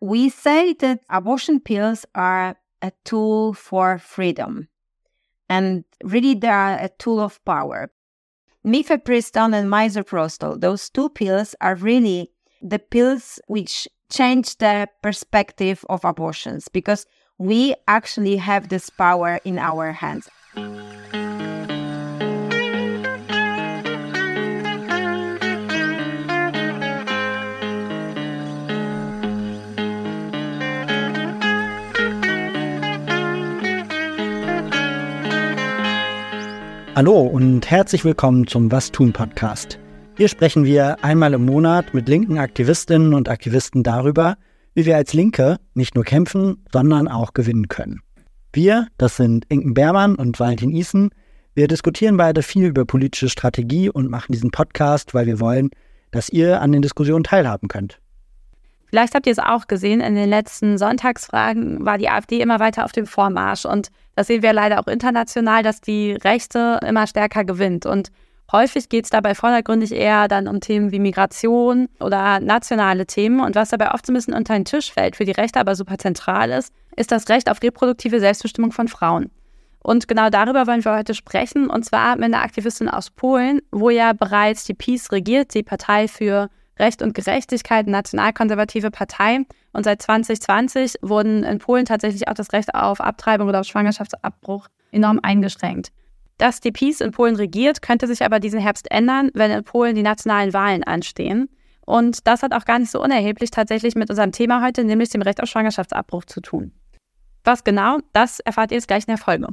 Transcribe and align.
we 0.00 0.28
say 0.28 0.72
that 0.74 1.00
abortion 1.10 1.60
pills 1.60 2.06
are 2.14 2.56
a 2.82 2.92
tool 3.04 3.52
for 3.52 3.98
freedom. 3.98 4.68
And 5.48 5.84
really, 6.02 6.34
they 6.34 6.48
are 6.48 6.78
a 6.78 6.90
tool 6.98 7.20
of 7.20 7.44
power. 7.44 7.90
Mifepristone 8.64 9.54
and 9.54 9.70
misoprostol, 9.70 10.60
those 10.60 10.88
two 10.90 11.08
pills 11.10 11.54
are 11.60 11.74
really 11.74 12.30
the 12.62 12.78
pills 12.78 13.40
which 13.48 13.88
change 14.10 14.56
the 14.58 14.88
perspective 15.02 15.84
of 15.88 16.04
abortions 16.04 16.68
because 16.68 17.06
we 17.38 17.74
actually 17.88 18.36
have 18.36 18.68
this 18.68 18.90
power 18.90 19.40
in 19.44 19.58
our 19.58 19.92
hands. 19.92 20.28
Hallo 37.00 37.22
und 37.22 37.70
herzlich 37.70 38.04
willkommen 38.04 38.46
zum 38.46 38.70
Was 38.70 38.92
tun 38.92 39.14
Podcast. 39.14 39.78
Hier 40.18 40.28
sprechen 40.28 40.66
wir 40.66 41.02
einmal 41.02 41.32
im 41.32 41.46
Monat 41.46 41.94
mit 41.94 42.10
linken 42.10 42.36
Aktivistinnen 42.36 43.14
und 43.14 43.30
Aktivisten 43.30 43.82
darüber, 43.82 44.36
wie 44.74 44.84
wir 44.84 44.96
als 44.96 45.14
Linke 45.14 45.56
nicht 45.72 45.94
nur 45.94 46.04
kämpfen, 46.04 46.62
sondern 46.70 47.08
auch 47.08 47.32
gewinnen 47.32 47.68
können. 47.68 48.02
Wir, 48.52 48.86
das 48.98 49.16
sind 49.16 49.46
Inken 49.48 49.72
Bermann 49.72 50.14
und 50.14 50.38
Valentin 50.38 50.76
Isen, 50.76 51.08
wir 51.54 51.68
diskutieren 51.68 52.18
beide 52.18 52.42
viel 52.42 52.66
über 52.66 52.84
politische 52.84 53.30
Strategie 53.30 53.88
und 53.88 54.10
machen 54.10 54.32
diesen 54.34 54.50
Podcast, 54.50 55.14
weil 55.14 55.24
wir 55.24 55.40
wollen, 55.40 55.70
dass 56.10 56.28
ihr 56.28 56.60
an 56.60 56.70
den 56.70 56.82
Diskussionen 56.82 57.24
teilhaben 57.24 57.68
könnt. 57.68 57.98
Vielleicht 58.90 59.14
habt 59.14 59.26
ihr 59.26 59.32
es 59.32 59.38
auch 59.38 59.68
gesehen, 59.68 60.00
in 60.00 60.16
den 60.16 60.28
letzten 60.28 60.76
Sonntagsfragen 60.76 61.86
war 61.86 61.96
die 61.96 62.10
AfD 62.10 62.40
immer 62.40 62.58
weiter 62.58 62.84
auf 62.84 62.92
dem 62.92 63.06
Vormarsch. 63.06 63.64
Und 63.64 63.88
das 64.20 64.26
sehen 64.26 64.42
wir 64.42 64.52
leider 64.52 64.78
auch 64.78 64.86
international, 64.86 65.62
dass 65.62 65.80
die 65.80 66.12
Rechte 66.12 66.78
immer 66.86 67.06
stärker 67.06 67.42
gewinnt. 67.42 67.86
Und 67.86 68.10
häufig 68.52 68.90
geht 68.90 69.04
es 69.04 69.10
dabei 69.10 69.34
vordergründig 69.34 69.92
eher 69.92 70.28
dann 70.28 70.46
um 70.46 70.60
Themen 70.60 70.92
wie 70.92 70.98
Migration 70.98 71.88
oder 72.00 72.38
nationale 72.38 73.06
Themen. 73.06 73.40
Und 73.40 73.54
was 73.54 73.70
dabei 73.70 73.94
oft 73.94 74.04
so 74.04 74.12
ein 74.12 74.16
bisschen 74.16 74.34
unter 74.34 74.52
den 74.52 74.66
Tisch 74.66 74.92
fällt, 74.92 75.16
für 75.16 75.24
die 75.24 75.30
Rechte 75.30 75.58
aber 75.58 75.74
super 75.74 75.96
zentral 75.96 76.50
ist, 76.50 76.70
ist 76.96 77.10
das 77.10 77.30
Recht 77.30 77.50
auf 77.50 77.62
reproduktive 77.62 78.20
Selbstbestimmung 78.20 78.72
von 78.72 78.88
Frauen. 78.88 79.30
Und 79.82 80.06
genau 80.06 80.28
darüber 80.28 80.66
wollen 80.66 80.84
wir 80.84 80.94
heute 80.94 81.14
sprechen, 81.14 81.70
und 81.70 81.86
zwar 81.86 82.16
mit 82.16 82.24
einer 82.24 82.42
Aktivistin 82.42 82.90
aus 82.90 83.08
Polen, 83.08 83.62
wo 83.70 83.88
ja 83.88 84.12
bereits 84.12 84.64
die 84.64 84.74
PiS 84.74 85.12
regiert, 85.12 85.54
die 85.54 85.62
Partei 85.62 86.08
für 86.08 86.50
Recht 86.80 87.02
und 87.02 87.14
Gerechtigkeit, 87.14 87.86
nationalkonservative 87.86 88.90
Partei. 88.90 89.40
Und 89.72 89.84
seit 89.84 90.02
2020 90.02 90.96
wurden 91.02 91.44
in 91.44 91.58
Polen 91.58 91.84
tatsächlich 91.84 92.26
auch 92.26 92.34
das 92.34 92.52
Recht 92.52 92.74
auf 92.74 93.00
Abtreibung 93.00 93.48
oder 93.48 93.60
auf 93.60 93.66
Schwangerschaftsabbruch 93.66 94.66
enorm 94.90 95.20
eingeschränkt. 95.22 95.92
Dass 96.38 96.60
die 96.60 96.72
Peace 96.72 97.00
in 97.00 97.12
Polen 97.12 97.36
regiert, 97.36 97.82
könnte 97.82 98.06
sich 98.06 98.24
aber 98.24 98.40
diesen 98.40 98.60
Herbst 98.60 98.90
ändern, 98.90 99.30
wenn 99.34 99.50
in 99.50 99.62
Polen 99.62 99.94
die 99.94 100.02
nationalen 100.02 100.52
Wahlen 100.52 100.82
anstehen. 100.82 101.50
Und 101.84 102.26
das 102.26 102.42
hat 102.42 102.54
auch 102.54 102.64
gar 102.64 102.78
nicht 102.78 102.90
so 102.90 103.02
unerheblich 103.02 103.50
tatsächlich 103.50 103.94
mit 103.94 104.08
unserem 104.08 104.32
Thema 104.32 104.64
heute, 104.64 104.84
nämlich 104.84 105.10
dem 105.10 105.22
Recht 105.22 105.42
auf 105.42 105.48
Schwangerschaftsabbruch 105.48 106.24
zu 106.24 106.40
tun. 106.40 106.72
Was 107.44 107.62
genau, 107.64 107.98
das 108.12 108.40
erfahrt 108.40 108.70
ihr 108.70 108.76
jetzt 108.76 108.88
gleich 108.88 109.04
in 109.06 109.14
der 109.14 109.18
Folge. 109.18 109.48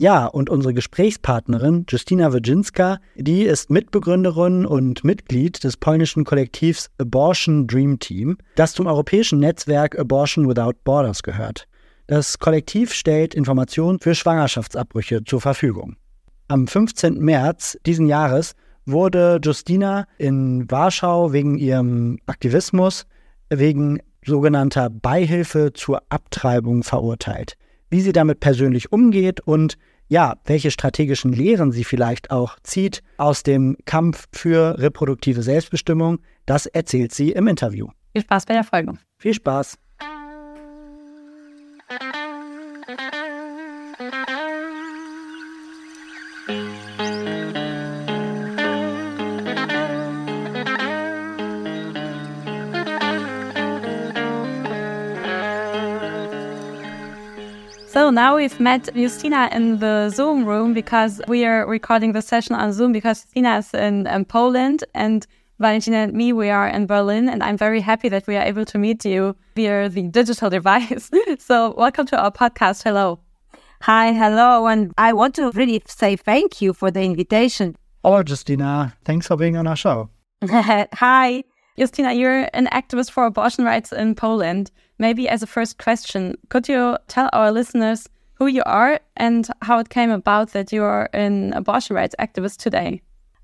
Ja, 0.00 0.24
und 0.24 0.48
unsere 0.48 0.72
Gesprächspartnerin 0.72 1.84
Justina 1.86 2.32
Wojcinska, 2.32 3.00
die 3.16 3.42
ist 3.42 3.68
Mitbegründerin 3.68 4.64
und 4.64 5.04
Mitglied 5.04 5.62
des 5.62 5.76
polnischen 5.76 6.24
Kollektivs 6.24 6.88
Abortion 6.96 7.66
Dream 7.66 7.98
Team, 7.98 8.38
das 8.54 8.72
zum 8.72 8.86
europäischen 8.86 9.40
Netzwerk 9.40 9.98
Abortion 9.98 10.48
Without 10.48 10.72
Borders 10.84 11.22
gehört. 11.22 11.68
Das 12.06 12.38
Kollektiv 12.38 12.94
stellt 12.94 13.34
Informationen 13.34 14.00
für 14.00 14.14
Schwangerschaftsabbrüche 14.14 15.22
zur 15.24 15.42
Verfügung. 15.42 15.96
Am 16.48 16.66
15. 16.66 17.18
März 17.18 17.76
diesen 17.84 18.06
Jahres 18.06 18.54
wurde 18.86 19.38
Justina 19.44 20.06
in 20.16 20.64
Warschau 20.70 21.34
wegen 21.34 21.58
ihrem 21.58 22.20
Aktivismus 22.24 23.04
wegen 23.50 24.00
sogenannter 24.24 24.88
Beihilfe 24.88 25.74
zur 25.74 26.00
Abtreibung 26.08 26.84
verurteilt. 26.84 27.58
Wie 27.90 28.00
sie 28.00 28.12
damit 28.12 28.40
persönlich 28.40 28.92
umgeht 28.92 29.40
und 29.40 29.76
ja, 30.08 30.36
welche 30.44 30.70
strategischen 30.70 31.32
Lehren 31.32 31.72
sie 31.72 31.84
vielleicht 31.84 32.30
auch 32.30 32.58
zieht 32.62 33.02
aus 33.16 33.42
dem 33.42 33.76
Kampf 33.84 34.26
für 34.32 34.78
reproduktive 34.78 35.42
Selbstbestimmung, 35.42 36.18
das 36.46 36.66
erzählt 36.66 37.12
sie 37.12 37.30
im 37.30 37.46
Interview. 37.46 37.88
Viel 38.12 38.22
Spaß 38.22 38.46
bei 38.46 38.54
der 38.54 38.64
Folge. 38.64 38.94
Viel 39.18 39.34
Spaß. 39.34 39.78
So 58.10 58.14
now 58.14 58.34
we've 58.34 58.58
met 58.58 58.86
Justyna 58.86 59.52
in 59.52 59.78
the 59.78 60.10
Zoom 60.10 60.44
room 60.44 60.74
because 60.74 61.22
we 61.28 61.44
are 61.44 61.64
recording 61.64 62.10
the 62.10 62.20
session 62.20 62.56
on 62.56 62.72
Zoom 62.72 62.90
because 62.90 63.24
Justyna 63.24 63.60
is 63.60 63.72
in, 63.72 64.08
in 64.08 64.24
Poland 64.24 64.82
and 64.96 65.24
Valentina 65.60 65.98
and 65.98 66.12
me, 66.12 66.32
we 66.32 66.50
are 66.50 66.66
in 66.66 66.88
Berlin, 66.88 67.28
and 67.28 67.40
I'm 67.40 67.56
very 67.56 67.80
happy 67.80 68.08
that 68.08 68.26
we 68.26 68.36
are 68.36 68.42
able 68.42 68.64
to 68.64 68.78
meet 68.78 69.04
you 69.04 69.36
via 69.54 69.88
the 69.88 70.08
digital 70.08 70.50
device. 70.58 71.08
so, 71.38 71.72
welcome 71.78 72.04
to 72.06 72.20
our 72.20 72.32
podcast. 72.32 72.82
Hello. 72.82 73.20
Hi, 73.82 74.12
hello. 74.12 74.66
And 74.66 74.92
I 74.98 75.12
want 75.12 75.36
to 75.36 75.52
really 75.52 75.80
say 75.86 76.16
thank 76.16 76.60
you 76.60 76.72
for 76.72 76.90
the 76.90 77.02
invitation. 77.02 77.76
Hello, 78.02 78.24
Justyna. 78.24 78.92
Thanks 79.04 79.28
for 79.28 79.36
being 79.36 79.56
on 79.56 79.68
our 79.68 79.76
show. 79.76 80.10
Hi. 80.50 81.44
Justyna, 81.80 82.14
you're 82.14 82.46
an 82.52 82.66
activist 82.66 83.10
for 83.10 83.24
abortion 83.24 83.64
rights 83.64 83.90
in 83.90 84.14
Poland. 84.14 84.70
Maybe 84.98 85.30
as 85.30 85.42
a 85.42 85.46
first 85.46 85.78
question, 85.78 86.36
could 86.50 86.68
you 86.68 86.98
tell 87.08 87.30
our 87.32 87.50
listeners 87.50 88.06
who 88.34 88.48
you 88.48 88.62
are 88.66 89.00
and 89.16 89.48
how 89.62 89.78
it 89.78 89.88
came 89.88 90.10
about 90.10 90.52
that 90.52 90.72
you 90.72 90.82
are 90.82 91.08
an 91.14 91.54
abortion 91.54 91.96
rights 91.96 92.14
activist 92.18 92.58
today? 92.58 93.00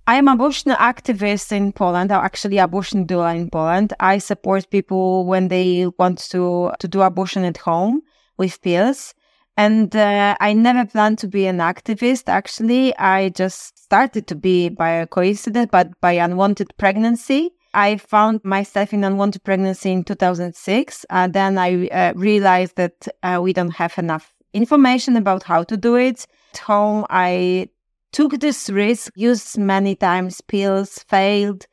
I 0.06 0.16
am 0.16 0.28
an 0.28 0.34
abortion 0.34 0.70
activist 0.72 1.50
in 1.50 1.72
Poland, 1.72 2.12
I'm 2.12 2.22
actually 2.22 2.58
abortion 2.58 3.06
doula 3.06 3.34
in 3.34 3.48
Poland. 3.48 3.94
I 4.00 4.18
support 4.18 4.68
people 4.68 5.24
when 5.24 5.48
they 5.48 5.86
want 5.98 6.18
to, 6.30 6.72
to 6.78 6.86
do 6.86 7.00
abortion 7.00 7.42
at 7.44 7.56
home 7.56 8.02
with 8.36 8.60
pills. 8.60 9.14
And 9.56 9.96
uh, 9.96 10.36
I 10.38 10.52
never 10.52 10.84
planned 10.84 11.18
to 11.20 11.26
be 11.26 11.46
an 11.46 11.58
activist. 11.58 12.24
Actually, 12.28 12.94
I 12.98 13.30
just 13.30 13.78
started 13.78 14.26
to 14.26 14.34
be 14.34 14.68
by 14.68 14.90
a 14.90 15.06
coincidence, 15.06 15.70
but 15.72 15.98
by 16.02 16.12
unwanted 16.12 16.76
pregnancy. 16.76 17.55
I 17.76 17.98
found 17.98 18.42
myself 18.42 18.94
in 18.94 19.04
unwanted 19.04 19.44
pregnancy 19.44 19.92
in 19.92 20.02
2006. 20.02 21.04
Uh, 21.10 21.28
then 21.28 21.58
I 21.58 21.88
uh, 21.88 22.14
realized 22.16 22.76
that 22.76 23.06
uh, 23.22 23.38
we 23.42 23.52
don't 23.52 23.76
have 23.76 23.98
enough 23.98 24.32
information 24.54 25.14
about 25.14 25.42
how 25.42 25.62
to 25.64 25.76
do 25.76 25.94
it. 25.94 26.26
At 26.54 26.60
home, 26.60 27.04
I 27.10 27.68
took 28.12 28.40
this 28.40 28.70
risk, 28.70 29.12
used 29.14 29.58
many 29.58 29.94
times 29.94 30.40
pills, 30.40 31.04
failed. 31.06 31.66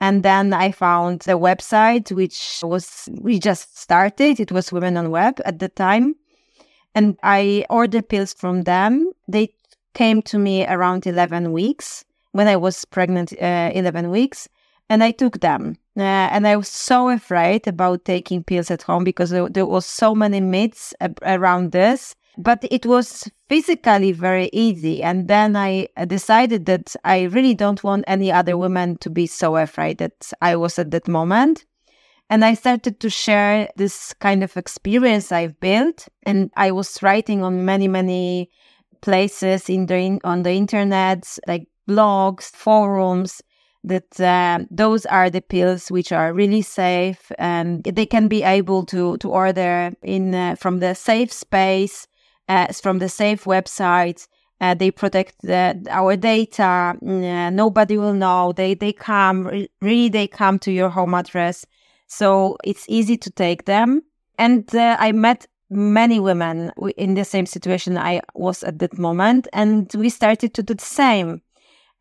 And 0.00 0.22
then 0.22 0.54
I 0.54 0.72
found 0.72 1.20
the 1.20 1.38
website, 1.38 2.10
which 2.10 2.60
was, 2.62 3.10
we 3.20 3.38
just 3.38 3.78
started. 3.78 4.40
It 4.40 4.50
was 4.50 4.72
Women 4.72 4.96
on 4.96 5.10
Web 5.10 5.42
at 5.44 5.58
the 5.58 5.68
time. 5.68 6.14
And 6.94 7.18
I 7.22 7.66
ordered 7.68 8.08
pills 8.08 8.32
from 8.32 8.62
them. 8.62 9.12
They 9.28 9.52
came 9.92 10.22
to 10.22 10.38
me 10.38 10.66
around 10.66 11.06
11 11.06 11.52
weeks 11.52 12.06
when 12.32 12.48
I 12.48 12.56
was 12.56 12.86
pregnant, 12.86 13.34
uh, 13.34 13.72
11 13.74 14.08
weeks 14.08 14.48
and 14.90 15.04
I 15.04 15.12
took 15.12 15.40
them. 15.40 15.76
Uh, 15.96 16.02
and 16.02 16.46
I 16.46 16.56
was 16.56 16.68
so 16.68 17.08
afraid 17.08 17.66
about 17.66 18.04
taking 18.04 18.42
pills 18.42 18.70
at 18.70 18.82
home 18.82 19.04
because 19.04 19.30
there, 19.30 19.48
there 19.48 19.66
was 19.66 19.86
so 19.86 20.14
many 20.14 20.40
myths 20.40 20.92
ab- 21.00 21.20
around 21.22 21.72
this. 21.72 22.16
But 22.36 22.64
it 22.70 22.86
was 22.86 23.28
physically 23.48 24.12
very 24.12 24.50
easy. 24.52 25.02
And 25.02 25.28
then 25.28 25.56
I 25.56 25.88
decided 26.06 26.66
that 26.66 26.96
I 27.04 27.22
really 27.22 27.54
don't 27.54 27.82
want 27.84 28.04
any 28.06 28.32
other 28.32 28.56
woman 28.56 28.96
to 28.98 29.10
be 29.10 29.26
so 29.26 29.56
afraid 29.56 29.98
that 29.98 30.32
I 30.40 30.56
was 30.56 30.78
at 30.78 30.90
that 30.90 31.06
moment. 31.06 31.64
And 32.28 32.44
I 32.44 32.54
started 32.54 33.00
to 33.00 33.10
share 33.10 33.68
this 33.76 34.12
kind 34.14 34.42
of 34.42 34.56
experience 34.56 35.32
I've 35.32 35.58
built. 35.60 36.08
And 36.22 36.50
I 36.56 36.70
was 36.70 37.02
writing 37.02 37.42
on 37.42 37.64
many, 37.64 37.88
many 37.88 38.50
places 39.02 39.68
in 39.68 39.86
the, 39.86 40.18
on 40.24 40.42
the 40.42 40.52
internet, 40.52 41.38
like 41.46 41.66
blogs, 41.88 42.50
forums, 42.50 43.42
that 43.84 44.20
uh, 44.20 44.64
those 44.70 45.06
are 45.06 45.30
the 45.30 45.40
pills 45.40 45.90
which 45.90 46.12
are 46.12 46.32
really 46.32 46.62
safe 46.62 47.32
and 47.38 47.82
they 47.84 48.06
can 48.06 48.28
be 48.28 48.42
able 48.42 48.84
to 48.86 49.16
to 49.18 49.30
order 49.30 49.90
in 50.02 50.34
uh, 50.34 50.54
from 50.56 50.80
the 50.80 50.94
safe 50.94 51.32
space 51.32 52.06
uh, 52.50 52.66
from 52.72 52.98
the 52.98 53.08
safe 53.08 53.44
websites. 53.44 54.26
Uh, 54.60 54.74
they 54.74 54.90
protect 54.90 55.40
the, 55.40 55.82
our 55.88 56.16
data. 56.16 56.94
Uh, 57.02 57.48
nobody 57.50 57.96
will 57.96 58.12
know. 58.12 58.52
They 58.52 58.74
they 58.74 58.92
come 58.92 59.66
really 59.80 60.10
they 60.10 60.26
come 60.26 60.58
to 60.60 60.72
your 60.72 60.90
home 60.90 61.14
address. 61.14 61.64
So 62.08 62.58
it's 62.64 62.84
easy 62.88 63.16
to 63.16 63.30
take 63.30 63.64
them. 63.64 64.02
And 64.38 64.74
uh, 64.74 64.96
I 64.98 65.12
met 65.12 65.46
many 65.70 66.18
women 66.18 66.72
in 66.96 67.14
the 67.14 67.24
same 67.24 67.46
situation 67.46 67.96
I 67.96 68.20
was 68.34 68.62
at 68.64 68.80
that 68.80 68.98
moment, 68.98 69.46
and 69.52 69.90
we 69.94 70.08
started 70.08 70.52
to 70.54 70.62
do 70.62 70.74
the 70.74 70.84
same. 70.84 71.40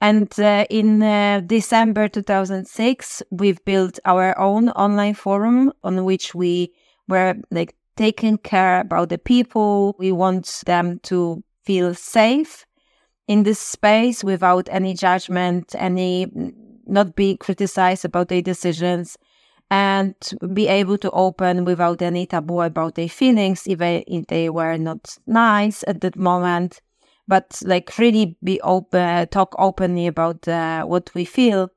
And 0.01 0.31
uh, 0.39 0.65
in 0.69 1.03
uh, 1.03 1.41
December 1.45 2.07
2006, 2.07 3.23
we've 3.31 3.63
built 3.65 3.99
our 4.05 4.37
own 4.39 4.69
online 4.69 5.13
forum 5.13 5.73
on 5.83 6.05
which 6.05 6.33
we 6.33 6.71
were 7.07 7.35
like 7.51 7.75
taking 7.97 8.37
care 8.37 8.79
about 8.79 9.09
the 9.09 9.17
people. 9.17 9.95
We 9.99 10.13
want 10.13 10.63
them 10.65 10.99
to 11.03 11.43
feel 11.65 11.93
safe 11.93 12.65
in 13.27 13.43
this 13.43 13.59
space 13.59 14.23
without 14.23 14.69
any 14.71 14.93
judgment, 14.93 15.75
any 15.77 16.27
not 16.87 17.15
being 17.15 17.37
criticized 17.37 18.05
about 18.05 18.29
their 18.29 18.41
decisions 18.41 19.17
and 19.69 20.15
be 20.53 20.67
able 20.67 20.97
to 20.97 21.11
open 21.11 21.65
without 21.65 22.01
any 22.01 22.25
taboo 22.25 22.61
about 22.61 22.95
their 22.95 23.09
feelings, 23.09 23.67
even 23.67 24.03
if 24.07 24.25
they 24.27 24.49
were 24.49 24.77
not 24.77 25.17
nice 25.27 25.83
at 25.87 26.01
that 26.01 26.15
moment, 26.15 26.81
but 27.29 27.61
like 27.63 27.95
really 27.99 28.35
be 28.43 28.59
open, 28.61 29.27
talk 29.27 29.55
openly 29.59 30.07
about 30.07 30.47
uh, 30.47 30.83
what 30.83 31.11
we 31.13 31.23
feel. 31.23 31.69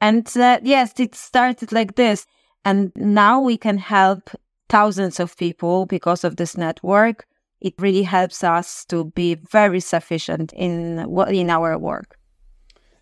And 0.00 0.30
uh, 0.36 0.60
yes, 0.62 0.92
it 1.00 1.14
started 1.14 1.72
like 1.72 1.96
this. 1.96 2.26
And 2.64 2.92
now 2.94 3.40
we 3.40 3.56
can 3.56 3.78
help 3.78 4.30
thousands 4.68 5.18
of 5.18 5.36
people 5.38 5.86
because 5.86 6.22
of 6.22 6.36
this 6.36 6.56
network. 6.56 7.26
It 7.62 7.74
really 7.78 8.02
helps 8.02 8.44
us 8.44 8.84
to 8.86 9.06
be 9.14 9.36
very 9.50 9.80
sufficient 9.80 10.52
in 10.52 10.98
in 11.28 11.50
our 11.50 11.78
work 11.78 12.16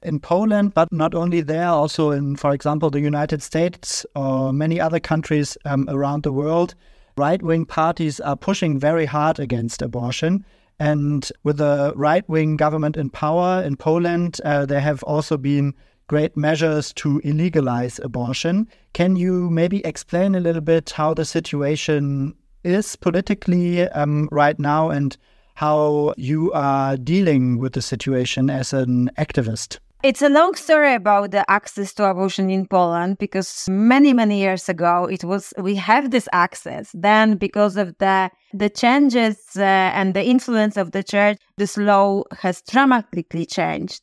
in 0.03 0.21
Poland, 0.21 0.75
but 0.75 0.93
not 0.93 1.13
only 1.13 1.41
there, 1.41 1.69
also 1.69 2.13
in, 2.13 2.37
for 2.37 2.53
example, 2.55 2.89
the 2.89 3.01
United 3.01 3.43
States 3.43 4.07
or 4.15 4.53
many 4.53 4.81
other 4.81 5.01
countries 5.01 5.59
um, 5.65 5.89
around 5.89 6.23
the 6.23 6.33
world, 6.33 6.75
right 7.17 7.43
wing 7.43 7.67
parties 7.67 8.21
are 8.21 8.37
pushing 8.37 8.79
very 8.79 9.07
hard 9.07 9.41
against 9.41 9.83
abortion. 9.83 10.45
And 10.81 11.31
with 11.43 11.59
the 11.59 11.93
right 11.97 12.29
wing 12.29 12.57
government 12.57 12.97
in 12.97 13.11
power 13.11 13.63
in 13.63 13.77
Poland, 13.77 14.41
uh, 14.45 14.65
there 14.67 14.81
have 14.81 15.03
also 15.03 15.37
been 15.37 15.75
great 16.07 16.37
measures 16.37 16.93
to 16.95 17.21
illegalize 17.25 18.03
abortion. 18.03 18.69
Can 18.93 19.17
you 19.17 19.51
maybe 19.51 19.85
explain 19.85 20.35
a 20.35 20.41
little 20.41 20.63
bit 20.63 20.91
how 20.91 21.15
the 21.15 21.25
situation 21.25 22.35
is 22.65 22.97
politically 22.97 23.89
um, 23.91 24.29
right 24.33 24.59
now 24.59 24.91
and 24.91 25.17
how 25.55 26.15
you 26.17 26.53
are 26.53 26.97
dealing 26.97 27.59
with 27.59 27.73
the 27.73 27.83
situation 27.83 28.49
as 28.49 28.73
an 28.73 29.11
activist? 29.19 29.79
It's 30.05 30.23
a 30.23 30.29
long 30.29 30.55
story 30.55 30.95
about 30.95 31.33
the 31.33 31.45
access 31.51 31.93
to 31.95 32.05
abortion 32.05 32.51
in 32.51 32.67
Poland 32.67 33.19
because 33.19 33.67
many 33.69 34.13
many 34.13 34.39
years 34.39 34.69
ago 34.69 35.07
it 35.07 35.25
was 35.25 35.53
we 35.59 35.75
have 35.75 36.13
this 36.13 36.29
access. 36.33 36.91
Then 36.95 37.37
because 37.37 37.77
of 37.77 37.99
the 37.99 38.31
the 38.55 38.71
changes 38.71 39.39
uh, 39.57 39.63
and 39.63 40.15
the 40.15 40.25
influence 40.25 40.77
of 40.77 40.93
the 40.93 41.03
church, 41.03 41.39
this 41.57 41.77
law 41.77 42.23
has 42.43 42.63
dramatically 42.63 43.45
changed 43.45 44.03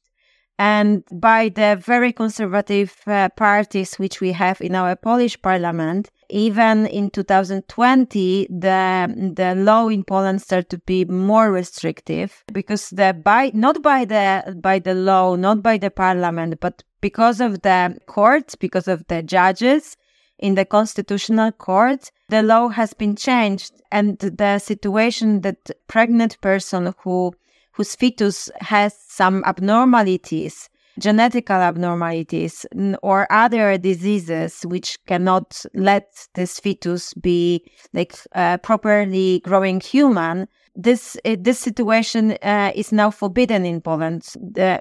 and 0.57 1.03
by 1.11 1.49
the 1.49 1.77
very 1.83 2.13
conservative 2.13 2.95
uh, 3.07 3.29
parties 3.29 3.95
which 3.95 4.21
we 4.21 4.31
have 4.31 4.61
in 4.61 4.75
our 4.75 4.95
Polish 4.95 5.41
parliament. 5.41 6.09
Even 6.29 6.87
in 6.87 7.11
2020, 7.11 8.47
the 8.49 9.33
the 9.35 9.53
law 9.55 9.87
in 9.89 10.03
Poland 10.03 10.41
started 10.41 10.69
to 10.69 10.79
be 10.79 11.05
more 11.05 11.51
restrictive 11.51 12.43
because 12.51 12.89
the 12.89 13.13
by 13.13 13.51
not 13.53 13.83
by 13.83 14.05
the 14.05 14.57
by 14.59 14.79
the 14.79 14.95
law, 14.95 15.35
not 15.35 15.61
by 15.61 15.77
the 15.77 15.91
parliament, 15.91 16.59
but 16.59 16.83
because 17.01 17.39
of 17.39 17.61
the 17.61 17.97
courts, 18.07 18.55
because 18.55 18.87
of 18.87 19.05
the 19.07 19.21
judges 19.21 19.97
in 20.39 20.55
the 20.55 20.65
constitutional 20.65 21.51
court, 21.51 22.11
the 22.29 22.41
law 22.41 22.69
has 22.69 22.93
been 22.93 23.15
changed, 23.15 23.73
and 23.91 24.17
the 24.17 24.59
situation 24.59 25.41
that 25.41 25.69
pregnant 25.87 26.39
person 26.41 26.93
who 27.03 27.33
whose 27.75 27.95
fetus 27.95 28.49
has 28.61 28.95
some 29.07 29.43
abnormalities, 29.45 30.69
genetical 30.99 31.59
abnormalities, 31.59 32.65
or 33.03 33.27
other 33.31 33.77
diseases 33.77 34.61
which 34.63 34.97
cannot 35.05 35.65
let 35.73 36.27
this 36.35 36.59
fetus 36.59 37.13
be 37.15 37.61
like 37.93 38.15
uh, 38.33 38.57
properly 38.59 39.41
growing 39.43 39.81
human. 39.81 40.47
This 40.73 41.17
uh, 41.25 41.35
this 41.39 41.59
situation 41.59 42.37
uh, 42.41 42.71
is 42.75 42.91
now 42.91 43.11
forbidden 43.11 43.65
in 43.65 43.81
Poland. 43.81 44.23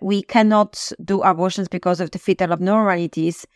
we 0.02 0.22
cannot 0.22 0.92
do 1.04 1.22
abortions 1.22 1.68
because 1.68 2.00
of 2.00 2.10
the 2.10 2.18
fetal 2.18 2.52
abnormalities, 2.52 3.46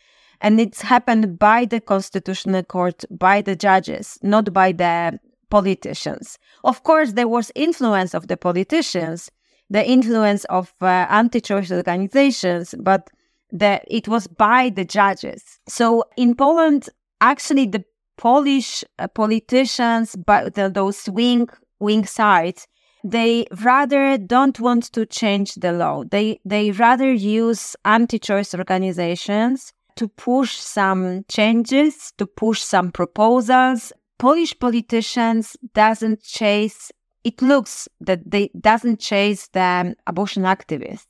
and 0.40 0.60
it's 0.60 0.82
happened 0.82 1.38
by 1.38 1.64
the 1.64 1.80
constitutional 1.80 2.62
court, 2.64 3.04
by 3.10 3.40
the 3.40 3.56
judges, 3.56 4.18
not 4.22 4.52
by 4.52 4.72
the 4.72 5.18
politicians. 5.50 6.38
Of 6.64 6.82
course, 6.82 7.12
there 7.12 7.28
was 7.28 7.52
influence 7.54 8.14
of 8.14 8.28
the 8.28 8.36
politicians, 8.36 9.30
the 9.70 9.86
influence 9.86 10.44
of 10.44 10.72
uh, 10.80 11.06
anti-choice 11.10 11.70
organizations, 11.70 12.74
but 12.78 13.08
it 13.50 14.08
was 14.08 14.26
by 14.26 14.70
the 14.70 14.84
judges. 14.84 15.60
So 15.68 16.04
in 16.16 16.34
Poland, 16.34 16.88
actually, 17.20 17.66
the 17.66 17.84
Polish 18.16 18.84
uh, 18.98 19.08
politicians, 19.08 20.16
but 20.16 20.54
the, 20.54 20.68
those 20.68 21.08
wing 21.08 21.48
wing 21.78 22.04
sides, 22.04 22.66
they 23.04 23.46
rather 23.62 24.18
don't 24.18 24.58
want 24.58 24.92
to 24.92 25.06
change 25.06 25.54
the 25.54 25.72
law. 25.72 26.02
They 26.10 26.40
they 26.44 26.72
rather 26.72 27.12
use 27.12 27.76
anti-choice 27.84 28.54
organizations 28.54 29.72
to 29.94 30.08
push 30.08 30.56
some 30.56 31.24
changes, 31.28 32.12
to 32.18 32.26
push 32.26 32.60
some 32.60 32.90
proposals, 32.90 33.92
Polish 34.18 34.58
politicians 34.58 35.56
doesn't 35.74 36.22
chase. 36.22 36.90
It 37.24 37.40
looks 37.40 37.88
that 38.00 38.28
they 38.30 38.50
doesn't 38.60 39.00
chase 39.00 39.48
the 39.48 39.94
abortion 40.06 40.42
activists. 40.42 41.06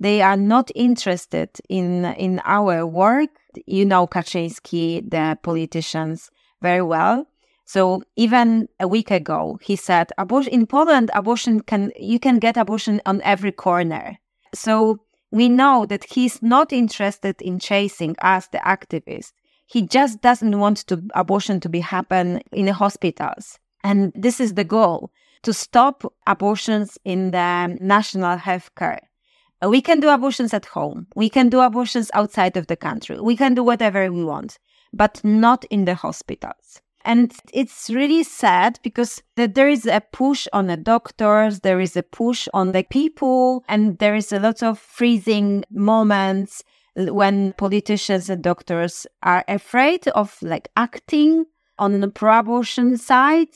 They 0.00 0.20
are 0.20 0.36
not 0.36 0.70
interested 0.74 1.50
in 1.68 2.04
in 2.04 2.40
our 2.44 2.86
work. 2.86 3.30
You 3.66 3.84
know 3.84 4.06
Kaczynski, 4.06 5.08
the 5.08 5.38
politicians, 5.42 6.30
very 6.60 6.82
well. 6.82 7.26
So 7.66 8.02
even 8.16 8.68
a 8.80 8.88
week 8.88 9.10
ago, 9.10 9.58
he 9.62 9.76
said, 9.76 10.10
"Abortion 10.18 10.52
in 10.52 10.66
Poland, 10.66 11.10
abortion 11.14 11.60
can 11.60 11.92
you 11.98 12.18
can 12.18 12.38
get 12.38 12.56
abortion 12.56 13.00
on 13.06 13.20
every 13.22 13.52
corner." 13.52 14.18
So 14.52 14.98
we 15.30 15.48
know 15.48 15.86
that 15.86 16.04
he's 16.04 16.42
not 16.42 16.72
interested 16.72 17.40
in 17.40 17.58
chasing 17.58 18.16
us, 18.20 18.48
the 18.48 18.58
activists. 18.58 19.32
He 19.66 19.82
just 19.82 20.20
doesn't 20.20 20.58
want 20.58 20.78
to 20.88 21.02
abortion 21.14 21.60
to 21.60 21.68
be 21.68 21.80
happen 21.80 22.42
in 22.52 22.66
the 22.66 22.74
hospitals. 22.74 23.58
And 23.82 24.12
this 24.14 24.40
is 24.40 24.54
the 24.54 24.64
goal 24.64 25.10
to 25.42 25.52
stop 25.52 26.04
abortions 26.26 26.98
in 27.04 27.30
the 27.30 27.76
national 27.80 28.38
health 28.38 28.70
care. 28.76 29.00
We 29.62 29.80
can 29.80 30.00
do 30.00 30.08
abortions 30.08 30.52
at 30.52 30.66
home. 30.66 31.06
We 31.14 31.28
can 31.30 31.48
do 31.48 31.60
abortions 31.60 32.10
outside 32.14 32.56
of 32.56 32.66
the 32.66 32.76
country. 32.76 33.18
We 33.20 33.36
can 33.36 33.54
do 33.54 33.62
whatever 33.62 34.10
we 34.10 34.24
want, 34.24 34.58
but 34.92 35.22
not 35.24 35.64
in 35.66 35.84
the 35.84 35.94
hospitals. 35.94 36.80
And 37.04 37.34
it's 37.52 37.90
really 37.90 38.22
sad 38.22 38.78
because 38.82 39.22
there 39.36 39.68
is 39.68 39.84
a 39.84 40.02
push 40.12 40.46
on 40.54 40.68
the 40.68 40.76
doctors, 40.78 41.60
there 41.60 41.80
is 41.80 41.96
a 41.96 42.02
push 42.02 42.48
on 42.54 42.72
the 42.72 42.82
people, 42.82 43.62
and 43.68 43.98
there 43.98 44.14
is 44.14 44.32
a 44.32 44.40
lot 44.40 44.62
of 44.62 44.78
freezing 44.78 45.64
moments 45.70 46.62
when 46.96 47.52
politicians 47.54 48.30
and 48.30 48.42
doctors 48.42 49.06
are 49.22 49.44
afraid 49.48 50.06
of 50.08 50.36
like 50.42 50.68
acting 50.76 51.46
on 51.78 52.00
the 52.00 52.08
pro-abortion 52.08 52.96
side 52.96 53.48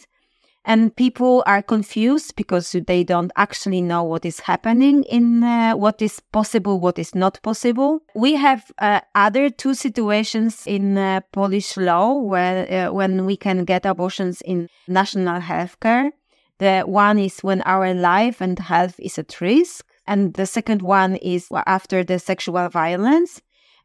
and 0.64 0.95
people 0.97 1.42
are 1.47 1.62
confused 1.62 2.35
because 2.37 2.73
they 2.87 3.04
don't 3.04 3.33
actually 3.37 3.80
know 3.80 4.02
what 4.02 4.25
is 4.25 4.40
happening 4.40 5.04
in 5.04 5.42
uh, 5.42 5.73
what 5.73 6.02
is 6.02 6.21
possible 6.33 6.80
what 6.80 6.99
is 6.99 7.14
not 7.14 7.40
possible. 7.42 8.00
We 8.14 8.35
have 8.35 8.71
uh, 8.78 9.00
other 9.14 9.50
two 9.50 9.75
situations 9.75 10.64
in 10.66 10.99
uh, 10.99 11.21
polish 11.33 11.76
law 11.76 12.14
where 12.14 12.88
uh, 12.88 12.92
when 12.92 13.25
we 13.25 13.37
can 13.37 13.64
get 13.64 13.87
abortions 13.87 14.42
in 14.42 14.68
national 14.88 15.40
health 15.40 15.78
care 15.80 16.12
the 16.59 16.80
one 16.80 17.18
is 17.18 17.40
when 17.40 17.62
our 17.62 17.95
life 17.95 18.40
and 18.40 18.59
health 18.59 18.99
is 18.99 19.18
at 19.18 19.40
risk 19.40 19.87
and 20.09 20.35
the 20.35 20.47
second 20.47 20.83
one 20.83 21.17
is 21.17 21.49
after 21.67 22.03
the 22.03 22.19
sexual 22.19 22.69
violence. 22.69 23.41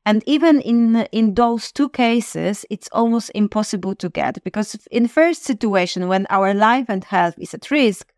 And 0.05 0.23
even 0.25 0.59
in 0.61 1.07
in 1.11 1.35
those 1.35 1.71
two 1.71 1.89
cases, 1.89 2.65
it's 2.69 2.89
almost 2.91 3.31
impossible 3.35 3.95
to 3.95 4.09
get 4.09 4.43
because 4.43 4.75
in 4.91 5.07
first 5.07 5.43
situation 5.43 6.07
when 6.07 6.25
our 6.29 6.53
life 6.53 6.87
and 6.89 7.03
health 7.03 7.35
is 7.37 7.53
at 7.53 7.69
risk, 7.71 8.11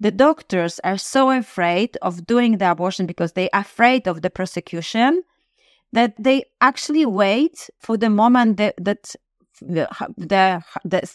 the 0.00 0.10
doctors 0.10 0.80
are 0.82 0.96
so 0.96 1.30
afraid 1.30 1.96
of 2.00 2.26
doing 2.26 2.58
the 2.58 2.70
abortion 2.70 3.06
because 3.06 3.32
they're 3.32 3.50
afraid 3.52 4.08
of 4.08 4.22
the 4.22 4.30
prosecution 4.30 5.22
that 5.92 6.14
they 6.18 6.44
actually 6.60 7.04
wait 7.04 7.68
for 7.78 7.96
the 7.96 8.10
moment 8.10 8.56
that, 8.56 8.74
that 8.78 9.14
the, 9.60 9.88
the 10.16 10.62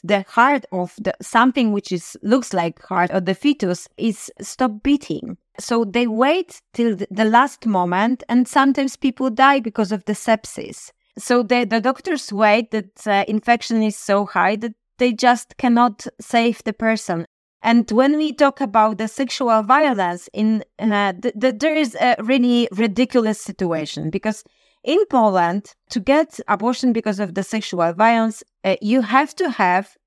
the 0.03 0.25
heart 0.27 0.65
of 0.71 0.93
the 0.99 1.13
something 1.21 1.71
which 1.71 1.91
is 1.91 2.17
looks 2.21 2.53
like 2.53 2.81
heart 2.83 3.11
of 3.11 3.25
the 3.25 3.35
fetus 3.35 3.87
is 3.97 4.31
stop 4.41 4.83
beating 4.83 5.37
so 5.59 5.85
they 5.85 6.07
wait 6.07 6.61
till 6.73 6.95
the 6.95 7.25
last 7.25 7.65
moment, 7.65 8.23
and 8.27 8.47
sometimes 8.47 8.95
people 8.95 9.29
die 9.29 9.59
because 9.59 9.91
of 9.91 10.05
the 10.05 10.13
sepsis. 10.13 10.91
So 11.17 11.43
the, 11.43 11.65
the 11.65 11.79
doctors 11.79 12.33
wait 12.33 12.71
that 12.71 13.07
uh, 13.07 13.23
infection 13.27 13.81
is 13.81 13.95
so 13.95 14.25
high 14.25 14.57
that 14.57 14.73
they 14.97 15.13
just 15.13 15.57
cannot 15.57 16.05
save 16.19 16.63
the 16.63 16.73
person. 16.73 17.25
And 17.61 17.89
when 17.89 18.17
we 18.17 18.33
talk 18.33 18.61
about 18.61 18.97
the 18.97 19.07
sexual 19.07 19.63
violence, 19.63 20.29
in 20.33 20.63
uh, 20.77 21.13
th- 21.13 21.33
th- 21.39 21.55
there 21.57 21.75
is 21.75 21.95
a 21.95 22.15
really 22.19 22.67
ridiculous 22.71 23.41
situation 23.41 24.09
because 24.09 24.43
in 24.85 25.05
Poland, 25.09 25.73
to 25.89 25.99
get 25.99 26.39
abortion 26.47 26.93
because 26.93 27.19
of 27.19 27.33
the 27.33 27.43
sexual 27.43 27.91
violence, 27.93 28.43
uh, 28.63 28.75
you 28.81 29.01
have 29.01 29.35
to 29.35 29.49
have 29.49 29.97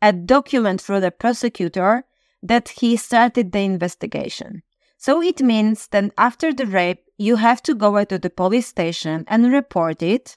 a 0.00 0.12
document 0.12 0.80
from 0.80 1.00
the 1.00 1.10
prosecutor 1.10 2.04
that 2.42 2.68
he 2.68 2.96
started 2.96 3.52
the 3.52 3.60
investigation. 3.60 4.62
So 4.96 5.22
it 5.22 5.40
means 5.40 5.88
that 5.88 6.12
after 6.18 6.52
the 6.52 6.66
rape, 6.66 7.04
you 7.16 7.36
have 7.36 7.62
to 7.62 7.74
go 7.74 8.04
to 8.04 8.18
the 8.18 8.30
police 8.30 8.66
station 8.66 9.24
and 9.28 9.52
report 9.52 10.02
it. 10.02 10.36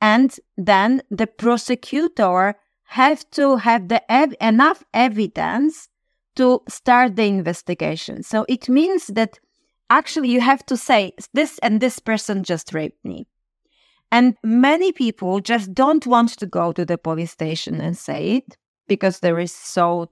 And 0.00 0.34
then 0.56 1.02
the 1.10 1.26
prosecutor 1.26 2.54
have 2.84 3.28
to 3.30 3.56
have 3.56 3.88
the 3.88 4.02
ev- 4.10 4.34
enough 4.40 4.82
evidence 4.92 5.88
to 6.36 6.62
start 6.68 7.16
the 7.16 7.24
investigation. 7.24 8.22
So 8.22 8.44
it 8.48 8.68
means 8.68 9.08
that 9.08 9.38
actually 9.90 10.30
you 10.30 10.40
have 10.40 10.64
to 10.66 10.76
say 10.76 11.12
this 11.34 11.58
and 11.58 11.80
this 11.80 11.98
person 11.98 12.44
just 12.44 12.72
raped 12.72 13.04
me. 13.04 13.26
And 14.12 14.36
many 14.42 14.92
people 14.92 15.40
just 15.40 15.74
don't 15.74 16.06
want 16.06 16.30
to 16.38 16.46
go 16.46 16.72
to 16.72 16.84
the 16.84 16.98
police 16.98 17.32
station 17.32 17.80
and 17.80 17.96
say 17.96 18.36
it 18.38 18.56
because 18.88 19.20
there 19.20 19.38
is 19.38 19.52
so 19.52 20.10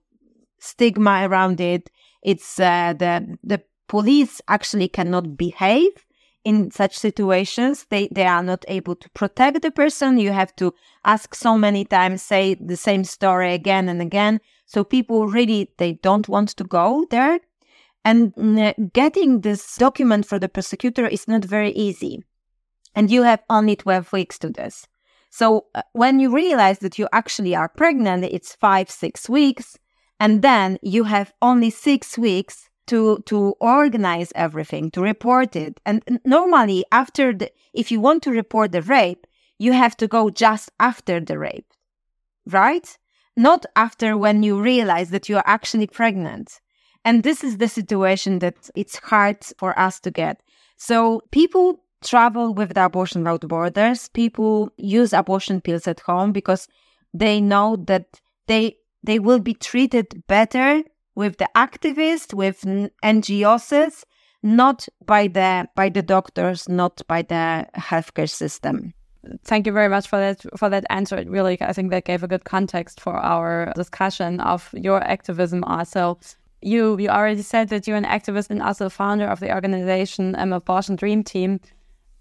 stigma 0.60 1.26
around 1.26 1.60
it. 1.60 1.90
It's 2.22 2.60
uh, 2.60 2.94
the 2.98 3.38
the 3.42 3.62
police 3.88 4.40
actually 4.48 4.88
cannot 4.88 5.36
behave 5.36 6.06
in 6.44 6.70
such 6.70 6.96
situations. 6.96 7.86
They 7.90 8.08
they 8.12 8.26
are 8.26 8.42
not 8.42 8.64
able 8.68 8.96
to 8.96 9.10
protect 9.10 9.62
the 9.62 9.70
person. 9.70 10.18
You 10.18 10.32
have 10.32 10.54
to 10.56 10.74
ask 11.04 11.34
so 11.34 11.58
many 11.58 11.84
times, 11.84 12.22
say 12.22 12.54
the 12.54 12.76
same 12.76 13.04
story 13.04 13.52
again 13.52 13.88
and 13.88 14.00
again. 14.00 14.40
So 14.66 14.84
people 14.84 15.26
really 15.26 15.72
they 15.78 15.94
don't 15.94 16.28
want 16.28 16.50
to 16.50 16.64
go 16.64 17.06
there. 17.10 17.40
And 18.04 18.34
mm, 18.34 18.92
getting 18.92 19.40
this 19.40 19.76
document 19.76 20.26
for 20.26 20.38
the 20.38 20.48
prosecutor 20.48 21.06
is 21.06 21.28
not 21.28 21.44
very 21.44 21.72
easy. 21.72 22.22
And 22.94 23.10
you 23.10 23.22
have 23.22 23.42
only 23.50 23.76
12 23.76 24.12
weeks 24.12 24.38
to 24.40 24.48
this. 24.48 24.86
So 25.30 25.66
uh, 25.74 25.82
when 25.92 26.20
you 26.20 26.34
realize 26.34 26.78
that 26.78 26.98
you 26.98 27.08
actually 27.12 27.54
are 27.54 27.68
pregnant, 27.68 28.24
it's 28.24 28.54
five, 28.54 28.90
six 28.90 29.28
weeks 29.28 29.78
and 30.20 30.42
then 30.42 30.78
you 30.82 31.04
have 31.04 31.32
only 31.40 31.70
six 31.70 32.18
weeks 32.18 32.68
to 32.86 33.18
to 33.26 33.54
organize 33.60 34.32
everything 34.34 34.90
to 34.90 35.00
report 35.00 35.54
it 35.54 35.78
and 35.84 36.02
normally 36.24 36.84
after 36.90 37.32
the 37.32 37.50
if 37.72 37.92
you 37.92 38.00
want 38.00 38.22
to 38.22 38.30
report 38.30 38.72
the 38.72 38.82
rape 38.82 39.26
you 39.58 39.72
have 39.72 39.96
to 39.96 40.08
go 40.08 40.30
just 40.30 40.70
after 40.80 41.20
the 41.20 41.38
rape 41.38 41.72
right 42.46 42.98
not 43.36 43.66
after 43.76 44.16
when 44.16 44.42
you 44.42 44.60
realize 44.60 45.10
that 45.10 45.28
you 45.28 45.36
are 45.36 45.46
actually 45.46 45.86
pregnant 45.86 46.60
and 47.04 47.22
this 47.22 47.42
is 47.42 47.58
the 47.58 47.68
situation 47.68 48.38
that 48.40 48.70
it's 48.74 48.96
hard 48.96 49.38
for 49.56 49.78
us 49.78 50.00
to 50.00 50.10
get 50.10 50.40
so 50.76 51.20
people 51.30 51.80
travel 52.02 52.54
with 52.54 52.74
the 52.74 52.84
abortion 52.84 53.22
without 53.22 53.48
borders 53.48 54.08
people 54.10 54.70
use 54.76 55.12
abortion 55.12 55.60
pills 55.60 55.88
at 55.88 56.00
home 56.00 56.32
because 56.32 56.68
they 57.12 57.40
know 57.40 57.76
that 57.76 58.20
they 58.46 58.76
they 59.02 59.18
will 59.18 59.38
be 59.38 59.54
treated 59.54 60.22
better 60.26 60.82
with 61.14 61.38
the 61.38 61.48
activists, 61.56 62.32
with 62.32 62.60
NGOs, 63.02 64.04
not 64.42 64.88
by 65.04 65.26
the 65.26 65.68
by 65.74 65.88
the 65.88 66.02
doctors, 66.02 66.68
not 66.68 67.02
by 67.08 67.22
the 67.22 67.66
healthcare 67.76 68.30
system. 68.30 68.94
Thank 69.44 69.66
you 69.66 69.72
very 69.72 69.88
much 69.88 70.06
for 70.08 70.18
that 70.18 70.44
for 70.56 70.68
that 70.68 70.84
answer. 70.90 71.16
It 71.16 71.28
really, 71.28 71.60
I 71.60 71.72
think 71.72 71.90
that 71.90 72.04
gave 72.04 72.22
a 72.22 72.28
good 72.28 72.44
context 72.44 73.00
for 73.00 73.16
our 73.16 73.72
discussion 73.74 74.40
of 74.40 74.70
your 74.72 75.02
activism. 75.02 75.64
Also, 75.64 76.20
you 76.62 76.98
you 76.98 77.08
already 77.08 77.42
said 77.42 77.68
that 77.68 77.86
you're 77.86 77.96
an 77.96 78.04
activist 78.04 78.50
and 78.50 78.62
also 78.62 78.88
founder 78.88 79.26
of 79.26 79.40
the 79.40 79.52
organization 79.54 80.34
um, 80.36 80.52
Abortion 80.52 80.96
Dream 80.96 81.22
Team 81.22 81.60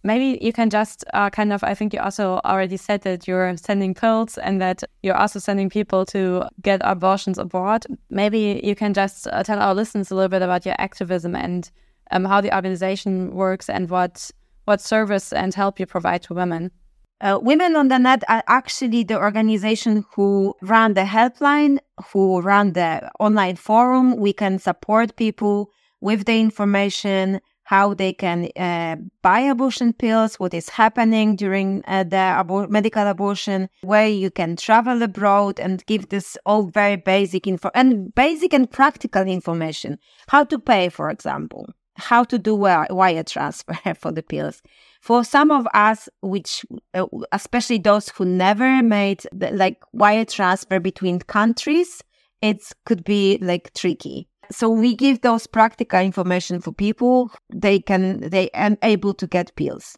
maybe 0.08 0.40
you 0.42 0.54
can 0.54 0.70
just 0.70 1.04
uh, 1.14 1.30
kind 1.30 1.52
of, 1.54 1.64
I 1.64 1.74
think 1.74 1.94
you 1.94 2.00
also 2.00 2.40
already 2.46 2.78
said 2.78 3.02
that 3.02 3.28
you're 3.28 3.56
sending 3.58 3.94
pills 3.94 4.38
and 4.38 4.60
that 4.62 4.84
you're 5.04 5.18
also 5.18 5.40
sending 5.40 5.70
people 5.70 6.06
to 6.08 6.48
get 6.62 6.82
abortions 6.84 7.38
abroad. 7.38 7.86
Maybe 8.10 8.62
you 8.64 8.76
can 8.76 8.94
just 8.94 9.28
uh, 9.28 9.44
tell 9.44 9.60
our 9.60 9.76
listeners 9.76 10.10
a 10.10 10.16
little 10.16 10.30
bit 10.30 10.42
about 10.42 10.66
your 10.66 10.76
activism 10.80 11.36
and 11.36 11.70
um, 12.12 12.26
how 12.26 12.42
the 12.42 12.56
organization 12.56 13.34
works 13.34 13.70
and 13.70 13.90
what 13.90 14.32
what 14.66 14.82
service 14.82 15.32
and 15.32 15.54
help 15.54 15.80
you 15.80 15.86
provide 15.86 16.22
to 16.24 16.34
women. 16.34 16.72
Uh, 17.20 17.40
women 17.42 17.76
on 17.76 17.88
the 17.88 17.98
net 17.98 18.24
are 18.30 18.44
actually 18.48 19.04
the 19.04 19.18
organization 19.18 20.06
who 20.16 20.54
run 20.62 20.94
the 20.94 21.02
helpline, 21.02 21.80
who 22.12 22.40
run 22.42 22.74
the 22.74 23.10
online 23.20 23.56
forum. 23.56 24.16
We 24.18 24.34
can 24.34 24.60
support 24.60 25.16
people 25.16 25.72
with 26.00 26.26
the 26.26 26.40
information, 26.40 27.42
how 27.64 27.94
they 27.94 28.14
can 28.14 28.50
uh, 28.56 28.98
buy 29.24 29.40
abortion 29.40 29.94
pills, 29.94 30.40
what 30.40 30.54
is 30.54 30.70
happening 30.70 31.36
during 31.36 31.84
uh, 31.88 32.04
the 32.04 32.16
abor- 32.16 32.70
medical 32.70 33.08
abortion, 33.08 33.68
where 33.82 34.08
you 34.08 34.30
can 34.30 34.56
travel 34.56 35.02
abroad 35.02 35.60
and 35.60 35.86
give 35.88 36.10
this 36.10 36.38
all 36.46 36.68
very 36.68 36.98
basic 36.98 37.48
info 37.48 37.72
and 37.74 38.14
basic 38.14 38.54
and 38.54 38.70
practical 38.70 39.24
information. 39.24 39.98
How 40.28 40.44
to 40.46 40.60
pay, 40.60 40.90
for 40.90 41.10
example, 41.10 41.68
how 41.98 42.24
to 42.24 42.38
do 42.38 42.56
wire 42.56 43.24
transfer 43.24 43.76
for 44.00 44.12
the 44.12 44.24
pills. 44.24 44.62
For 45.02 45.24
some 45.24 45.52
of 45.52 45.68
us, 45.74 46.10
which 46.22 46.66
uh, 46.94 47.06
especially 47.32 47.78
those 47.78 48.10
who 48.10 48.26
never 48.26 48.82
made 48.82 49.24
the, 49.32 49.52
like 49.52 49.82
wire 49.94 50.26
transfer 50.26 50.80
between 50.80 51.20
countries, 51.20 52.02
it 52.42 52.72
could 52.86 53.04
be 53.04 53.38
like 53.42 53.74
tricky 53.74 54.28
so 54.52 54.70
we 54.70 54.96
give 54.96 55.22
those 55.22 55.48
practical 55.48 56.00
information 56.00 56.62
for 56.62 56.72
people. 56.72 57.32
They 57.54 57.80
can, 57.80 58.30
they 58.30 58.50
are 58.52 58.78
able 58.82 59.14
to 59.16 59.28
get 59.28 59.56
pills. 59.56 59.98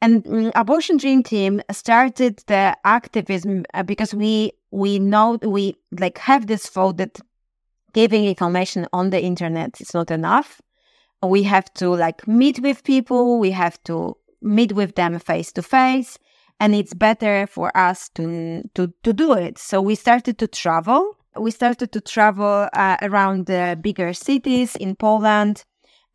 And 0.00 0.26
um, 0.28 0.52
Abortion 0.54 0.96
Dream 0.96 1.22
Team 1.22 1.60
started 1.72 2.42
the 2.46 2.76
activism 2.84 3.64
uh, 3.74 3.82
because 3.82 4.14
we, 4.14 4.52
we 4.70 4.98
know, 4.98 5.38
we 5.42 5.74
like 5.98 6.18
have 6.18 6.46
this 6.46 6.66
thought 6.66 6.98
that 6.98 7.18
giving 7.94 8.26
information 8.26 8.86
on 8.92 9.10
the 9.10 9.20
internet 9.20 9.80
is 9.80 9.94
not 9.94 10.10
enough. 10.10 10.60
We 11.22 11.42
have 11.44 11.72
to 11.74 11.90
like 11.90 12.28
meet 12.28 12.60
with 12.60 12.84
people. 12.84 13.38
We 13.38 13.50
have 13.50 13.82
to 13.84 14.16
meet 14.40 14.72
with 14.72 14.94
them 14.94 15.18
face 15.18 15.52
to 15.52 15.62
face 15.62 16.18
and 16.60 16.74
it's 16.74 16.94
better 16.94 17.46
for 17.46 17.76
us 17.76 18.08
to, 18.10 18.62
to, 18.74 18.92
to 19.02 19.12
do 19.12 19.32
it. 19.32 19.58
So 19.58 19.80
we 19.80 19.94
started 19.94 20.38
to 20.38 20.46
travel 20.46 21.18
we 21.38 21.50
started 21.50 21.92
to 21.92 22.00
travel 22.00 22.68
uh, 22.72 22.96
around 23.02 23.46
the 23.46 23.78
bigger 23.80 24.12
cities 24.12 24.76
in 24.76 24.96
Poland. 24.96 25.64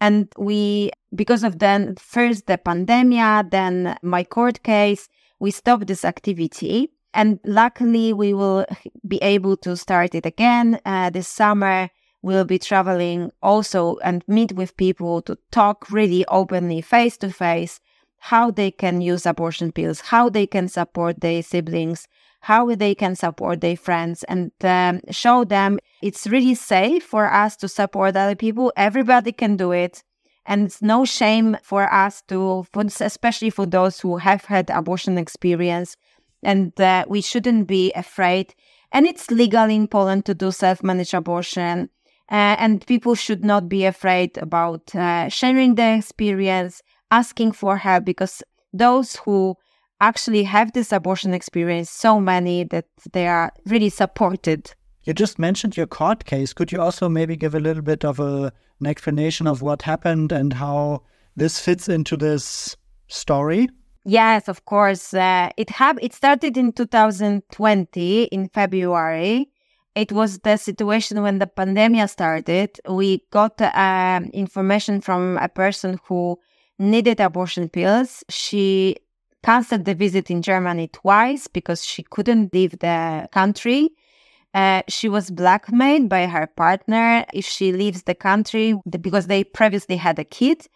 And 0.02 0.28
we, 0.38 0.92
because 1.16 1.44
of 1.44 1.60
then 1.60 1.96
first 1.96 2.48
the 2.48 2.58
pandemic, 2.58 3.52
then 3.52 3.98
my 4.02 4.24
court 4.24 4.64
case, 4.64 5.08
we 5.40 5.52
stopped 5.52 5.88
this 5.88 6.04
activity. 6.04 6.92
And 7.14 7.40
luckily, 7.46 8.12
we 8.12 8.34
will 8.34 8.66
be 9.08 9.18
able 9.18 9.56
to 9.58 9.78
start 9.78 10.16
it 10.16 10.26
again 10.26 10.80
uh, 10.86 11.10
this 11.12 11.28
summer. 11.28 11.90
We'll 12.24 12.46
be 12.46 12.58
traveling 12.58 13.32
also 13.42 13.98
and 13.98 14.24
meet 14.28 14.54
with 14.54 14.78
people 14.78 15.22
to 15.24 15.38
talk 15.52 15.92
really 15.92 16.26
openly, 16.28 16.82
face 16.82 17.18
to 17.18 17.30
face, 17.30 17.80
how 18.18 18.50
they 18.50 18.72
can 18.72 19.02
use 19.02 19.26
abortion 19.26 19.74
pills, 19.74 20.00
how 20.00 20.30
they 20.30 20.48
can 20.48 20.70
support 20.70 21.20
their 21.20 21.44
siblings, 21.44 22.08
how 22.40 22.74
they 22.74 22.96
can 22.96 23.16
support 23.16 23.60
their 23.60 23.76
friends 23.76 24.24
and 24.24 24.52
um, 24.64 25.02
show 25.12 25.44
them 25.44 25.78
it's 26.02 26.26
really 26.28 26.56
safe 26.56 27.04
for 27.04 27.32
us 27.32 27.56
to 27.58 27.68
support 27.68 28.16
other 28.16 28.36
people. 28.36 28.74
Everybody 28.76 29.32
can 29.32 29.56
do 29.56 29.72
it. 29.72 30.04
And 30.46 30.66
it's 30.66 30.82
no 30.82 31.06
shame 31.06 31.56
for 31.64 31.92
us 31.92 32.22
to, 32.28 32.66
for, 32.74 32.84
especially 33.00 33.50
for 33.50 33.66
those 33.66 34.02
who 34.02 34.18
have 34.18 34.44
had 34.46 34.70
abortion 34.70 35.18
experience. 35.18 35.96
And 36.42 36.78
uh, 36.80 37.06
we 37.08 37.22
shouldn't 37.22 37.68
be 37.68 37.94
afraid. 37.94 38.54
And 38.92 39.06
it's 39.08 39.32
legal 39.32 39.70
in 39.70 39.88
Poland 39.88 40.26
to 40.26 40.34
do 40.34 40.52
self-managed 40.52 41.14
abortion. 41.14 41.90
Uh, 42.32 42.56
and 42.58 42.86
people 42.88 43.16
should 43.16 43.44
not 43.44 43.68
be 43.68 43.86
afraid 43.86 44.38
about 44.38 44.96
uh, 44.96 45.30
sharing 45.30 45.76
their 45.76 45.96
experience, 45.98 46.82
asking 47.12 47.52
for 47.52 47.78
help, 47.78 48.06
because 48.06 48.42
those 48.72 49.18
who 49.18 49.56
actually 50.02 50.44
have 50.44 50.74
this 50.74 50.92
abortion 50.92 51.34
experience, 51.34 51.90
so 51.90 52.20
many 52.20 52.64
that 52.66 52.86
they 53.12 53.28
are 53.28 53.52
really 53.66 53.90
supported. 53.90 54.74
You 55.04 55.14
just 55.14 55.38
mentioned 55.38 55.76
your 55.76 55.88
court 55.88 56.26
case. 56.26 56.54
Could 56.54 56.72
you 56.72 56.82
also 56.82 57.10
maybe 57.10 57.36
give 57.36 57.56
a 57.56 57.60
little 57.60 57.84
bit 57.84 58.06
of 58.06 58.20
a, 58.20 58.52
an 58.80 58.88
explanation 58.88 59.48
of 59.48 59.62
what 59.62 59.82
happened 59.82 60.32
and 60.32 60.54
how 60.54 61.04
this 61.36 61.60
fits 61.60 61.90
into 61.90 62.16
this 62.16 62.78
story? 63.08 63.70
Yes, 64.06 64.48
of 64.48 64.66
course. 64.66 65.14
Uh, 65.14 65.50
it 65.58 65.70
hap- 65.70 66.02
It 66.02 66.14
started 66.14 66.58
in 66.58 66.74
2020 66.74 68.24
in 68.24 68.50
February. 68.50 69.50
It 69.96 70.12
was 70.12 70.40
the 70.40 70.58
situation 70.58 71.22
when 71.22 71.38
the 71.40 71.48
pandemic 71.48 72.10
started. 72.10 72.80
We 72.90 73.24
got 73.32 73.62
uh, 73.62 74.22
information 74.34 75.02
from 75.02 75.38
a 75.38 75.50
person 75.50 76.00
who 76.08 76.40
needed 76.80 77.20
abortion 77.20 77.70
pills. 77.70 78.24
She 78.30 78.98
canceled 79.44 79.86
the 79.86 79.94
visit 79.94 80.32
in 80.32 80.42
Germany 80.42 80.88
twice 80.88 81.48
because 81.48 81.86
she 81.86 82.02
couldn't 82.04 82.54
leave 82.54 82.80
the 82.80 83.28
country. 83.32 83.90
Uh, 84.54 84.82
she 84.88 85.10
was 85.10 85.30
blackmailed 85.30 86.10
by 86.10 86.28
her 86.28 86.48
partner 86.48 87.26
if 87.34 87.46
she 87.46 87.72
leaves 87.72 88.04
the 88.04 88.16
country 88.16 88.76
because 89.02 89.28
they 89.28 89.44
previously 89.44 89.98
had 89.98 90.18
a 90.18 90.24
kid. 90.24 90.68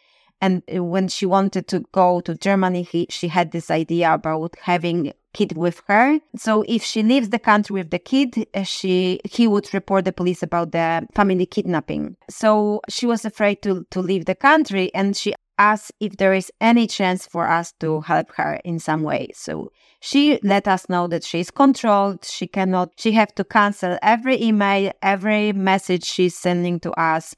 And 0.42 0.62
when 0.68 1.08
she 1.08 1.26
wanted 1.26 1.68
to 1.70 1.80
go 1.92 2.20
to 2.22 2.36
Germany, 2.36 2.84
he, 2.84 3.08
she 3.10 3.28
had 3.28 3.52
this 3.52 3.72
idea 3.72 4.14
about 4.14 4.56
having 4.62 5.14
kid 5.38 5.56
with 5.56 5.82
her. 5.88 6.20
So 6.36 6.64
if 6.68 6.84
she 6.84 7.04
leaves 7.04 7.30
the 7.30 7.40
country 7.40 7.74
with 7.76 7.92
the 7.92 8.00
kid, 8.00 8.48
uh, 8.54 8.64
she 8.64 9.20
he 9.24 9.48
would 9.48 9.74
report 9.74 10.06
the 10.06 10.12
police 10.20 10.42
about 10.42 10.72
the 10.72 11.08
family 11.14 11.46
kidnapping. 11.46 12.18
So 12.30 12.82
she 12.90 13.06
was 13.06 13.24
afraid 13.26 13.62
to 13.62 13.86
to 13.92 14.00
leave 14.02 14.26
the 14.26 14.36
country, 14.50 14.92
and 14.94 15.16
she 15.16 15.34
asked 15.58 15.92
if 16.00 16.18
there 16.18 16.34
is 16.34 16.52
any 16.62 16.86
chance 16.88 17.26
for 17.26 17.48
us 17.48 17.74
to 17.80 18.02
help 18.02 18.28
her 18.36 18.60
in 18.64 18.80
some 18.80 19.04
way. 19.04 19.30
So 19.34 19.72
she 20.00 20.40
let 20.44 20.68
us 20.68 20.90
know 20.90 21.08
that 21.08 21.24
she 21.24 21.40
is 21.40 21.52
controlled. 21.52 22.26
She 22.26 22.48
cannot. 22.48 22.90
She 22.98 23.12
have 23.14 23.34
to 23.36 23.44
cancel 23.44 23.98
every 24.02 24.42
email, 24.42 24.92
every 25.02 25.54
message 25.54 26.06
she's 26.06 26.36
sending 26.38 26.80
to 26.82 26.92
us. 26.92 27.36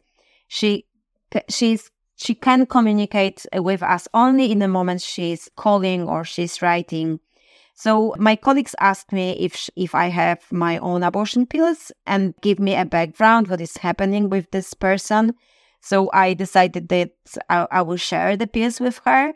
She 0.47 0.85
she's 1.49 1.91
she 2.15 2.35
can 2.35 2.65
communicate 2.65 3.45
with 3.53 3.81
us 3.81 4.07
only 4.13 4.51
in 4.51 4.59
the 4.59 4.67
moment 4.67 5.01
she's 5.01 5.49
calling 5.55 6.03
or 6.03 6.25
she's 6.25 6.61
writing. 6.61 7.19
So 7.79 8.13
my 8.19 8.35
colleagues 8.35 8.75
asked 8.81 9.13
me 9.13 9.37
if 9.39 9.69
if 9.77 9.95
I 9.95 10.09
have 10.09 10.39
my 10.51 10.79
own 10.79 11.01
abortion 11.01 11.45
pills 11.45 11.93
and 12.05 12.33
give 12.41 12.59
me 12.59 12.75
a 12.75 12.83
background 12.83 13.47
what 13.47 13.61
is 13.61 13.77
happening 13.77 14.29
with 14.29 14.51
this 14.51 14.73
person. 14.73 15.33
So 15.79 16.09
I 16.11 16.33
decided 16.33 16.89
that 16.89 17.11
I, 17.49 17.67
I 17.71 17.81
will 17.83 17.95
share 17.95 18.35
the 18.35 18.47
pills 18.47 18.81
with 18.81 18.99
her. 19.05 19.31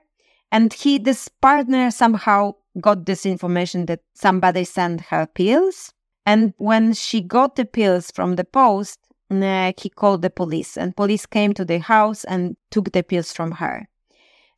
And 0.52 0.74
he, 0.74 0.98
this 0.98 1.30
partner, 1.30 1.90
somehow 1.90 2.56
got 2.82 3.06
this 3.06 3.26
information 3.26 3.86
that 3.86 4.02
somebody 4.14 4.66
sent 4.66 5.00
her 5.10 5.26
pills. 5.26 5.94
And 6.26 6.54
when 6.58 6.92
she 6.92 7.22
got 7.22 7.56
the 7.56 7.64
pills 7.64 8.12
from 8.12 8.36
the 8.36 8.44
post, 8.44 9.00
he 9.30 9.90
called 9.96 10.22
the 10.22 10.30
police 10.30 10.76
and 10.76 10.98
police 10.98 11.26
came 11.26 11.54
to 11.54 11.64
the 11.64 11.80
house 11.80 12.26
and 12.26 12.58
took 12.72 12.92
the 12.92 13.04
pills 13.04 13.32
from 13.32 13.52
her. 13.54 13.88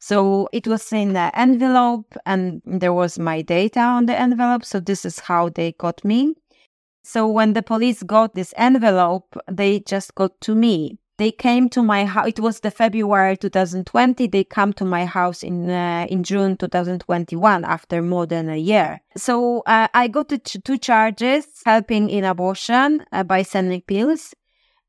So 0.08 0.48
it 0.54 0.68
was 0.68 0.94
in 0.94 1.14
the 1.14 1.32
envelope 1.34 2.16
and 2.28 2.62
there 2.64 2.94
was 2.94 3.18
my 3.18 3.42
data 3.42 3.80
on 3.80 4.06
the 4.06 4.16
envelope. 4.16 4.64
So 4.64 4.80
this 4.80 5.04
is 5.04 5.18
how 5.18 5.50
they 5.50 5.72
got 5.72 6.06
me. 6.06 6.36
So 7.04 7.28
when 7.28 7.54
the 7.54 7.64
police 7.64 8.04
got 8.04 8.36
this 8.36 8.54
envelope, 8.56 9.36
they 9.50 9.80
just 9.80 10.14
got 10.14 10.40
to 10.42 10.54
me. 10.54 11.00
They 11.18 11.32
came 11.32 11.70
to 11.70 11.82
my 11.82 12.06
house. 12.06 12.28
It 12.28 12.40
was 12.40 12.60
the 12.60 12.70
February 12.70 13.36
2020. 13.36 14.28
They 14.28 14.44
come 14.44 14.74
to 14.74 14.86
my 14.86 15.06
house 15.06 15.42
in 15.42 15.72
uh, 15.72 16.06
in 16.08 16.24
June 16.24 16.56
2021 16.56 17.66
after 17.66 18.04
more 18.04 18.28
than 18.28 18.48
a 18.48 18.58
year. 18.58 19.02
So 19.18 19.64
uh, 19.66 19.88
I 19.92 20.08
got 20.08 20.30
two 20.30 20.78
charges: 20.78 21.48
helping 21.66 22.12
in 22.12 22.26
abortion 22.26 23.04
uh, 23.12 23.24
by 23.24 23.42
sending 23.42 23.82
pills, 23.82 24.36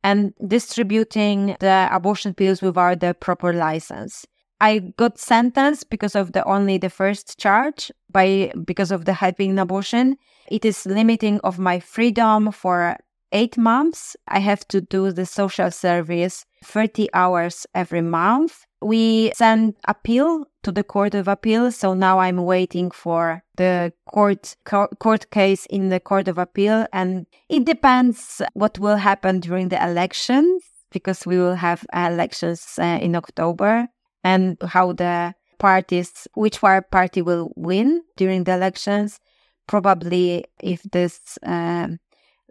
and 0.04 0.35
distributing 0.46 1.56
the 1.61 1.88
abortion 1.90 2.35
pills 2.35 2.61
without 2.61 3.00
the 3.00 3.14
proper 3.14 3.54
license. 3.54 4.26
I 4.60 4.78
got 4.96 5.18
sentenced 5.18 5.90
because 5.90 6.14
of 6.14 6.32
the 6.32 6.44
only 6.44 6.78
the 6.78 6.90
first 6.90 7.38
charge 7.38 7.90
by 8.10 8.52
because 8.64 8.90
of 8.90 9.04
the 9.04 9.12
helping 9.12 9.58
abortion. 9.58 10.16
It 10.50 10.64
is 10.64 10.86
limiting 10.86 11.40
of 11.40 11.58
my 11.58 11.80
freedom 11.80 12.52
for 12.52 12.96
eight 13.32 13.58
months. 13.58 14.16
I 14.28 14.38
have 14.38 14.66
to 14.68 14.80
do 14.80 15.12
the 15.12 15.26
social 15.26 15.70
service 15.70 16.46
30 16.64 17.08
hours 17.12 17.66
every 17.75 18.00
month. 18.00 18.64
We 18.80 19.32
send 19.34 19.75
appeal 19.88 20.46
to 20.62 20.72
the 20.72 20.84
court 20.84 21.14
of 21.14 21.28
appeal. 21.28 21.72
So 21.72 21.94
now 21.94 22.18
I'm 22.18 22.38
waiting 22.38 22.90
for 22.90 23.42
the 23.56 23.92
court 24.06 24.56
court 24.64 25.30
case 25.30 25.66
in 25.66 25.88
the 25.88 26.00
court 26.00 26.28
of 26.28 26.38
appeal, 26.38 26.86
and 26.92 27.26
it 27.48 27.64
depends 27.64 28.42
what 28.54 28.78
will 28.78 28.96
happen 28.96 29.40
during 29.40 29.68
the 29.68 29.82
elections 29.82 30.62
because 30.92 31.26
we 31.26 31.36
will 31.36 31.56
have 31.56 31.84
elections 31.92 32.78
uh, 32.78 32.99
in 33.02 33.16
October 33.16 33.88
and 34.26 34.56
how 34.60 34.93
the 34.93 35.34
parties, 35.58 36.26
which 36.34 36.60
party 36.60 37.23
will 37.23 37.52
win 37.54 38.02
during 38.17 38.43
the 38.43 38.52
elections. 38.52 39.21
Probably, 39.69 40.45
if 40.60 40.82
this 40.82 41.39
uh, 41.47 41.89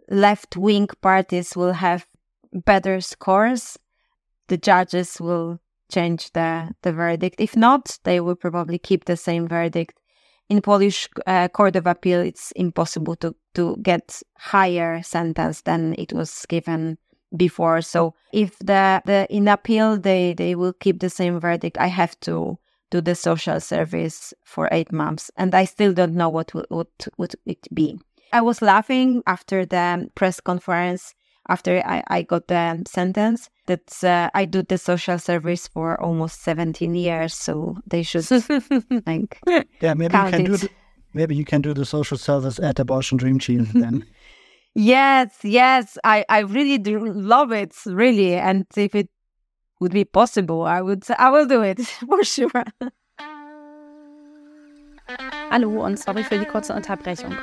left 0.08 0.56
wing 0.56 0.88
parties 1.02 1.54
will 1.54 1.74
have 1.74 2.06
better 2.50 3.02
scores, 3.02 3.78
the 4.48 4.56
judges 4.56 5.20
will 5.20 5.60
change 5.92 6.32
the, 6.32 6.70
the 6.80 6.92
verdict. 6.92 7.40
If 7.40 7.54
not, 7.56 7.98
they 8.04 8.20
will 8.20 8.36
probably 8.36 8.78
keep 8.78 9.04
the 9.04 9.16
same 9.16 9.46
verdict. 9.46 9.98
In 10.48 10.62
Polish 10.62 11.08
uh, 11.26 11.48
court 11.48 11.76
of 11.76 11.86
appeal, 11.86 12.20
it's 12.20 12.52
impossible 12.52 13.16
to, 13.16 13.34
to 13.54 13.76
get 13.82 14.22
higher 14.38 15.02
sentence 15.02 15.60
than 15.60 15.94
it 15.98 16.12
was 16.14 16.46
given 16.48 16.96
before. 17.36 17.82
So 17.82 18.14
if 18.32 18.58
the, 18.58 19.02
the 19.04 19.26
in 19.30 19.48
appeal 19.48 19.98
they, 19.98 20.34
they 20.34 20.54
will 20.54 20.72
keep 20.72 21.00
the 21.00 21.10
same 21.10 21.38
verdict, 21.40 21.78
I 21.78 21.88
have 21.88 22.18
to 22.20 22.58
do 22.90 23.00
the 23.00 23.14
social 23.14 23.60
service 23.60 24.32
for 24.44 24.68
eight 24.70 24.92
months, 24.92 25.30
and 25.36 25.54
I 25.54 25.64
still 25.64 25.92
don't 25.92 26.14
know 26.14 26.28
what 26.28 26.54
would 26.54 26.66
would, 26.70 26.88
would 27.18 27.34
it 27.44 27.66
be. 27.74 27.98
I 28.32 28.42
was 28.42 28.62
laughing 28.62 29.22
after 29.26 29.66
the 29.66 30.08
press 30.14 30.40
conference 30.40 31.14
after 31.48 31.82
I, 31.84 32.02
I 32.08 32.22
got 32.22 32.48
the 32.48 32.82
sentence 32.86 33.48
that 33.66 34.04
uh, 34.04 34.30
I 34.34 34.44
do 34.44 34.62
the 34.62 34.78
social 34.78 35.18
service 35.18 35.68
for 35.68 36.00
almost 36.00 36.42
17 36.42 36.94
years. 36.94 37.34
So 37.34 37.76
they 37.86 38.02
should 38.02 38.26
like 39.06 39.40
yeah, 39.80 39.94
maybe 39.94 40.16
you 40.16 40.30
can 40.30 40.40
it. 40.40 40.46
do 40.46 40.56
the, 40.56 40.70
maybe 41.14 41.36
you 41.36 41.44
can 41.44 41.62
do 41.62 41.74
the 41.74 41.84
social 41.84 42.18
service 42.18 42.58
at 42.58 42.78
Abortion 42.78 43.16
Dream 43.16 43.38
Team 43.38 43.68
then. 43.74 44.04
yes, 44.76 45.30
yes, 45.42 45.98
I 46.04 46.24
I 46.28 46.40
really 46.40 46.78
do 46.78 47.04
love 47.04 47.50
it, 47.50 47.74
really, 47.86 48.34
and 48.34 48.66
if 48.76 48.94
it 48.94 49.08
would 49.80 49.92
be 49.92 50.04
possible, 50.04 50.62
I 50.62 50.82
would 50.82 51.04
I 51.18 51.30
will 51.30 51.46
do 51.46 51.62
it 51.62 51.80
for 52.08 52.22
sure. 52.24 52.64
Hallo 55.50 55.84
und 55.84 55.98
sorry 55.98 56.24
für 56.24 56.38
die 56.38 56.44
kurze 56.44 56.74
Unterbrechung. 56.74 57.34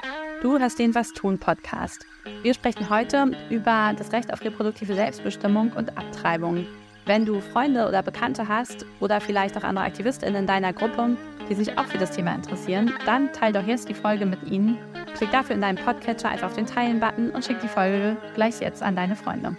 Du 0.41 0.59
hast 0.59 0.77
den 0.77 0.93
Was 0.93 1.13
tun 1.13 1.39
Podcast. 1.39 2.05
Wir 2.41 2.53
sprechen 2.53 2.89
heute 2.89 3.31
über 3.49 3.93
das 3.97 4.11
Recht 4.11 4.33
auf 4.33 4.43
reproduktive 4.43 4.93
Selbstbestimmung 4.93 5.71
und 5.71 5.97
Abtreibung. 5.97 6.67
Wenn 7.05 7.25
du 7.25 7.41
Freunde 7.41 7.85
oder 7.85 8.01
Bekannte 8.01 8.47
hast 8.47 8.85
oder 9.01 9.19
vielleicht 9.19 9.57
auch 9.57 9.63
andere 9.63 9.83
AktivistInnen 9.83 10.43
in 10.43 10.47
deiner 10.47 10.71
Gruppe, 10.71 11.17
die 11.49 11.53
sich 11.53 11.77
auch 11.77 11.85
für 11.85 11.97
das 11.97 12.11
Thema 12.11 12.33
interessieren, 12.33 12.93
dann 13.05 13.33
teile 13.33 13.59
doch 13.59 13.67
jetzt 13.67 13.89
die 13.89 13.93
Folge 13.93 14.25
mit 14.25 14.41
ihnen. 14.49 14.77
Klick 15.15 15.29
dafür 15.31 15.55
in 15.55 15.61
deinem 15.61 15.83
Podcatcher 15.83 16.29
einfach 16.29 16.47
auf 16.47 16.55
den 16.55 16.65
Teilen-Button 16.65 17.31
und 17.31 17.43
schick 17.43 17.59
die 17.59 17.67
Folge 17.67 18.15
gleich 18.35 18.61
jetzt 18.61 18.81
an 18.81 18.95
deine 18.95 19.17
Freunde. 19.17 19.57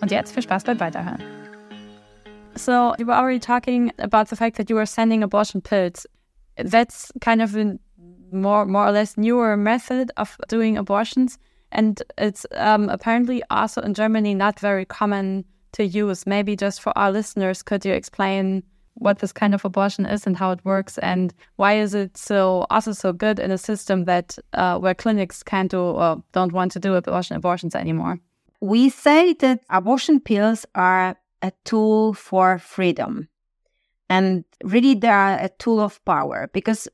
Und 0.00 0.10
jetzt 0.10 0.32
viel 0.32 0.42
Spaß 0.42 0.64
beim 0.64 0.80
Weiterhören. 0.80 1.22
So, 2.54 2.94
you 2.98 3.06
were 3.06 3.16
already 3.16 3.40
talking 3.40 3.92
about 3.98 4.30
the 4.30 4.36
fact 4.36 4.56
that 4.56 4.70
you 4.70 4.76
were 4.76 4.86
sending 4.86 5.22
abortion 5.22 5.60
pills. 5.60 6.08
That's 6.56 7.12
kind 7.20 7.42
of 7.42 7.54
an 7.54 7.78
more 8.32 8.64
more 8.64 8.86
or 8.86 8.92
less 8.92 9.18
newer 9.18 9.58
method 9.58 10.10
of 10.16 10.38
doing 10.48 10.78
abortions, 10.78 11.38
and 11.70 12.02
it's 12.16 12.46
um, 12.52 12.88
apparently 12.88 13.42
also 13.50 13.82
in 13.82 13.92
Germany 13.92 14.34
not 14.34 14.58
very 14.58 14.86
common 14.86 15.44
to 15.76 15.84
use. 15.84 16.26
Maybe 16.26 16.56
just 16.56 16.80
for 16.80 16.96
our 16.98 17.10
listeners, 17.10 17.62
could 17.62 17.84
you 17.84 17.92
explain 17.92 18.62
what 18.94 19.18
this 19.18 19.32
kind 19.32 19.54
of 19.54 19.64
abortion 19.64 20.06
is 20.06 20.26
and 20.26 20.36
how 20.36 20.50
it 20.52 20.64
works, 20.64 20.98
and 20.98 21.34
why 21.56 21.78
is 21.78 21.94
it 21.94 22.16
so 22.16 22.66
also 22.70 22.92
so 22.92 23.12
good 23.12 23.38
in 23.38 23.50
a 23.50 23.58
system 23.58 24.04
that 24.04 24.38
uh, 24.54 24.78
where 24.78 24.94
clinics 24.94 25.42
can't 25.42 25.70
do 25.70 25.80
or 25.80 26.22
don't 26.32 26.52
want 26.52 26.72
to 26.72 26.80
do 26.80 26.94
abortion 26.94 27.36
abortions 27.36 27.74
anymore? 27.74 28.18
We 28.60 28.88
say 28.88 29.34
that 29.34 29.60
abortion 29.68 30.20
pills 30.20 30.64
are 30.74 31.16
a 31.42 31.52
tool 31.64 32.14
for 32.14 32.58
freedom. 32.58 33.28
And 34.08 34.44
really, 34.64 34.94
they 34.94 35.08
are 35.08 35.38
a 35.38 35.50
tool 35.58 35.80
of 35.80 36.02
power 36.04 36.48
because 36.52 36.88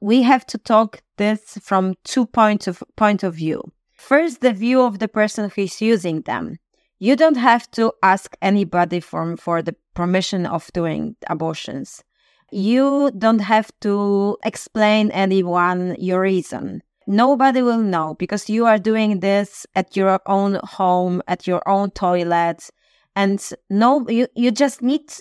we 0.00 0.22
have 0.22 0.46
to 0.46 0.58
talk 0.58 1.02
this 1.16 1.58
from 1.60 1.94
two 2.04 2.26
points 2.26 2.68
of 2.68 2.84
point 2.96 3.22
of 3.22 3.34
view. 3.34 3.62
First, 3.94 4.42
the 4.42 4.52
view 4.52 4.82
of 4.82 5.00
the 5.00 5.08
person 5.08 5.50
who 5.50 5.62
is 5.62 5.80
using 5.80 6.22
them. 6.22 6.58
You 6.98 7.14
don't 7.16 7.36
have 7.36 7.70
to 7.72 7.92
ask 8.02 8.36
anybody 8.42 9.00
for, 9.00 9.36
for 9.36 9.62
the 9.62 9.76
permission 9.94 10.46
of 10.46 10.70
doing 10.72 11.16
abortions. 11.28 12.02
You 12.50 13.12
don't 13.16 13.40
have 13.40 13.70
to 13.80 14.36
explain 14.44 15.10
anyone 15.10 15.96
your 15.98 16.22
reason. 16.22 16.82
Nobody 17.06 17.62
will 17.62 17.78
know 17.78 18.14
because 18.18 18.50
you 18.50 18.66
are 18.66 18.78
doing 18.78 19.20
this 19.20 19.66
at 19.74 19.96
your 19.96 20.20
own 20.26 20.60
home, 20.62 21.22
at 21.28 21.46
your 21.46 21.66
own 21.68 21.90
toilet, 21.92 22.68
and 23.16 23.44
no, 23.70 24.06
you, 24.08 24.28
you 24.34 24.50
just 24.50 24.82
need 24.82 25.12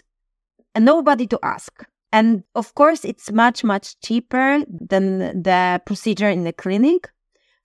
nobody 0.77 1.25
to 1.27 1.39
ask. 1.43 1.85
And 2.11 2.43
of 2.55 2.75
course, 2.75 3.03
it's 3.05 3.31
much, 3.31 3.63
much 3.63 3.99
cheaper 4.01 4.63
than 4.67 5.19
the 5.43 5.81
procedure 5.85 6.29
in 6.29 6.43
the 6.43 6.53
clinic. 6.53 7.09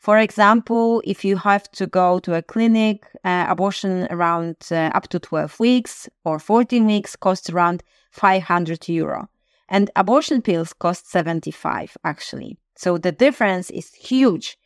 For 0.03 0.19
example, 0.19 1.01
if 1.05 1.25
you 1.25 1.37
have 1.37 1.71
to 1.73 1.87
go 1.87 2.19
to 2.19 2.35
a 2.35 2.43
clinic, 2.43 3.07
uh, 3.23 3.47
abortion 3.49 4.09
around 4.11 4.57
uh, 4.73 4.91
up 4.95 5.07
to 5.11 5.21
12 5.21 5.61
weeks 5.61 6.09
or 6.25 6.41
14 6.41 6.85
weeks 6.85 7.15
costs 7.15 7.49
around 7.49 7.85
500 8.11 8.89
euro. 8.89 9.29
And 9.69 9.93
abortion 9.95 10.43
pills 10.43 10.73
cost 10.73 11.09
75 11.09 11.97
actually. 12.03 12.59
So 12.75 12.99
the 12.99 13.13
difference 13.13 13.71
is 13.71 13.95
huge. 13.95 14.59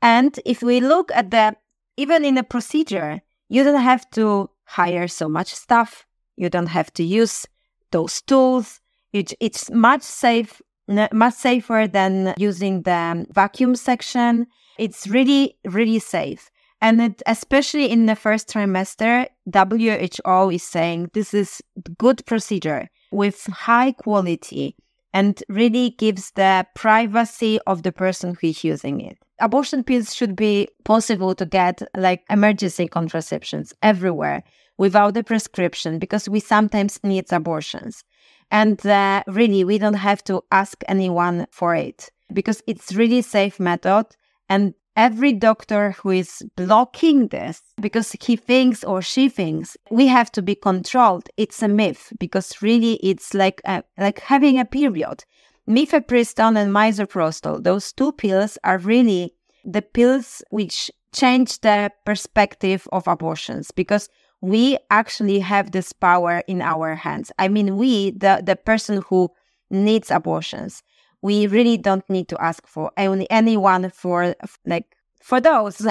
And 0.00 0.38
if 0.44 0.62
we 0.62 0.78
look 0.78 1.10
at 1.12 1.32
the 1.32 1.56
even 1.96 2.24
in 2.24 2.38
a 2.38 2.44
procedure, 2.44 3.20
you 3.48 3.64
don't 3.64 3.82
have 3.82 4.08
to 4.10 4.48
hire 4.64 5.08
so 5.08 5.28
much 5.28 5.52
staff. 5.56 6.06
You 6.36 6.48
don't 6.48 6.68
have 6.68 6.94
to 6.94 7.02
use 7.02 7.46
those 7.90 8.22
tools. 8.22 8.80
It, 9.12 9.32
it's 9.40 9.72
much 9.72 10.02
safe, 10.02 10.62
much 10.86 11.34
safer 11.34 11.88
than 11.88 12.34
using 12.36 12.82
the 12.82 13.26
vacuum 13.32 13.74
section. 13.74 14.46
It's 14.78 15.06
really, 15.06 15.56
really 15.64 15.98
safe. 15.98 16.50
And 16.80 17.00
it, 17.00 17.22
especially 17.26 17.90
in 17.90 18.06
the 18.06 18.16
first 18.16 18.48
trimester, 18.48 19.26
WHO 19.52 20.50
is 20.50 20.62
saying 20.62 21.10
this 21.14 21.32
is 21.32 21.62
good 21.98 22.24
procedure 22.26 22.88
with 23.10 23.46
high 23.46 23.92
quality 23.92 24.76
and 25.14 25.42
really 25.48 25.90
gives 25.90 26.32
the 26.32 26.66
privacy 26.74 27.58
of 27.66 27.84
the 27.84 27.92
person 27.92 28.36
who 28.40 28.48
is 28.48 28.64
using 28.64 29.00
it. 29.00 29.16
Abortion 29.40 29.84
pills 29.84 30.14
should 30.14 30.36
be 30.36 30.68
possible 30.84 31.34
to 31.36 31.46
get 31.46 31.82
like 31.96 32.24
emergency 32.28 32.88
contraceptions 32.88 33.72
everywhere 33.82 34.42
without 34.76 35.16
a 35.16 35.22
prescription 35.22 35.98
because 35.98 36.28
we 36.28 36.40
sometimes 36.40 36.98
need 37.04 37.32
abortions. 37.32 38.04
And 38.50 38.84
uh, 38.86 39.22
really, 39.26 39.64
we 39.64 39.78
don't 39.78 39.94
have 39.94 40.22
to 40.24 40.42
ask 40.50 40.82
anyone 40.88 41.46
for 41.50 41.74
it 41.74 42.10
because 42.32 42.62
it's 42.66 42.94
really 42.94 43.22
safe 43.22 43.58
method. 43.58 44.06
And 44.48 44.74
every 44.96 45.32
doctor 45.32 45.92
who 45.92 46.10
is 46.10 46.42
blocking 46.56 47.28
this 47.28 47.62
because 47.80 48.12
he 48.20 48.36
thinks 48.36 48.84
or 48.84 49.02
she 49.02 49.28
thinks 49.28 49.76
we 49.90 50.06
have 50.06 50.30
to 50.32 50.42
be 50.42 50.54
controlled. 50.54 51.28
It's 51.36 51.62
a 51.62 51.68
myth 51.68 52.12
because 52.18 52.62
really 52.62 52.94
it's 52.94 53.34
like 53.34 53.60
a, 53.64 53.82
like 53.98 54.20
having 54.20 54.58
a 54.58 54.64
period. 54.64 55.24
Mifepristone 55.68 56.58
and 56.58 56.72
misoprostol 56.72 57.62
those 57.62 57.92
two 57.92 58.12
pills 58.12 58.58
are 58.64 58.78
really 58.78 59.34
the 59.64 59.82
pills 59.82 60.42
which 60.50 60.90
change 61.14 61.60
the 61.60 61.90
perspective 62.04 62.86
of 62.92 63.08
abortions 63.08 63.70
because 63.70 64.08
we 64.42 64.76
actually 64.90 65.38
have 65.38 65.70
this 65.70 65.92
power 65.92 66.42
in 66.46 66.60
our 66.60 66.94
hands. 66.94 67.32
I 67.38 67.48
mean 67.48 67.76
we 67.76 68.10
the 68.10 68.42
the 68.44 68.56
person 68.56 69.02
who 69.08 69.30
needs 69.70 70.10
abortions 70.10 70.82
we 71.24 71.46
really 71.46 71.78
don't 71.78 72.08
need 72.10 72.28
to 72.28 72.38
ask 72.38 72.66
for 72.66 72.92
only 72.98 73.26
anyone 73.30 73.88
for 73.88 74.34
like 74.66 74.94
for 75.22 75.40
those. 75.40 75.86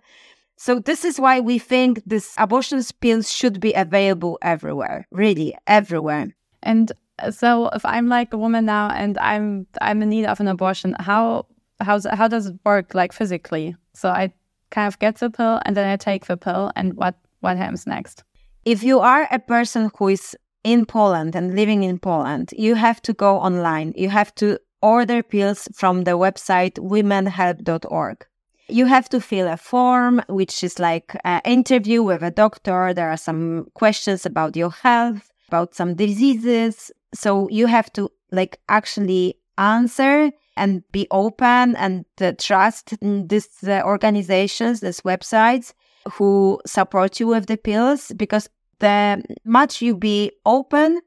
so 0.56 0.78
this 0.78 1.04
is 1.04 1.18
why 1.18 1.40
we 1.40 1.58
think 1.58 2.00
this 2.06 2.32
abortion 2.38 2.80
pills 3.00 3.32
should 3.32 3.58
be 3.58 3.72
available 3.72 4.38
everywhere, 4.42 5.08
really 5.10 5.56
everywhere. 5.66 6.28
And 6.62 6.92
uh, 7.18 7.32
so 7.32 7.68
if 7.70 7.84
I'm 7.84 8.06
like 8.06 8.32
a 8.32 8.38
woman 8.38 8.64
now 8.64 8.88
and 8.90 9.18
I'm 9.18 9.66
I'm 9.80 10.02
in 10.02 10.08
need 10.10 10.26
of 10.26 10.38
an 10.38 10.46
abortion, 10.46 10.94
how 11.00 11.46
how's 11.80 12.06
how 12.06 12.28
does 12.28 12.46
it 12.46 12.56
work 12.64 12.94
like 12.94 13.12
physically? 13.12 13.74
So 13.92 14.10
I 14.10 14.32
kind 14.70 14.86
of 14.86 15.00
get 15.00 15.16
the 15.16 15.30
pill 15.30 15.60
and 15.64 15.76
then 15.76 15.88
I 15.88 15.96
take 15.96 16.26
the 16.26 16.36
pill 16.36 16.70
and 16.76 16.94
what 16.94 17.16
what 17.40 17.56
happens 17.56 17.88
next? 17.88 18.22
If 18.64 18.84
you 18.84 19.00
are 19.00 19.26
a 19.32 19.40
person 19.40 19.90
who 19.98 20.08
is 20.08 20.36
in 20.62 20.86
Poland 20.86 21.34
and 21.34 21.56
living 21.56 21.82
in 21.82 21.98
Poland, 21.98 22.54
you 22.56 22.76
have 22.76 23.02
to 23.02 23.12
go 23.12 23.38
online. 23.38 23.92
You 23.96 24.10
have 24.10 24.32
to 24.36 24.60
order 24.82 25.22
pills 25.22 25.68
from 25.74 26.04
the 26.04 26.12
website 26.12 26.74
womenhelp.org. 26.78 28.26
You 28.68 28.86
have 28.86 29.08
to 29.10 29.20
fill 29.20 29.48
a 29.48 29.56
form, 29.56 30.22
which 30.28 30.64
is 30.64 30.78
like 30.78 31.16
an 31.24 31.40
interview 31.44 32.02
with 32.02 32.22
a 32.22 32.30
doctor. 32.30 32.92
There 32.92 33.10
are 33.10 33.16
some 33.16 33.66
questions 33.74 34.26
about 34.26 34.56
your 34.56 34.70
health, 34.70 35.30
about 35.48 35.74
some 35.74 35.94
diseases. 35.94 36.90
So 37.14 37.48
you 37.48 37.66
have 37.66 37.92
to 37.92 38.10
like 38.32 38.58
actually 38.68 39.38
answer 39.56 40.32
and 40.56 40.82
be 40.90 41.06
open 41.10 41.76
and 41.76 42.04
uh, 42.20 42.32
trust 42.38 42.94
these 43.00 43.48
uh, 43.62 43.82
organizations, 43.84 44.80
these 44.80 45.02
websites 45.02 45.72
who 46.12 46.60
support 46.66 47.20
you 47.20 47.28
with 47.28 47.46
the 47.46 47.56
pills 47.56 48.12
because 48.16 48.48
the 48.78 49.22
much 49.44 49.82
you 49.82 49.96
be 49.96 50.32
open, 50.44 51.00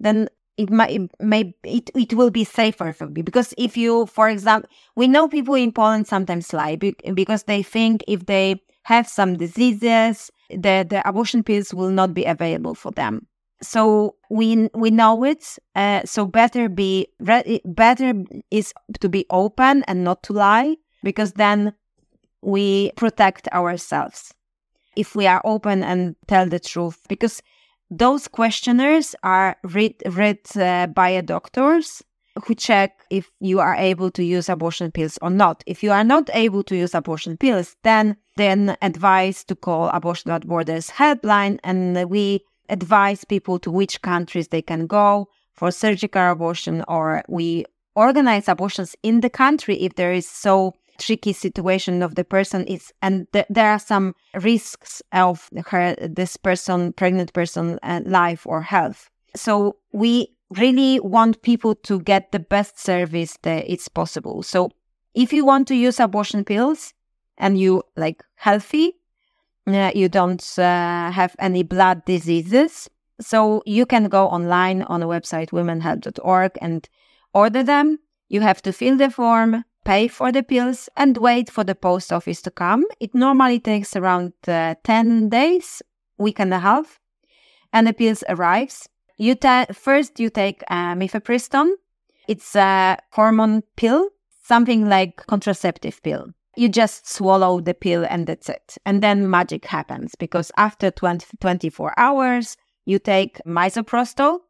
then 0.00 0.28
it 0.56 0.70
might 0.70 1.00
may 1.20 1.54
it, 1.64 1.90
it 1.94 2.14
will 2.14 2.30
be 2.30 2.44
safer 2.44 2.92
for 2.92 3.06
me. 3.08 3.22
Because 3.22 3.54
if 3.58 3.76
you 3.76 4.06
for 4.06 4.28
example 4.28 4.70
we 4.94 5.08
know 5.08 5.28
people 5.28 5.54
in 5.54 5.72
poland 5.72 6.06
sometimes 6.06 6.52
lie 6.52 6.76
because 6.76 7.44
they 7.44 7.62
think 7.62 8.02
if 8.08 8.26
they 8.26 8.60
have 8.84 9.08
some 9.08 9.36
diseases 9.36 10.30
the, 10.50 10.86
the 10.88 11.02
abortion 11.08 11.42
pills 11.42 11.74
will 11.74 11.90
not 11.90 12.14
be 12.14 12.24
available 12.24 12.74
for 12.74 12.92
them. 12.92 13.26
So 13.62 14.16
we 14.30 14.68
we 14.74 14.90
know 14.90 15.24
it 15.24 15.58
uh, 15.74 16.02
so 16.04 16.26
better 16.26 16.68
be 16.68 17.08
better 17.64 18.12
is 18.50 18.72
to 19.00 19.08
be 19.08 19.26
open 19.30 19.82
and 19.84 20.04
not 20.04 20.22
to 20.24 20.34
lie 20.34 20.76
because 21.02 21.32
then 21.32 21.72
we 22.42 22.92
protect 22.96 23.48
ourselves. 23.48 24.34
If 24.94 25.14
we 25.14 25.26
are 25.26 25.40
open 25.44 25.82
and 25.82 26.16
tell 26.26 26.46
the 26.48 26.60
truth 26.60 27.00
because 27.08 27.42
those 27.90 28.28
questionnaires 28.28 29.14
are 29.22 29.56
read, 29.62 29.94
read 30.06 30.38
uh, 30.56 30.86
by 30.88 31.08
a 31.10 31.22
doctors 31.22 32.02
who 32.44 32.54
check 32.54 33.00
if 33.10 33.30
you 33.40 33.60
are 33.60 33.74
able 33.74 34.10
to 34.10 34.22
use 34.22 34.48
abortion 34.48 34.90
pills 34.90 35.18
or 35.22 35.30
not. 35.30 35.62
If 35.66 35.82
you 35.82 35.90
are 35.92 36.04
not 36.04 36.28
able 36.34 36.62
to 36.64 36.76
use 36.76 36.94
abortion 36.94 37.36
pills, 37.36 37.76
then 37.82 38.16
then 38.36 38.76
advise 38.82 39.44
to 39.44 39.54
call 39.54 39.88
Abortion 39.88 40.30
Without 40.30 40.46
Borders 40.46 40.90
helpline, 40.90 41.58
and 41.64 42.10
we 42.10 42.44
advise 42.68 43.24
people 43.24 43.58
to 43.60 43.70
which 43.70 44.02
countries 44.02 44.48
they 44.48 44.60
can 44.60 44.86
go 44.86 45.28
for 45.54 45.70
surgical 45.70 46.30
abortion, 46.30 46.84
or 46.86 47.22
we 47.28 47.64
organize 47.94 48.46
abortions 48.46 48.94
in 49.02 49.22
the 49.22 49.30
country 49.30 49.76
if 49.76 49.94
there 49.94 50.12
is 50.12 50.28
so 50.28 50.74
tricky 50.98 51.32
situation 51.32 52.02
of 52.02 52.14
the 52.14 52.24
person 52.24 52.64
is 52.66 52.92
and 53.02 53.26
th- 53.32 53.46
there 53.48 53.70
are 53.70 53.78
some 53.78 54.14
risks 54.34 55.02
of 55.12 55.48
her 55.66 55.94
this 56.00 56.36
person 56.36 56.92
pregnant 56.92 57.32
person 57.32 57.78
uh, 57.82 58.00
life 58.04 58.46
or 58.46 58.62
health. 58.62 59.10
So 59.34 59.76
we 59.92 60.28
really 60.50 61.00
want 61.00 61.42
people 61.42 61.74
to 61.74 62.00
get 62.00 62.32
the 62.32 62.38
best 62.38 62.78
service 62.78 63.36
that 63.42 63.64
it's 63.68 63.88
possible. 63.88 64.42
So 64.42 64.70
if 65.14 65.32
you 65.32 65.44
want 65.44 65.68
to 65.68 65.74
use 65.74 66.00
abortion 66.00 66.44
pills 66.44 66.94
and 67.38 67.58
you 67.58 67.82
like 67.96 68.22
healthy 68.36 68.94
uh, 69.66 69.90
you 69.94 70.08
don't 70.08 70.58
uh, 70.58 71.10
have 71.10 71.34
any 71.38 71.62
blood 71.62 72.04
diseases 72.04 72.88
so 73.20 73.62
you 73.66 73.86
can 73.86 74.08
go 74.08 74.28
online 74.28 74.82
on 74.82 75.00
the 75.00 75.06
website 75.06 75.50
womenhelp.org 75.50 76.52
and 76.60 76.88
order 77.32 77.62
them. 77.62 77.98
You 78.28 78.40
have 78.40 78.62
to 78.62 78.72
fill 78.72 78.96
the 78.96 79.10
form 79.10 79.64
pay 79.86 80.08
for 80.08 80.32
the 80.32 80.42
pills 80.42 80.88
and 80.96 81.16
wait 81.16 81.48
for 81.48 81.62
the 81.62 81.74
post 81.74 82.12
office 82.12 82.42
to 82.42 82.50
come. 82.50 82.84
It 82.98 83.14
normally 83.14 83.60
takes 83.60 83.94
around 83.94 84.32
uh, 84.48 84.74
10 84.82 85.28
days, 85.28 85.80
week 86.18 86.40
and 86.40 86.52
a 86.52 86.58
half, 86.58 86.98
and 87.72 87.86
the 87.86 87.92
pills 87.92 88.24
arrives. 88.28 88.88
You 89.16 89.36
ta- 89.36 89.66
first 89.72 90.18
you 90.18 90.28
take 90.28 90.62
uh, 90.68 90.94
mifepristone. 90.94 91.70
It's 92.26 92.56
a 92.56 92.98
hormone 93.12 93.62
pill, 93.76 94.08
something 94.42 94.88
like 94.88 95.24
contraceptive 95.28 96.02
pill. 96.02 96.26
You 96.56 96.68
just 96.68 97.08
swallow 97.08 97.60
the 97.60 97.74
pill 97.74 98.04
and 98.08 98.26
that's 98.26 98.48
it. 98.48 98.76
And 98.84 99.02
then 99.02 99.30
magic 99.30 99.66
happens 99.66 100.14
because 100.16 100.50
after 100.56 100.90
20, 100.90 101.26
24 101.40 101.94
hours, 101.96 102.56
you 102.86 102.98
take 102.98 103.40
misoprostol. 103.46 104.40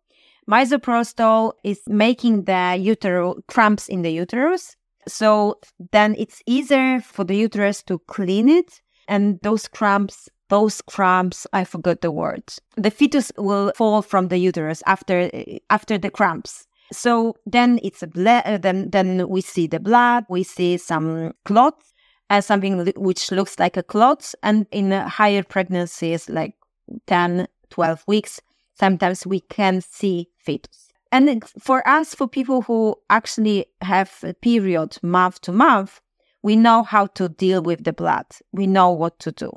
Misoprostol 0.48 1.52
is 1.62 1.80
making 1.88 2.44
the 2.44 2.76
uterus 2.80 3.34
cramps 3.48 3.88
in 3.88 4.02
the 4.02 4.10
uterus 4.10 4.76
so 5.06 5.58
then 5.92 6.14
it's 6.18 6.42
easier 6.46 7.00
for 7.00 7.24
the 7.24 7.36
uterus 7.36 7.82
to 7.84 7.98
clean 8.00 8.48
it. 8.48 8.80
And 9.08 9.38
those 9.42 9.68
cramps, 9.68 10.28
those 10.48 10.82
cramps, 10.82 11.46
I 11.52 11.64
forgot 11.64 12.00
the 12.00 12.10
word. 12.10 12.42
The 12.76 12.90
fetus 12.90 13.30
will 13.36 13.72
fall 13.76 14.02
from 14.02 14.28
the 14.28 14.38
uterus 14.38 14.82
after, 14.86 15.30
after 15.70 15.96
the 15.96 16.10
cramps. 16.10 16.66
So 16.92 17.36
then 17.46 17.78
it's 17.82 18.02
a 18.02 18.06
ble- 18.06 18.42
uh, 18.44 18.58
then 18.58 18.90
then 18.90 19.28
we 19.28 19.40
see 19.40 19.66
the 19.66 19.80
blood, 19.80 20.24
we 20.28 20.44
see 20.44 20.76
some 20.76 21.32
clots, 21.44 21.92
uh, 22.30 22.40
something 22.40 22.92
which 22.96 23.32
looks 23.32 23.58
like 23.58 23.76
a 23.76 23.82
clot, 23.82 24.32
and 24.42 24.66
in 24.70 24.92
higher 24.92 25.42
pregnancies, 25.42 26.28
like 26.28 26.54
10, 27.06 27.48
12 27.70 28.04
weeks, 28.06 28.40
sometimes 28.74 29.26
we 29.26 29.40
can 29.40 29.80
see 29.80 30.28
fetus. 30.38 30.92
And 31.12 31.44
for 31.58 31.86
us, 31.88 32.14
for 32.14 32.28
people 32.28 32.62
who 32.62 32.96
actually 33.10 33.66
have 33.80 34.12
a 34.22 34.34
period 34.34 34.96
month 35.02 35.40
to 35.42 35.52
month, 35.52 36.00
we 36.42 36.56
know 36.56 36.82
how 36.82 37.06
to 37.06 37.28
deal 37.28 37.62
with 37.62 37.84
the 37.84 37.92
blood. 37.92 38.26
We 38.52 38.66
know 38.66 38.90
what 38.90 39.18
to 39.20 39.32
do. 39.32 39.52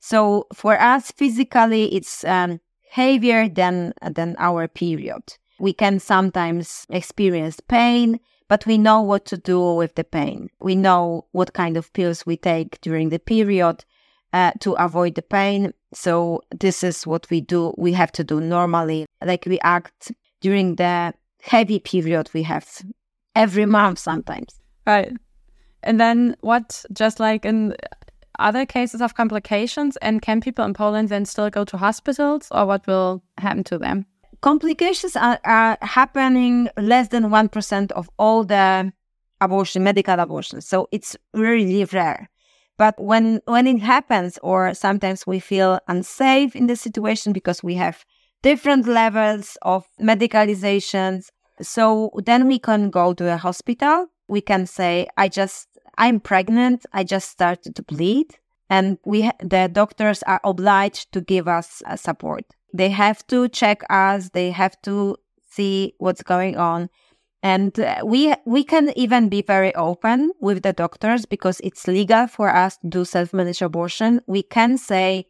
So 0.00 0.46
for 0.52 0.80
us, 0.80 1.10
physically, 1.12 1.94
it's 1.94 2.24
um, 2.24 2.60
heavier 2.90 3.48
than 3.48 3.92
than 4.10 4.36
our 4.38 4.68
period. 4.68 5.22
We 5.60 5.72
can 5.72 6.00
sometimes 6.00 6.86
experience 6.90 7.60
pain, 7.60 8.18
but 8.48 8.66
we 8.66 8.78
know 8.78 9.00
what 9.00 9.24
to 9.26 9.36
do 9.36 9.74
with 9.74 9.94
the 9.94 10.04
pain. 10.04 10.50
We 10.60 10.74
know 10.74 11.26
what 11.32 11.54
kind 11.54 11.76
of 11.76 11.92
pills 11.92 12.26
we 12.26 12.36
take 12.36 12.80
during 12.80 13.10
the 13.10 13.20
period 13.20 13.84
uh, 14.32 14.52
to 14.60 14.72
avoid 14.72 15.14
the 15.14 15.22
pain. 15.22 15.72
So 15.94 16.42
this 16.50 16.82
is 16.82 17.06
what 17.06 17.30
we 17.30 17.40
do. 17.40 17.74
We 17.78 17.92
have 17.92 18.12
to 18.12 18.24
do 18.24 18.40
normally. 18.40 19.06
Like 19.24 19.44
we 19.46 19.60
act 19.60 20.12
during 20.42 20.76
the 20.76 21.14
heavy 21.40 21.78
period 21.78 22.28
we 22.34 22.42
have 22.42 22.66
every 23.34 23.66
month 23.66 23.98
sometimes. 23.98 24.60
Right. 24.86 25.12
And 25.82 25.98
then 25.98 26.36
what, 26.40 26.84
just 26.92 27.18
like 27.18 27.44
in 27.44 27.74
other 28.38 28.66
cases 28.66 29.00
of 29.00 29.14
complications? 29.14 29.96
And 29.98 30.20
can 30.20 30.40
people 30.40 30.64
in 30.64 30.74
Poland 30.74 31.08
then 31.08 31.24
still 31.24 31.50
go 31.50 31.64
to 31.64 31.76
hospitals 31.76 32.48
or 32.50 32.66
what 32.66 32.86
will 32.86 33.22
happen 33.38 33.64
to 33.64 33.78
them? 33.78 34.06
Complications 34.40 35.16
are, 35.16 35.38
are 35.44 35.78
happening 35.82 36.68
less 36.76 37.08
than 37.08 37.24
1% 37.24 37.92
of 37.92 38.10
all 38.18 38.44
the 38.44 38.92
abortion, 39.40 39.84
medical 39.84 40.18
abortions. 40.18 40.66
So 40.66 40.88
it's 40.90 41.16
really 41.32 41.84
rare. 41.84 42.28
But 42.78 42.98
when, 42.98 43.40
when 43.44 43.66
it 43.66 43.80
happens, 43.80 44.38
or 44.42 44.74
sometimes 44.74 45.26
we 45.26 45.38
feel 45.38 45.78
unsafe 45.86 46.56
in 46.56 46.66
the 46.66 46.74
situation 46.74 47.32
because 47.32 47.62
we 47.62 47.74
have 47.74 48.04
different 48.42 48.86
levels 48.86 49.56
of 49.62 49.86
medicalizations. 50.00 51.26
So 51.60 52.10
then 52.24 52.46
we 52.46 52.58
can 52.58 52.90
go 52.90 53.14
to 53.14 53.32
a 53.32 53.36
hospital. 53.36 54.06
We 54.28 54.40
can 54.40 54.66
say, 54.66 55.06
I 55.16 55.28
just, 55.28 55.68
I'm 55.98 56.20
pregnant. 56.20 56.86
I 56.92 57.04
just 57.04 57.30
started 57.30 57.76
to 57.76 57.82
bleed. 57.82 58.38
And 58.68 58.98
we, 59.04 59.30
the 59.40 59.68
doctors 59.72 60.22
are 60.24 60.40
obliged 60.44 61.12
to 61.12 61.20
give 61.20 61.46
us 61.46 61.82
uh, 61.86 61.96
support. 61.96 62.44
They 62.72 62.88
have 62.88 63.26
to 63.26 63.48
check 63.48 63.82
us. 63.90 64.30
They 64.30 64.50
have 64.50 64.80
to 64.82 65.16
see 65.50 65.94
what's 65.98 66.22
going 66.22 66.56
on. 66.56 66.88
And 67.42 67.78
uh, 67.78 68.02
we 68.04 68.32
we 68.46 68.62
can 68.62 68.92
even 68.96 69.28
be 69.28 69.42
very 69.42 69.74
open 69.74 70.30
with 70.40 70.62
the 70.62 70.72
doctors 70.72 71.26
because 71.26 71.60
it's 71.64 71.88
legal 71.88 72.28
for 72.28 72.48
us 72.48 72.78
to 72.78 72.88
do 72.88 73.04
self-managed 73.04 73.62
abortion. 73.62 74.20
We 74.26 74.44
can 74.44 74.78
say, 74.78 75.26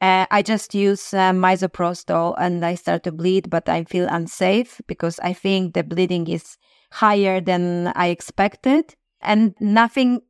uh, 0.00 0.26
I 0.30 0.42
just 0.42 0.74
use 0.74 1.12
uh, 1.12 1.32
misoprostol 1.32 2.34
and 2.38 2.64
I 2.64 2.74
start 2.74 3.02
to 3.04 3.12
bleed, 3.12 3.50
but 3.50 3.68
I 3.68 3.84
feel 3.84 4.06
unsafe 4.08 4.80
because 4.86 5.18
I 5.20 5.32
think 5.34 5.74
the 5.74 5.84
bleeding 5.84 6.26
is 6.26 6.56
higher 6.90 7.40
than 7.40 7.88
I 7.94 8.08
expected, 8.08 8.94
and 9.20 9.54
nothing 9.60 10.22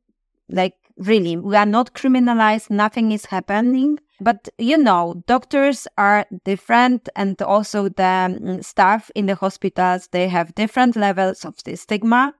like 0.49 0.75
really 0.97 1.37
we 1.37 1.55
are 1.55 1.65
not 1.65 1.93
criminalized. 1.93 2.69
Nothing 2.69 3.11
is 3.11 3.25
happening. 3.25 3.99
But 4.19 4.49
you 4.59 4.77
know, 4.77 5.23
doctors 5.25 5.87
are 5.97 6.25
different, 6.43 7.09
and 7.15 7.41
also 7.41 7.85
the 7.89 8.37
mm, 8.37 8.63
staff 8.63 9.09
in 9.15 9.25
the 9.25 9.35
hospitals 9.35 10.09
they 10.11 10.27
have 10.27 10.53
different 10.53 10.95
levels 10.95 11.45
of 11.45 11.55
the 11.63 11.75
stigma, 11.75 12.35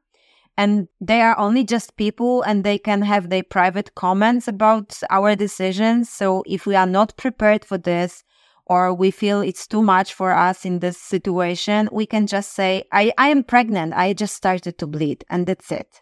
and 0.58 0.88
they 1.00 1.22
are 1.22 1.38
only 1.38 1.64
just 1.64 1.98
people, 1.98 2.42
and 2.44 2.64
they 2.64 2.78
can 2.78 3.02
have 3.02 3.30
their 3.30 3.44
private 3.44 3.96
comments 3.96 4.48
about 4.48 5.00
our 5.10 5.36
decisions. 5.36 6.10
So 6.10 6.44
if 6.46 6.66
we 6.66 6.76
are 6.76 6.86
not 6.86 7.18
prepared 7.18 7.66
for 7.66 7.78
this, 7.78 8.24
or 8.66 8.94
we 8.94 9.12
feel 9.12 9.42
it's 9.42 9.68
too 9.68 9.82
much 9.82 10.14
for 10.14 10.32
us 10.32 10.66
in 10.66 10.80
this 10.80 10.98
situation, 10.98 11.90
we 11.92 12.06
can 12.06 12.28
just 12.28 12.54
say, 12.54 12.84
I, 12.92 13.12
I 13.18 13.28
am 13.28 13.44
pregnant. 13.44 13.94
I 13.94 14.14
just 14.14 14.36
started 14.36 14.78
to 14.78 14.88
bleed 14.88 15.26
and 15.30 15.46
that's 15.46 15.72
it. 15.72 16.02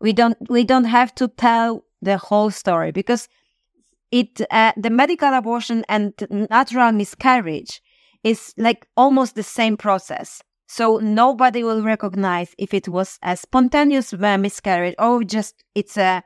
We 0.00 0.12
don't, 0.12 0.36
we 0.50 0.64
don't 0.64 0.84
have 0.84 1.14
to 1.14 1.28
tell 1.28 1.84
the 2.02 2.18
whole 2.18 2.50
story 2.50 2.92
because 2.92 3.28
it 4.10 4.40
uh, 4.50 4.72
the 4.76 4.90
medical 4.90 5.32
abortion 5.32 5.84
and 5.88 6.12
natural 6.50 6.92
miscarriage 6.92 7.82
is 8.22 8.54
like 8.56 8.86
almost 8.96 9.34
the 9.34 9.42
same 9.42 9.76
process 9.76 10.42
so 10.76 10.98
nobody 10.98 11.62
will 11.62 11.82
recognize 11.82 12.52
if 12.58 12.74
it 12.74 12.88
was 12.88 13.18
a 13.22 13.36
spontaneous 13.36 14.12
uh, 14.12 14.38
miscarriage 14.38 14.96
or 14.98 15.22
just 15.22 15.62
it's 15.76 15.96
a, 15.96 16.22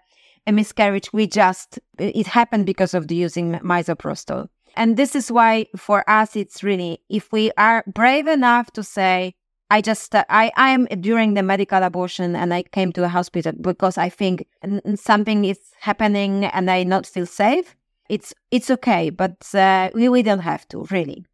a 0.46 0.52
miscarriage. 0.52 1.12
We 1.12 1.26
just 1.26 1.78
it 1.98 2.26
happened 2.26 2.64
because 2.64 2.94
of 2.94 3.08
the 3.08 3.14
using 3.14 3.52
misoprostol. 3.60 4.48
And 4.74 4.96
this 4.96 5.14
is 5.14 5.30
why 5.30 5.66
for 5.76 6.08
us 6.08 6.34
it's 6.34 6.62
really 6.62 7.02
if 7.10 7.30
we 7.30 7.50
are 7.58 7.84
brave 7.86 8.26
enough 8.26 8.70
to 8.72 8.82
say 8.82 9.34
I 9.70 9.82
just 9.82 10.14
uh, 10.14 10.24
I 10.30 10.50
I 10.56 10.70
am 10.70 10.86
during 11.00 11.34
the 11.34 11.42
medical 11.42 11.82
abortion 11.82 12.34
and 12.34 12.54
I 12.54 12.62
came 12.62 12.90
to 12.92 13.04
a 13.04 13.08
hospital 13.08 13.52
because 13.60 13.98
I 13.98 14.08
think 14.08 14.46
something 14.94 15.44
is 15.44 15.60
happening 15.80 16.46
and 16.46 16.70
I 16.70 16.84
not 16.84 17.06
feel 17.06 17.26
safe 17.26 17.76
it's 18.08 18.32
it's 18.50 18.70
okay, 18.70 19.10
but 19.10 19.54
uh, 19.54 19.90
we 19.94 20.08
we 20.08 20.22
don't 20.22 20.40
have 20.40 20.66
to 20.68 20.86
really. 20.90 21.24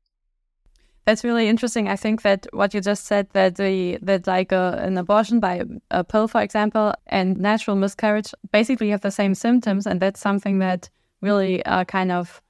That's 1.05 1.23
really 1.23 1.49
interesting. 1.49 1.88
I 1.88 1.97
think 1.97 2.23
that 2.23 2.47
what 2.53 2.73
you 2.73 2.81
just 2.81 3.05
said 3.05 3.29
that 3.35 3.57
the 3.57 3.99
that 4.03 4.27
like 4.27 4.53
a, 4.53 4.79
an 4.83 4.97
abortion 4.97 5.38
by 5.38 5.62
a 5.90 6.03
pill, 6.03 6.29
for 6.29 6.40
example, 6.40 6.95
and 7.07 7.37
natural 7.37 7.77
miscarriage 7.77 8.33
basically 8.53 8.88
have 8.88 9.03
the 9.03 9.11
same 9.11 9.35
symptoms, 9.35 9.87
and 9.87 10.01
that's 10.01 10.21
something 10.21 10.61
that 10.61 10.88
really 11.21 11.64
uh, 11.67 11.85
kind 11.85 12.11
of 12.11 12.40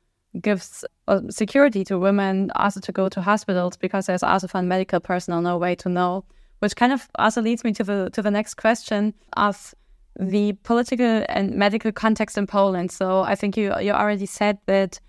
gives 0.41 0.85
uh, 1.09 1.21
security 1.31 1.85
to 1.85 1.99
women 1.99 2.51
also 2.57 2.81
to 2.81 2.93
go 2.93 3.09
to 3.09 3.21
hospitals 3.21 3.77
because 3.77 4.07
there's 4.07 4.23
also 4.23 4.47
from 4.47 4.69
medical 4.69 5.01
personnel 5.01 5.41
no 5.41 5.59
way 5.59 5.75
to 5.77 5.89
know. 5.89 6.25
Which 6.61 6.77
kind 6.77 6.93
of 6.93 7.09
also 7.17 7.43
leads 7.43 7.65
me 7.65 7.73
to 7.73 7.85
the 7.85 8.11
to 8.13 8.23
the 8.23 8.31
next 8.31 8.55
question 8.55 9.15
of 9.37 9.75
the 10.19 10.53
political 10.63 11.25
and 11.29 11.57
medical 11.57 11.91
context 11.91 12.39
in 12.39 12.47
Poland. 12.47 12.93
So 12.93 13.23
I 13.23 13.35
think 13.35 13.57
you 13.57 13.77
you 13.81 13.91
already 13.91 14.27
said 14.27 14.59
that 14.67 15.01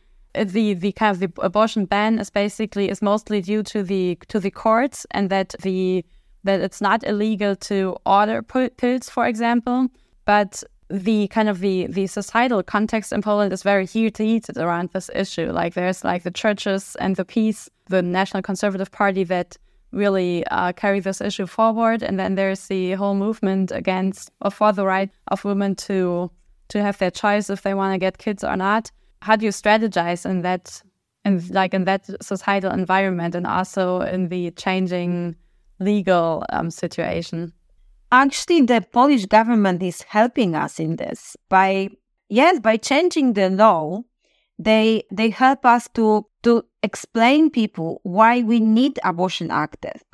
the 0.44 0.74
the 0.74 0.92
kind 0.92 1.12
of 1.12 1.20
the 1.20 1.42
abortion 1.42 1.86
ban 1.86 2.20
is 2.20 2.30
basically 2.30 2.90
is 2.90 3.02
mostly 3.02 3.42
due 3.42 3.64
to 3.64 3.84
the 3.84 4.18
to 4.28 4.40
the 4.40 4.52
courts 4.52 5.06
and 5.12 5.30
that 5.30 5.56
the 5.62 6.06
that 6.44 6.62
it's 6.62 6.82
not 6.82 7.04
illegal 7.04 7.56
to 7.56 7.98
order 8.06 8.42
pills, 8.42 9.10
for 9.10 9.26
example, 9.26 9.88
but 10.26 10.64
the 10.90 11.28
kind 11.30 11.50
of 11.50 11.60
the 11.60 11.88
the 11.88 12.08
societal 12.08 12.62
context 12.64 13.12
in 13.12 13.22
Poland 13.22 13.52
is 13.52 13.64
very 13.64 13.86
heated 13.86 14.58
around 14.58 14.90
this 14.92 15.10
issue. 15.16 15.52
Like 15.52 15.74
there's 15.74 16.04
like 16.04 16.24
the 16.24 16.32
churches 16.32 16.96
and 17.00 17.16
the 17.16 17.26
PiS, 17.26 17.70
the 17.88 18.02
National 18.02 18.44
Conservative 18.44 18.92
Party 18.92 19.24
that 19.26 19.58
really 19.92 20.46
uh, 20.48 20.74
carry 20.74 21.00
this 21.00 21.22
issue 21.22 21.48
forward. 21.48 22.04
And 22.04 22.20
then 22.20 22.36
there's 22.36 22.68
the 22.68 22.92
whole 22.94 23.16
movement 23.16 23.72
against 23.72 24.32
or 24.42 24.52
for 24.52 24.72
the 24.72 24.86
right 24.86 25.10
of 25.30 25.44
women 25.46 25.76
to 25.76 26.32
to 26.68 26.82
have 26.82 26.98
their 26.98 27.12
choice 27.12 27.50
if 27.50 27.62
they 27.62 27.74
want 27.74 27.94
to 27.94 27.98
get 27.98 28.18
kids 28.18 28.44
or 28.44 28.56
not. 28.56 28.92
How 29.26 29.36
do 29.36 29.46
you 29.46 29.52
strategize 29.52 30.30
in 30.30 30.44
that 30.44 30.84
in 31.24 31.42
like 31.50 31.74
in 31.74 31.86
that 31.86 32.06
societal 32.22 32.72
environment 32.72 33.34
and 33.34 33.48
also 33.48 34.02
in 34.02 34.30
the 34.30 34.52
changing 34.52 35.36
legal 35.80 36.46
um, 36.52 36.70
situation? 36.70 37.52
Actually, 38.12 38.62
the 38.62 38.86
Polish 38.94 39.26
government 39.26 39.82
is 39.82 40.04
helping 40.04 40.56
us 40.56 40.80
in 40.80 40.98
this 40.98 41.36
by 41.50 41.90
yes 42.30 42.60
by 42.60 42.78
changing 42.78 43.34
the 43.34 43.50
law 43.50 44.04
they 44.60 45.04
they 45.12 45.32
help 45.32 45.66
us 45.66 45.90
to 45.96 46.28
to 46.44 46.64
explain 46.84 47.50
people 47.50 48.02
why 48.04 48.44
we 48.44 48.60
need 48.60 49.00
abortion 49.04 49.50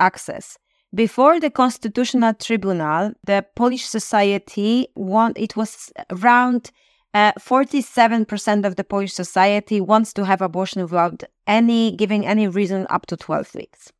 access. 0.00 0.58
Before 0.94 1.38
the 1.38 1.50
Constitutional 1.50 2.32
Tribunal, 2.34 3.12
the 3.24 3.44
Polish 3.56 3.84
society 3.84 4.88
want 4.94 5.38
it 5.38 5.54
was 5.54 5.92
around 6.10 6.70
uh, 7.14 7.32
47% 7.38 8.64
of 8.64 8.76
the 8.76 8.84
Polish 8.84 9.12
society 9.12 9.80
wants 9.80 10.12
to 10.14 10.24
have 10.24 10.40
abortion 10.40 10.82
without 10.82 11.22
any 11.46 11.94
giving 11.96 12.26
any 12.26 12.48
reason 12.48 12.86
up 12.90 13.06
to 13.06 13.16
12 13.16 13.54
weeks. 13.54 13.92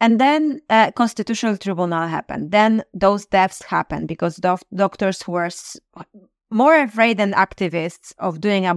And 0.00 0.20
then 0.20 0.60
uh, 0.70 0.92
Constitutional 0.92 1.56
Tribunal 1.56 2.06
happened. 2.06 2.52
Then 2.52 2.84
those 2.94 3.26
deaths 3.26 3.62
happened 3.62 4.08
because 4.08 4.36
do- 4.36 4.58
doctors 4.74 5.26
were 5.26 5.50
more 6.50 6.76
afraid 6.76 7.18
than 7.18 7.32
activists 7.32 8.12
of 8.18 8.40
doing 8.40 8.70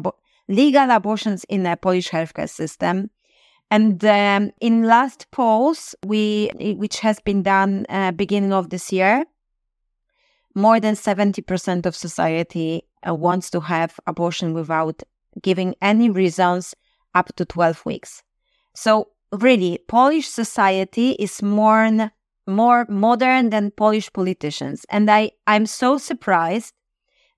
legal 0.48 0.90
abortions 0.90 1.44
in 1.46 1.64
the 1.64 1.78
Polish 1.78 2.10
healthcare 2.10 2.50
system. 2.50 3.10
And 3.70 4.04
um, 4.06 4.52
in 4.62 4.84
last 4.84 5.30
polls, 5.32 5.96
we 6.06 6.52
which 6.78 7.00
has 7.00 7.20
been 7.20 7.42
done 7.42 7.86
uh, 7.90 8.12
beginning 8.12 8.54
of 8.54 8.70
this 8.70 8.92
year, 8.92 9.26
more 10.56 10.80
than 10.80 10.96
seventy 10.96 11.42
percent 11.42 11.86
of 11.86 11.96
society 11.96 12.84
uh, 13.08 13.14
wants 13.14 13.50
to 13.52 13.60
have 13.60 14.00
abortion 14.08 14.54
without 14.54 15.04
giving 15.42 15.76
any 15.82 16.10
reasons 16.10 16.76
up 17.16 17.36
to 17.36 17.46
twelve 17.46 17.86
weeks. 17.86 18.24
So 18.76 19.10
really, 19.32 19.80
Polish 19.88 20.28
society 20.28 21.12
is 21.12 21.42
more 21.42 22.12
more 22.46 22.86
modern 22.90 23.50
than 23.50 23.72
Polish 23.72 24.12
politicians, 24.14 24.86
and 24.90 25.10
I 25.10 25.32
I'm 25.48 25.66
so 25.66 25.98
surprised 25.98 26.74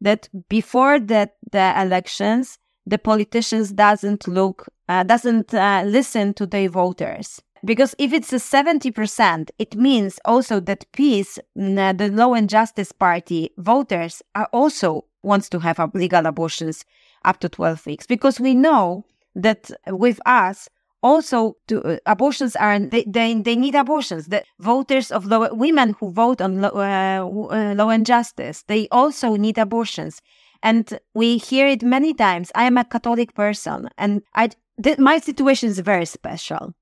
that 0.02 0.30
before 0.50 1.00
the 1.00 1.30
the 1.52 1.74
elections 1.80 2.58
the 2.86 2.98
politicians 2.98 3.72
doesn't 3.72 4.28
look 4.28 4.68
uh, 4.88 5.04
doesn't 5.04 5.54
uh, 5.54 5.84
listen 5.86 6.34
to 6.36 6.46
their 6.46 6.70
voters 6.70 7.42
because 7.66 7.96
if 7.98 8.14
it's 8.14 8.32
a 8.32 8.38
70% 8.38 9.50
it 9.58 9.76
means 9.76 10.20
also 10.24 10.60
that 10.60 10.86
PiS 10.94 11.40
mm, 11.58 11.98
the 11.98 12.10
law 12.10 12.34
and 12.34 12.50
justice 12.50 12.92
party 12.92 13.50
voters 13.58 14.22
are 14.36 14.48
also 14.54 15.06
wants 15.24 15.50
to 15.50 15.60
have 15.60 15.80
legal 15.94 16.26
abortions 16.26 16.86
up 17.26 17.40
to 17.40 17.50
12 17.50 17.86
weeks. 17.86 18.08
Because 18.08 18.40
we 18.40 18.54
know 18.54 19.06
that 19.36 19.72
with 19.88 20.20
us 20.26 20.70
also 21.04 21.58
to, 21.68 21.82
uh, 21.84 21.98
abortions 22.06 22.56
are 22.56 22.80
they, 22.80 23.04
they, 23.06 23.34
they 23.34 23.56
need 23.56 23.76
abortions. 23.76 24.28
The 24.28 24.44
voters 24.60 25.12
of 25.12 25.28
women 25.52 25.96
who 26.00 26.12
vote 26.12 26.42
on 26.42 26.62
law, 26.62 26.70
uh, 26.70 27.26
uh, 27.26 27.74
law 27.76 27.90
and 27.90 28.06
justice 28.06 28.64
they 28.68 28.88
also 28.92 29.36
need 29.36 29.58
abortions. 29.58 30.22
And 30.64 31.00
we 31.14 31.38
hear 31.38 31.68
it 31.68 31.84
many 31.84 32.14
times. 32.14 32.52
I 32.56 32.64
am 32.64 32.78
a 32.78 32.86
Catholic 32.86 33.36
person 33.36 33.90
and 33.98 34.22
I, 34.34 34.50
th- 34.82 34.98
my 34.98 35.20
situation 35.20 35.70
is 35.70 35.80
very 35.80 36.06
special 36.06 36.74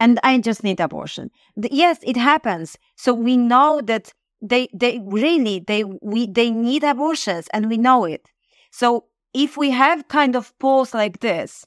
and 0.00 0.18
I 0.22 0.38
just 0.38 0.64
need 0.64 0.80
abortion. 0.80 1.30
The, 1.56 1.68
yes, 1.72 1.98
it 2.02 2.16
happens. 2.16 2.76
So 2.96 3.14
we 3.14 3.36
know 3.36 3.80
that 3.84 4.12
they, 4.42 4.68
they 4.74 5.00
really, 5.04 5.60
they, 5.60 5.84
we, 5.84 6.26
they 6.26 6.50
need 6.50 6.84
abortions 6.84 7.48
and 7.52 7.68
we 7.68 7.78
know 7.78 8.04
it. 8.04 8.26
So 8.70 9.06
if 9.32 9.56
we 9.56 9.70
have 9.70 10.08
kind 10.08 10.36
of 10.36 10.56
polls 10.58 10.94
like 10.94 11.20
this, 11.20 11.64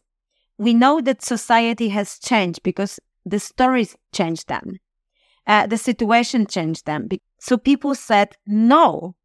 we 0.58 0.74
know 0.74 1.02
that 1.02 1.24
society 1.24 1.90
has 1.90 2.20
changed 2.20 2.64
because 2.64 3.00
the 3.26 3.40
stories 3.40 3.96
changed 4.14 4.48
them. 4.48 4.78
Uh, 5.46 5.68
the 5.68 5.78
situation 5.78 6.46
changed 6.46 6.86
them. 6.86 7.08
So 7.40 7.58
people 7.58 7.96
said 7.96 8.36
no, 8.46 9.16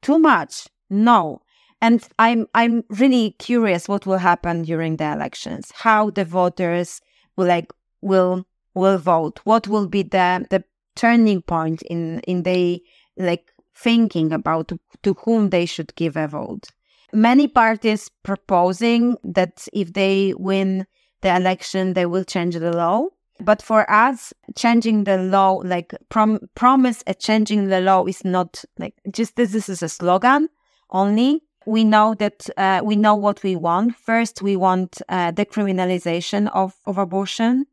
too 0.00 0.18
much, 0.18 0.68
no. 0.88 1.42
And 1.82 2.06
I'm 2.18 2.46
I'm 2.54 2.84
really 2.88 3.36
curious 3.38 3.86
what 3.86 4.06
will 4.06 4.18
happen 4.18 4.62
during 4.62 4.96
the 4.96 5.12
elections, 5.12 5.72
how 5.74 6.10
the 6.10 6.24
voters 6.24 7.02
will 7.36 7.46
like 7.46 7.70
will 8.00 8.46
will 8.74 8.98
vote, 8.98 9.40
what 9.44 9.68
will 9.68 9.86
be 9.86 10.02
the 10.02 10.46
the 10.50 10.64
turning 10.94 11.42
point 11.42 11.82
in 11.82 12.20
in 12.20 12.42
the 12.42 12.82
like 13.16 13.52
thinking 13.74 14.32
about 14.32 14.68
to, 14.68 14.80
to 15.02 15.14
whom 15.24 15.50
they 15.50 15.66
should 15.66 15.94
give 15.96 16.16
a 16.16 16.26
vote. 16.26 16.68
Many 17.12 17.46
parties 17.46 18.10
proposing 18.22 19.16
that 19.22 19.68
if 19.72 19.92
they 19.92 20.34
win 20.36 20.86
the 21.20 21.34
election, 21.34 21.92
they 21.92 22.06
will 22.06 22.24
change 22.24 22.56
the 22.56 22.72
law. 22.72 23.06
But 23.40 23.60
for 23.60 23.88
us, 23.90 24.32
changing 24.56 25.04
the 25.04 25.18
law, 25.18 25.60
like 25.62 25.94
prom- 26.08 26.48
promise 26.54 27.02
a 27.06 27.14
changing 27.14 27.68
the 27.68 27.80
law 27.80 28.06
is 28.06 28.24
not 28.24 28.64
like 28.78 28.94
just 29.10 29.36
this, 29.36 29.52
this 29.52 29.68
is 29.68 29.82
a 29.82 29.88
slogan 29.88 30.48
only. 30.90 31.42
We 31.66 31.84
know 31.84 32.14
that 32.14 32.48
uh, 32.56 32.80
we 32.82 32.96
know 32.96 33.14
what 33.14 33.42
we 33.42 33.56
want. 33.56 33.96
First, 33.96 34.40
we 34.40 34.56
want 34.56 35.02
uh, 35.08 35.32
decriminalization 35.32 36.48
of, 36.54 36.74
of 36.86 36.96
abortion, 36.96 37.66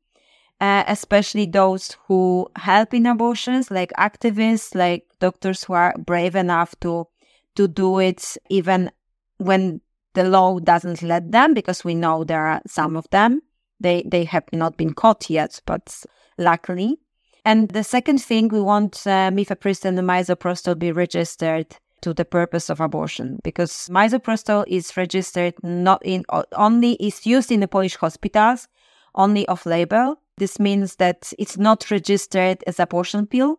uh, 0.61 0.83
especially 0.87 1.45
those 1.45 1.97
who 2.07 2.47
help 2.55 2.93
in 2.93 3.05
abortions, 3.05 3.69
like 3.71 3.91
activists, 3.97 4.75
like 4.75 5.05
doctors 5.19 5.63
who 5.63 5.73
are 5.73 5.93
brave 5.97 6.35
enough 6.35 6.75
to 6.81 7.07
to 7.55 7.67
do 7.67 7.99
it 7.99 8.35
even 8.49 8.89
when 9.37 9.79
the 10.13 10.23
law 10.23 10.59
doesn't 10.59 11.01
let 11.01 11.31
them, 11.31 11.53
because 11.53 11.83
we 11.83 11.93
know 11.93 12.23
there 12.23 12.45
are 12.45 12.61
some 12.67 12.95
of 12.95 13.09
them. 13.09 13.41
They 13.79 14.03
they 14.05 14.23
have 14.25 14.45
not 14.53 14.77
been 14.77 14.93
caught 14.93 15.29
yet, 15.29 15.61
but 15.65 16.05
luckily. 16.37 16.99
And 17.45 17.69
the 17.69 17.83
second 17.83 18.19
thing, 18.19 18.47
we 18.47 18.61
want 18.61 19.05
uh, 19.05 19.29
mifepristone 19.31 19.97
and 19.99 20.07
misoprostol 20.07 20.79
be 20.79 20.91
registered 20.91 21.75
to 22.01 22.13
the 22.13 22.25
purpose 22.25 22.69
of 22.69 22.79
abortion 22.79 23.39
because 23.43 23.89
misoprostol 23.89 24.65
is 24.67 24.95
registered 24.95 25.53
not 25.63 26.01
in 26.05 26.23
only 26.53 26.93
is 26.93 27.25
used 27.25 27.51
in 27.51 27.61
the 27.61 27.67
Polish 27.67 27.95
hospitals 27.95 28.67
only 29.15 29.47
off 29.47 29.65
label. 29.65 30.19
This 30.37 30.59
means 30.59 30.95
that 30.95 31.31
it's 31.37 31.57
not 31.57 31.91
registered 31.91 32.63
as 32.65 32.79
abortion 32.79 33.27
pill. 33.27 33.57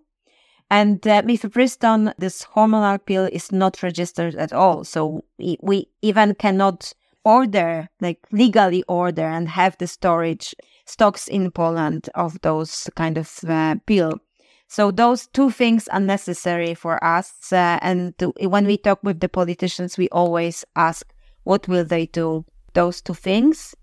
And 0.70 1.06
uh, 1.06 1.22
mifepristone, 1.22 2.14
this 2.18 2.44
hormonal 2.44 2.98
pill, 3.04 3.28
is 3.30 3.52
not 3.52 3.82
registered 3.82 4.34
at 4.34 4.52
all. 4.52 4.84
So 4.84 5.22
we, 5.38 5.56
we 5.62 5.88
even 6.02 6.34
cannot 6.34 6.92
order, 7.24 7.88
like 8.00 8.18
legally 8.32 8.82
order 8.88 9.26
and 9.26 9.48
have 9.48 9.76
the 9.78 9.87
storage 9.87 10.54
stocks 10.84 11.28
in 11.28 11.50
Poland 11.50 12.10
of 12.14 12.40
those 12.42 12.90
kind 12.96 13.18
of 13.18 13.40
uh, 13.48 13.76
pill. 13.87 14.18
So 14.66 14.90
those 14.90 15.28
two 15.28 15.50
things 15.50 15.87
are 15.88 16.00
necessary 16.00 16.74
for 16.74 17.02
us. 17.04 17.52
Uh, 17.52 17.78
and 17.80 18.16
to, 18.18 18.32
when 18.40 18.66
we 18.66 18.76
talk 18.76 18.98
with 19.02 19.20
the 19.20 19.28
politicians, 19.28 19.96
we 19.96 20.08
always 20.08 20.64
ask, 20.74 21.06
what 21.44 21.68
will 21.68 21.84
they 21.84 22.06
do? 22.06 22.44
Those 22.72 23.00
two 23.00 23.14
things 23.14 23.74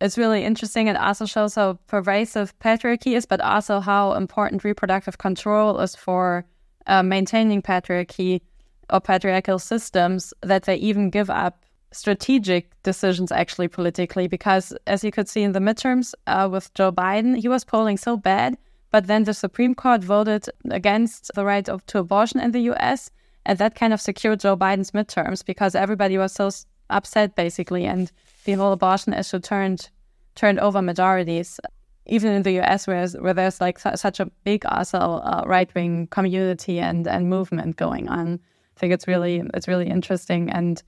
it's 0.00 0.18
really 0.18 0.44
interesting. 0.44 0.88
It 0.88 0.96
also 0.96 1.24
shows 1.26 1.54
how 1.54 1.78
pervasive 1.86 2.58
patriarchy 2.58 3.16
is, 3.16 3.26
but 3.26 3.40
also 3.40 3.80
how 3.80 4.12
important 4.12 4.64
reproductive 4.64 5.18
control 5.18 5.78
is 5.80 5.96
for 5.96 6.44
uh, 6.86 7.02
maintaining 7.02 7.62
patriarchy 7.62 8.42
or 8.90 9.00
patriarchal 9.00 9.58
systems 9.58 10.34
that 10.42 10.64
they 10.64 10.76
even 10.76 11.10
give 11.10 11.30
up 11.30 11.64
strategic 11.92 12.70
decisions 12.82 13.32
actually 13.32 13.68
politically. 13.68 14.28
Because 14.28 14.74
as 14.86 15.02
you 15.02 15.10
could 15.10 15.28
see 15.28 15.42
in 15.42 15.52
the 15.52 15.60
midterms 15.60 16.14
uh, 16.26 16.48
with 16.50 16.72
Joe 16.74 16.92
Biden, 16.92 17.36
he 17.36 17.48
was 17.48 17.64
polling 17.64 17.96
so 17.96 18.16
bad, 18.16 18.58
but 18.90 19.06
then 19.06 19.24
the 19.24 19.34
Supreme 19.34 19.74
Court 19.74 20.04
voted 20.04 20.46
against 20.70 21.30
the 21.34 21.44
right 21.44 21.68
of, 21.68 21.84
to 21.86 21.98
abortion 21.98 22.38
in 22.40 22.52
the 22.52 22.70
US. 22.72 23.10
And 23.46 23.58
that 23.58 23.76
kind 23.76 23.92
of 23.92 24.00
secured 24.00 24.40
Joe 24.40 24.56
Biden's 24.56 24.90
midterms 24.90 25.44
because 25.44 25.74
everybody 25.74 26.18
was 26.18 26.32
so 26.32 26.50
upset 26.90 27.34
basically 27.34 27.84
and 27.84 28.12
the 28.46 28.54
whole 28.54 28.72
abortion 28.72 29.12
issue 29.12 29.38
turned 29.38 29.90
turned 30.34 30.58
over 30.58 30.80
majorities 30.80 31.60
even 32.08 32.32
in 32.32 32.42
the 32.42 32.60
US 32.60 32.86
where, 32.86 33.06
where 33.08 33.34
there's 33.34 33.60
like 33.60 33.78
su- 33.78 33.96
such 33.96 34.20
a 34.20 34.26
big 34.44 34.64
also 34.66 34.98
uh, 34.98 35.42
right 35.44 35.72
wing 35.74 36.06
community 36.06 36.78
and 36.78 37.06
and 37.06 37.28
movement 37.28 37.76
going 37.76 38.08
on 38.08 38.40
I 38.76 38.80
think 38.80 38.92
it's 38.92 39.06
really 39.06 39.42
it's 39.54 39.68
really 39.68 39.88
interesting 39.88 40.50
and 40.50 40.82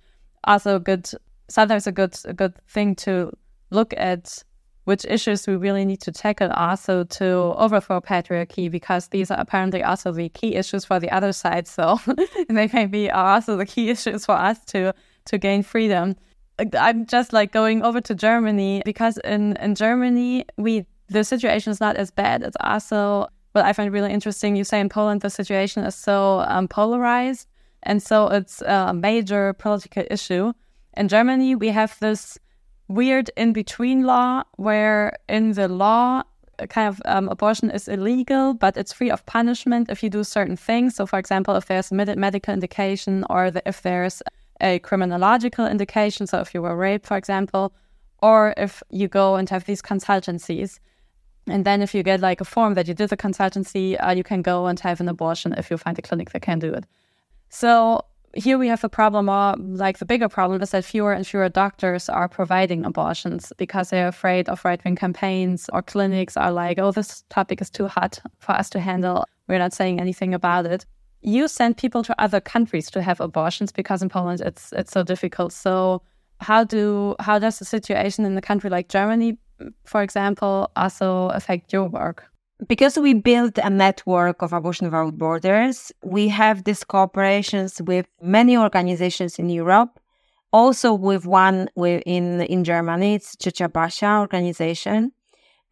also 0.45 0.79
good 0.79 1.11
sometimes 1.49 1.87
a 1.87 1.93
good 1.93 2.17
a 2.25 2.33
good 2.33 2.55
thing 2.69 2.95
to 2.97 3.33
look 3.71 3.93
at 3.97 4.43
which 4.85 5.05
issues 5.05 5.47
we 5.47 5.57
really 5.57 5.85
need 5.85 6.01
to 6.01 6.13
tackle 6.13 6.51
also 6.51 7.05
to 7.05 7.27
overthrow 7.59 8.01
patriarchy 8.01 8.71
because 8.71 9.09
these 9.09 9.31
are 9.31 9.39
apparently 9.39 9.83
also 9.83 10.13
the 10.13 10.31
key 10.31 10.55
issues 10.55 10.87
for 10.87 10.99
the 10.99 11.11
other 11.11 11.33
side 11.33 11.67
so 11.67 11.99
they 12.49 12.71
maybe 12.73 13.11
are 13.11 13.35
also 13.35 13.57
the 13.57 13.67
key 13.67 13.91
issues 13.91 14.25
for 14.25 14.33
us 14.33 14.65
to 14.67 14.95
to 15.29 15.39
gain 15.39 15.63
freedom. 15.63 16.17
I'm 16.77 17.07
just 17.07 17.33
like 17.33 17.53
going 17.53 17.83
over 17.83 18.01
to 18.01 18.15
Germany 18.15 18.83
because 18.85 19.19
in, 19.19 19.57
in 19.57 19.75
Germany 19.75 20.45
we 20.57 20.87
the 21.09 21.25
situation 21.25 21.71
is 21.71 21.81
not 21.81 21.97
as 21.97 22.11
bad. 22.11 22.43
It's 22.43 22.57
also 22.61 23.29
what 23.53 23.65
I 23.65 23.73
find 23.73 23.93
really 23.93 24.13
interesting. 24.13 24.57
You 24.57 24.65
say 24.65 24.81
in 24.81 24.89
Poland 24.89 25.23
the 25.23 25.31
situation 25.31 25.85
is 25.85 25.95
so 25.95 26.45
um, 26.47 26.69
polarized, 26.69 27.47
and 27.83 28.03
so 28.03 28.29
it's 28.29 28.61
a 28.63 28.93
major 28.93 29.53
political 29.55 30.05
issue. 30.11 30.53
In 30.97 31.09
Germany, 31.09 31.55
we 31.55 31.69
have 31.69 31.99
this 32.01 32.39
weird 32.89 33.31
in 33.37 33.53
between 33.53 34.03
law 34.03 34.43
where 34.57 35.17
in 35.29 35.53
the 35.53 35.69
law 35.69 36.23
kind 36.69 36.89
of 36.89 37.01
um, 37.05 37.29
abortion 37.29 37.71
is 37.71 37.87
illegal, 37.87 38.53
but 38.53 38.77
it's 38.77 38.93
free 38.93 39.11
of 39.11 39.25
punishment 39.27 39.89
if 39.91 40.03
you 40.03 40.11
do 40.11 40.25
certain 40.25 40.57
things. 40.57 40.97
So, 40.97 41.07
for 41.07 41.19
example, 41.19 41.55
if 41.55 41.67
there's 41.67 41.93
a 41.93 41.95
medical 41.95 42.53
indication 42.53 43.25
or 43.31 43.51
the, 43.51 43.63
if 43.67 43.83
there's 43.83 44.23
a 44.61 44.79
criminological 44.81 45.67
indication, 45.67 46.27
so 46.27 46.41
if 46.41 46.55
you 46.55 46.63
were 46.63 46.77
raped, 46.77 47.07
for 47.07 47.17
example, 47.17 47.73
or 48.21 48.55
if 48.57 48.83
you 48.91 49.09
go 49.09 49.37
and 49.37 49.49
have 49.51 49.65
these 49.65 49.83
consultancies. 49.83 50.79
And 51.47 51.65
then 51.65 51.81
if 51.83 51.95
you 51.95 52.03
get 52.03 52.21
like 52.21 52.41
a 52.41 52.45
form 52.45 52.75
that 52.75 52.89
you 52.89 52.95
did 52.95 53.11
the 53.11 53.17
consultancy, 53.17 53.97
uh, 54.05 54.11
you 54.11 54.25
can 54.25 54.43
go 54.43 54.67
and 54.67 54.79
have 54.81 55.01
an 55.01 55.09
abortion 55.09 55.55
if 55.57 55.71
you 55.71 55.77
find 55.77 55.99
a 55.99 56.03
clinic 56.03 56.31
that 56.31 56.43
can 56.43 56.59
do 56.59 56.73
it. 56.75 56.85
So 57.49 58.05
here 58.35 58.59
we 58.59 58.69
have 58.69 58.85
a 58.85 58.89
problem, 58.89 59.29
or 59.29 59.55
like 59.57 59.99
the 59.99 60.05
bigger 60.05 60.29
problem 60.29 60.61
is 60.61 60.71
that 60.73 60.85
fewer 60.85 61.13
and 61.13 61.27
fewer 61.27 61.49
doctors 61.49 62.09
are 62.09 62.29
providing 62.29 62.85
abortions 62.85 63.53
because 63.57 63.91
they're 63.91 64.09
afraid 64.09 64.49
of 64.49 64.65
right 64.65 64.85
wing 64.85 64.97
campaigns 64.97 65.71
or 65.73 65.81
clinics 65.81 66.37
are 66.37 66.53
like, 66.53 66.79
oh, 66.79 66.93
this 66.93 67.25
topic 67.31 67.63
is 67.63 67.71
too 67.71 67.87
hot 67.87 68.21
for 68.39 68.53
us 68.53 68.69
to 68.71 68.81
handle. 68.81 69.25
We're 69.47 69.59
not 69.59 69.73
saying 69.73 70.01
anything 70.01 70.35
about 70.35 70.67
it 70.67 70.85
you 71.23 71.49
send 71.49 71.77
people 71.77 72.03
to 72.05 72.15
other 72.23 72.41
countries 72.41 72.91
to 72.91 73.03
have 73.03 73.21
abortions 73.21 73.73
because 73.73 74.03
in 74.03 74.09
Poland 74.09 74.41
it's 74.41 74.73
it's 74.73 74.93
so 74.93 75.03
difficult. 75.03 75.53
So 75.53 76.03
how 76.41 76.65
do 76.65 77.17
how 77.21 77.39
does 77.39 77.59
the 77.59 77.65
situation 77.65 78.25
in 78.25 78.37
a 78.37 78.41
country 78.41 78.71
like 78.71 78.89
Germany, 78.89 79.39
for 79.85 80.03
example, 80.03 80.71
also 80.77 81.29
affect 81.29 81.73
your 81.73 81.89
work? 81.89 82.25
Because 82.67 82.99
we 82.99 83.15
built 83.15 83.59
a 83.59 83.71
network 83.71 84.43
of 84.43 84.53
Abortion 84.53 84.87
Without 84.87 85.17
Borders, 85.17 85.93
we 86.03 86.27
have 86.29 86.65
these 86.65 86.83
cooperations 86.83 87.81
with 87.81 88.07
many 88.21 88.57
organizations 88.57 89.39
in 89.39 89.49
Europe, 89.49 90.01
also 90.53 90.93
with 90.93 91.25
one 91.25 91.69
in 91.77 92.41
in 92.43 92.65
Germany. 92.65 93.15
It's 93.15 93.37
Ciocia 93.37 93.69
Basia 93.69 94.21
organization 94.21 95.13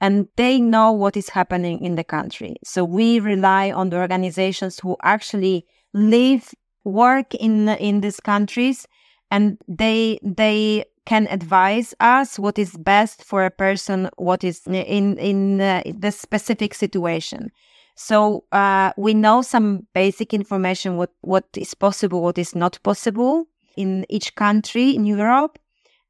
and 0.01 0.29
they 0.37 0.61
know 0.61 0.93
what 0.93 1.17
is 1.17 1.31
happening 1.31 1.81
in 1.81 1.95
the 1.95 2.05
country. 2.05 2.57
So 2.65 2.85
we 2.85 3.21
rely 3.21 3.71
on 3.71 3.91
the 3.91 3.97
organizations 3.97 4.79
who 4.79 4.97
actually 5.03 5.67
live, 5.94 6.55
work 6.85 7.35
in 7.35 7.69
in 7.69 8.01
these 8.01 8.21
countries, 8.21 8.87
and 9.31 9.59
they 9.67 10.19
they 10.23 10.85
can 11.07 11.29
advise 11.29 11.94
us 12.01 12.38
what 12.38 12.59
is 12.59 12.77
best 12.77 13.23
for 13.23 13.44
a 13.44 13.51
person, 13.51 14.11
what 14.17 14.44
is 14.44 14.67
in 14.67 15.17
in 15.19 15.61
uh, 15.61 15.83
the 15.99 16.11
specific 16.11 16.75
situation. 16.75 17.51
So 17.94 18.44
uh, 18.53 18.92
we 18.99 19.15
know 19.15 19.40
some 19.40 19.87
basic 19.94 20.35
information 20.35 20.97
what 20.99 21.13
what 21.23 21.47
is 21.57 21.75
possible, 21.75 22.21
what 22.21 22.37
is 22.37 22.55
not 22.55 22.79
possible 22.83 23.47
in 23.77 24.05
each 24.11 24.35
country 24.35 24.90
in 24.94 25.07
Europe, 25.07 25.59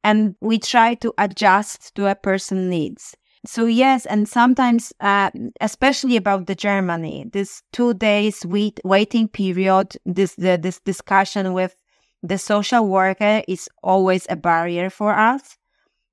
and 0.03 0.35
we 0.41 0.59
try 0.59 0.95
to 0.95 1.15
adjust 1.19 1.95
to 1.95 2.07
a 2.07 2.15
person's 2.17 2.69
needs. 2.69 3.17
So 3.47 3.67
yes, 3.67 4.07
and 4.07 4.29
sometimes, 4.29 4.93
uh, 5.01 5.31
especially 5.61 6.17
about 6.17 6.47
the 6.47 6.57
Germany, 6.57 7.27
this 7.33 7.63
two 7.73 7.95
days 7.95 8.45
wait, 8.45 8.81
waiting 8.85 9.29
period, 9.29 9.97
this 10.05 10.35
the, 10.35 10.59
this 10.61 10.81
discussion 10.81 11.53
with 11.53 11.77
the 12.23 12.39
social 12.39 12.89
worker 12.89 13.43
is 13.47 13.69
always 13.85 14.27
a 14.29 14.37
barrier 14.37 14.91
for 14.91 15.13
us 15.13 15.57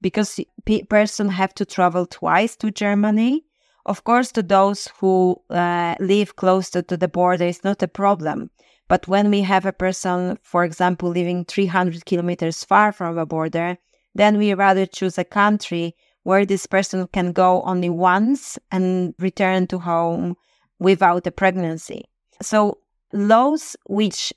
because 0.02 0.40
pe- 0.66 0.84
person 0.84 1.30
have 1.30 1.56
to 1.56 1.66
travel 1.66 2.06
twice 2.06 2.56
to 2.58 2.70
Germany. 2.70 3.46
Of 3.86 4.04
course, 4.04 4.32
to 4.34 4.44
those 4.44 4.90
who 5.00 5.42
uh, 5.50 5.96
live 6.00 6.36
closer 6.36 6.84
to 6.84 6.98
the 6.98 7.08
border, 7.08 7.46
it's 7.46 7.64
not 7.64 7.82
a 7.82 7.88
problem. 7.88 8.52
But 8.88 9.08
when 9.08 9.32
we 9.32 9.42
have 9.42 9.66
a 9.66 9.74
person, 9.74 10.38
for 10.44 10.64
example, 10.64 11.10
living 11.10 11.46
300 11.46 12.06
kilometers 12.06 12.64
far 12.64 12.92
from 12.92 13.18
a 13.18 13.26
border, 13.26 13.78
then 14.14 14.38
we 14.38 14.54
rather 14.54 14.86
choose 14.86 15.18
a 15.18 15.24
country 15.24 15.96
where 16.24 16.46
this 16.46 16.66
person 16.66 17.08
can 17.08 17.32
go 17.32 17.62
only 17.64 17.90
once 17.90 18.58
and 18.72 19.14
return 19.20 19.68
to 19.68 19.80
home 19.80 20.36
without 20.80 21.28
a 21.28 21.32
pregnancy. 21.32 22.06
So 22.42 22.80
laws 23.12 23.76
which 23.86 24.34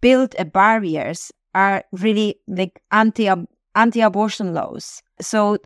build 0.00 0.34
barriers 0.52 1.32
are 1.54 1.84
really 1.92 2.40
like 2.46 2.80
anti 2.90 3.28
anti 3.74 4.00
abortion 4.00 4.54
laws. 4.54 5.02
So 5.20 5.58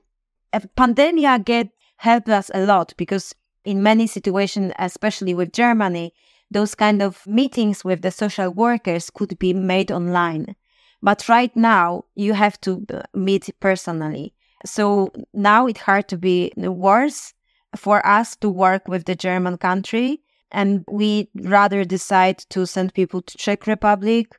a 0.53 0.61
pandemic 0.77 1.45
get 1.45 1.69
helped 1.97 2.29
us 2.29 2.51
a 2.55 2.65
lot 2.65 2.93
because 2.97 3.35
in 3.65 3.83
many 3.83 4.07
situations, 4.07 4.73
especially 4.79 5.35
with 5.35 5.53
Germany, 5.53 6.13
those 6.51 6.75
kind 6.75 7.01
of 7.01 7.27
meetings 7.27 7.85
with 7.85 8.03
the 8.03 8.11
social 8.11 8.51
workers 8.51 9.09
could 9.11 9.39
be 9.39 9.55
made 9.55 9.91
online. 9.91 10.55
But 11.03 11.29
right 11.29 11.55
now, 11.57 12.05
you 12.15 12.35
have 12.35 12.61
to 12.63 12.85
uh, 12.93 13.03
meet 13.15 13.51
personally. 13.61 14.35
So 14.65 15.13
now 15.33 15.67
it's 15.67 15.81
hard 15.81 16.09
to 16.09 16.19
be 16.19 16.53
worse 16.57 17.35
for 17.77 18.07
us 18.07 18.37
to 18.37 18.49
work 18.49 18.89
with 18.89 19.05
the 19.05 19.15
German 19.15 19.59
country. 19.59 20.21
And 20.51 20.85
we 20.91 21.31
rather 21.35 21.85
decide 21.85 22.39
to 22.51 22.67
send 22.67 22.95
people 22.95 23.23
to 23.23 23.39
Czech 23.39 23.67
Republic 23.67 24.39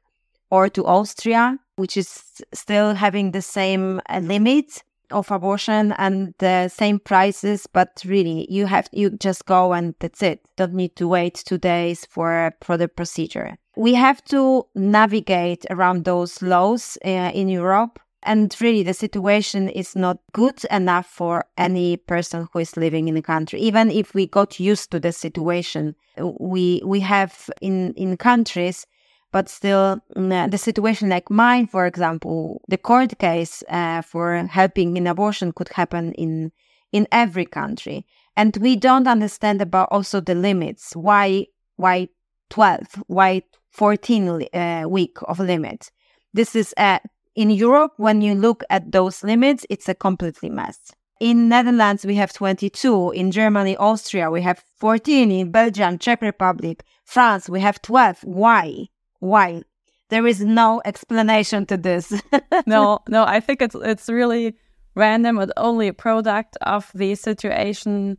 or 0.51 0.69
to 0.69 0.85
Austria, 0.85 1.57
which 1.75 1.97
is 1.97 2.43
still 2.53 2.93
having 2.93 3.31
the 3.31 3.41
same 3.41 3.99
uh, 4.09 4.19
limits 4.19 4.83
of 5.11 5.31
abortion 5.31 5.93
and 5.97 6.33
the 6.39 6.67
same 6.67 6.99
prices, 6.99 7.67
but 7.67 8.03
really 8.05 8.47
you 8.49 8.65
have 8.65 8.89
you 8.91 9.11
just 9.11 9.45
go 9.45 9.73
and 9.73 9.95
that's 9.99 10.21
it. 10.21 10.41
Don't 10.55 10.73
need 10.73 10.95
to 10.95 11.07
wait 11.07 11.43
two 11.45 11.57
days 11.57 12.05
for 12.05 12.53
for 12.61 12.77
the 12.77 12.87
procedure. 12.87 13.57
We 13.75 13.95
have 13.95 14.23
to 14.25 14.67
navigate 14.75 15.65
around 15.69 16.05
those 16.05 16.41
laws 16.41 16.97
uh, 17.03 17.31
in 17.33 17.47
Europe 17.49 17.99
and 18.25 18.55
really, 18.59 18.83
the 18.83 18.93
situation 18.93 19.69
is 19.69 19.95
not 19.95 20.17
good 20.31 20.63
enough 20.71 21.05
for 21.05 21.45
any 21.57 21.97
person 21.97 22.47
who 22.51 22.59
is 22.59 22.77
living 22.77 23.07
in 23.07 23.15
the 23.15 23.21
country. 23.21 23.59
Even 23.59 23.91
if 23.91 24.13
we 24.13 24.27
got 24.27 24.59
used 24.59 24.91
to 24.91 24.99
the 24.99 25.11
situation, 25.11 25.95
we 26.39 26.81
we 26.85 26.99
have 27.01 27.49
in 27.61 27.93
in 27.93 28.17
countries, 28.17 28.85
but 29.31 29.49
still 29.49 29.99
mm, 30.15 30.51
the 30.51 30.57
situation 30.57 31.09
like 31.09 31.29
mine, 31.29 31.67
for 31.67 31.85
example, 31.85 32.61
the 32.67 32.77
court 32.77 33.17
case 33.19 33.63
uh, 33.69 34.01
for 34.01 34.37
helping 34.47 34.97
in 34.97 35.07
abortion 35.07 35.51
could 35.51 35.69
happen 35.69 36.13
in 36.13 36.51
in 36.91 37.07
every 37.11 37.45
country, 37.45 38.05
and 38.35 38.57
we 38.57 38.75
don't 38.75 39.07
understand 39.07 39.61
about 39.61 39.89
also 39.91 40.21
the 40.21 40.35
limits. 40.35 40.95
Why 40.95 41.47
why 41.75 42.09
twelve? 42.49 42.87
Why 43.07 43.43
fourteen 43.71 44.47
uh, 44.53 44.83
week 44.87 45.17
of 45.27 45.39
limit? 45.39 45.91
This 46.33 46.55
is 46.55 46.73
a 46.77 46.99
in 47.35 47.49
Europe, 47.49 47.93
when 47.97 48.21
you 48.21 48.35
look 48.35 48.63
at 48.69 48.91
those 48.91 49.23
limits, 49.23 49.65
it's 49.69 49.89
a 49.89 49.95
completely 49.95 50.49
mess. 50.49 50.79
In 51.19 51.47
Netherlands, 51.49 52.05
we 52.05 52.15
have 52.15 52.33
22. 52.33 53.11
In 53.11 53.31
Germany, 53.31 53.77
Austria, 53.77 54.29
we 54.29 54.41
have 54.41 54.63
14. 54.77 55.31
In 55.31 55.51
Belgium, 55.51 55.97
Czech 55.97 56.21
Republic, 56.21 56.83
France, 57.05 57.49
we 57.49 57.59
have 57.61 57.81
12. 57.81 58.19
Why? 58.23 58.87
Why? 59.19 59.63
There 60.09 60.27
is 60.27 60.41
no 60.41 60.81
explanation 60.85 61.65
to 61.67 61.77
this. 61.77 62.13
no, 62.65 62.99
no, 63.07 63.23
I 63.23 63.39
think 63.39 63.61
it's 63.61 63.75
it's 63.75 64.09
really 64.09 64.55
random 64.95 65.37
but 65.37 65.49
only 65.57 65.87
a 65.87 65.93
product 65.93 66.57
of 66.61 66.91
the 66.93 67.15
situation 67.15 68.17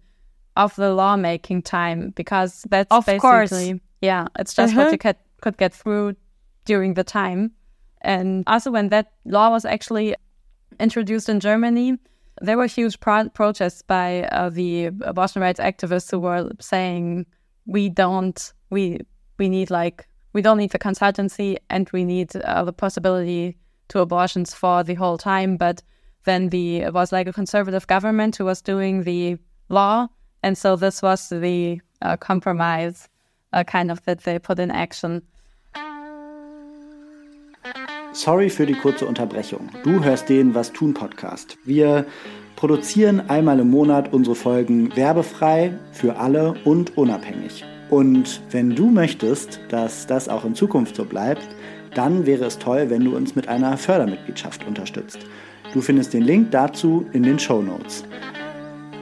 of 0.57 0.75
the 0.77 0.93
lawmaking 0.93 1.63
time 1.63 2.11
because 2.17 2.65
that's 2.69 2.91
of 2.91 3.07
basically 3.07 3.21
course. 3.21 3.81
yeah, 4.01 4.27
it's 4.39 4.55
just 4.55 4.73
uh-huh. 4.73 4.85
what 4.85 4.93
you 4.93 4.99
could 4.99 5.17
could 5.41 5.57
get 5.57 5.75
through 5.75 6.17
during 6.65 6.95
the 6.95 7.05
time. 7.05 7.53
And 8.05 8.45
also, 8.47 8.71
when 8.71 8.91
that 8.91 9.13
law 9.25 9.51
was 9.51 9.65
actually 9.65 10.15
introduced 10.79 11.29
in 11.29 11.41
Germany, 11.41 11.99
there 12.43 12.59
were 12.59 12.67
huge 12.67 13.01
pro- 13.01 13.31
protests 13.31 13.83
by 13.83 14.25
uh, 14.25 14.51
the 14.51 14.87
abortion 15.03 15.41
rights 15.41 15.61
activists 15.61 16.11
who 16.11 16.21
were 16.21 16.51
saying, 16.61 17.27
"We 17.67 17.89
don't, 17.89 18.53
we 18.71 19.01
we 19.39 19.49
need 19.49 19.71
like 19.71 20.07
we 20.35 20.43
don't 20.43 20.59
need 20.59 20.71
the 20.71 20.79
consultancy, 20.79 21.57
and 21.71 21.89
we 21.93 22.05
need 22.05 22.37
uh, 22.37 22.65
the 22.65 22.73
possibility 22.73 23.57
to 23.89 24.01
abortions 24.01 24.53
for 24.53 24.85
the 24.85 24.95
whole 24.95 25.17
time." 25.19 25.57
But 25.57 25.83
then 26.25 26.51
the 26.51 26.83
it 26.83 26.93
was 26.93 27.11
like 27.11 27.27
a 27.27 27.33
conservative 27.33 27.87
government 27.87 28.37
who 28.37 28.45
was 28.45 28.61
doing 28.61 29.05
the 29.05 29.39
law, 29.71 30.09
and 30.43 30.59
so 30.59 30.77
this 30.77 31.01
was 31.01 31.31
the 31.31 31.81
uh, 32.03 32.19
compromise, 32.19 33.09
uh, 33.55 33.65
kind 33.65 33.91
of 33.91 34.03
that 34.05 34.25
they 34.25 34.39
put 34.39 34.59
in 34.59 34.71
action. 34.71 35.23
Sorry 38.15 38.49
für 38.49 38.65
die 38.65 38.75
kurze 38.75 39.07
Unterbrechung. 39.07 39.71
Du 39.83 40.05
hörst 40.05 40.29
den 40.29 40.55
Was 40.55 40.73
tun 40.73 40.95
Podcast. 40.95 41.59
Wir 41.65 42.07
produzieren 42.55 43.29
einmal 43.29 43.59
im 43.59 43.71
Monat 43.71 44.13
unsere 44.13 44.37
Folgen 44.37 44.95
werbefrei 44.95 45.77
für 45.91 46.17
alle 46.17 46.55
und 46.65 46.97
unabhängig. 46.97 47.65
Und 47.91 48.41
wenn 48.53 48.71
du 48.71 48.89
möchtest, 48.89 49.59
dass 49.69 50.07
das 50.07 50.29
auch 50.29 50.45
in 50.45 50.55
Zukunft 50.55 50.95
so 50.95 51.05
bleibt, 51.05 51.43
dann 51.95 52.25
wäre 52.25 52.45
es 52.45 52.61
toll, 52.61 52.89
wenn 52.89 53.05
du 53.05 53.17
uns 53.17 53.35
mit 53.35 53.49
einer 53.49 53.77
Fördermitgliedschaft 53.77 54.65
unterstützt. 54.65 55.19
Du 55.73 55.81
findest 55.81 56.15
den 56.15 56.23
Link 56.23 56.53
dazu 56.53 57.07
in 57.15 57.25
den 57.25 57.41
Show 57.41 57.63
Notes. 57.63 58.05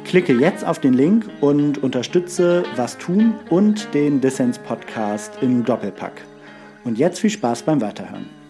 Klicke 0.07 0.33
jetzt 0.33 0.65
auf 0.65 0.79
den 0.79 0.95
Link 0.95 1.29
und 1.43 1.83
unterstütze 1.83 2.63
Was 2.77 2.97
tun 2.97 3.35
und 3.51 3.93
den 3.93 4.23
Dissens 4.23 4.59
Podcast 4.59 5.35
im 5.43 5.67
Doppelpack. 5.67 6.23
Und 6.85 6.97
jetzt 6.97 7.21
viel 7.21 7.31
Spaß 7.31 7.63
beim 7.65 7.83
Weiterhören. 7.83 8.42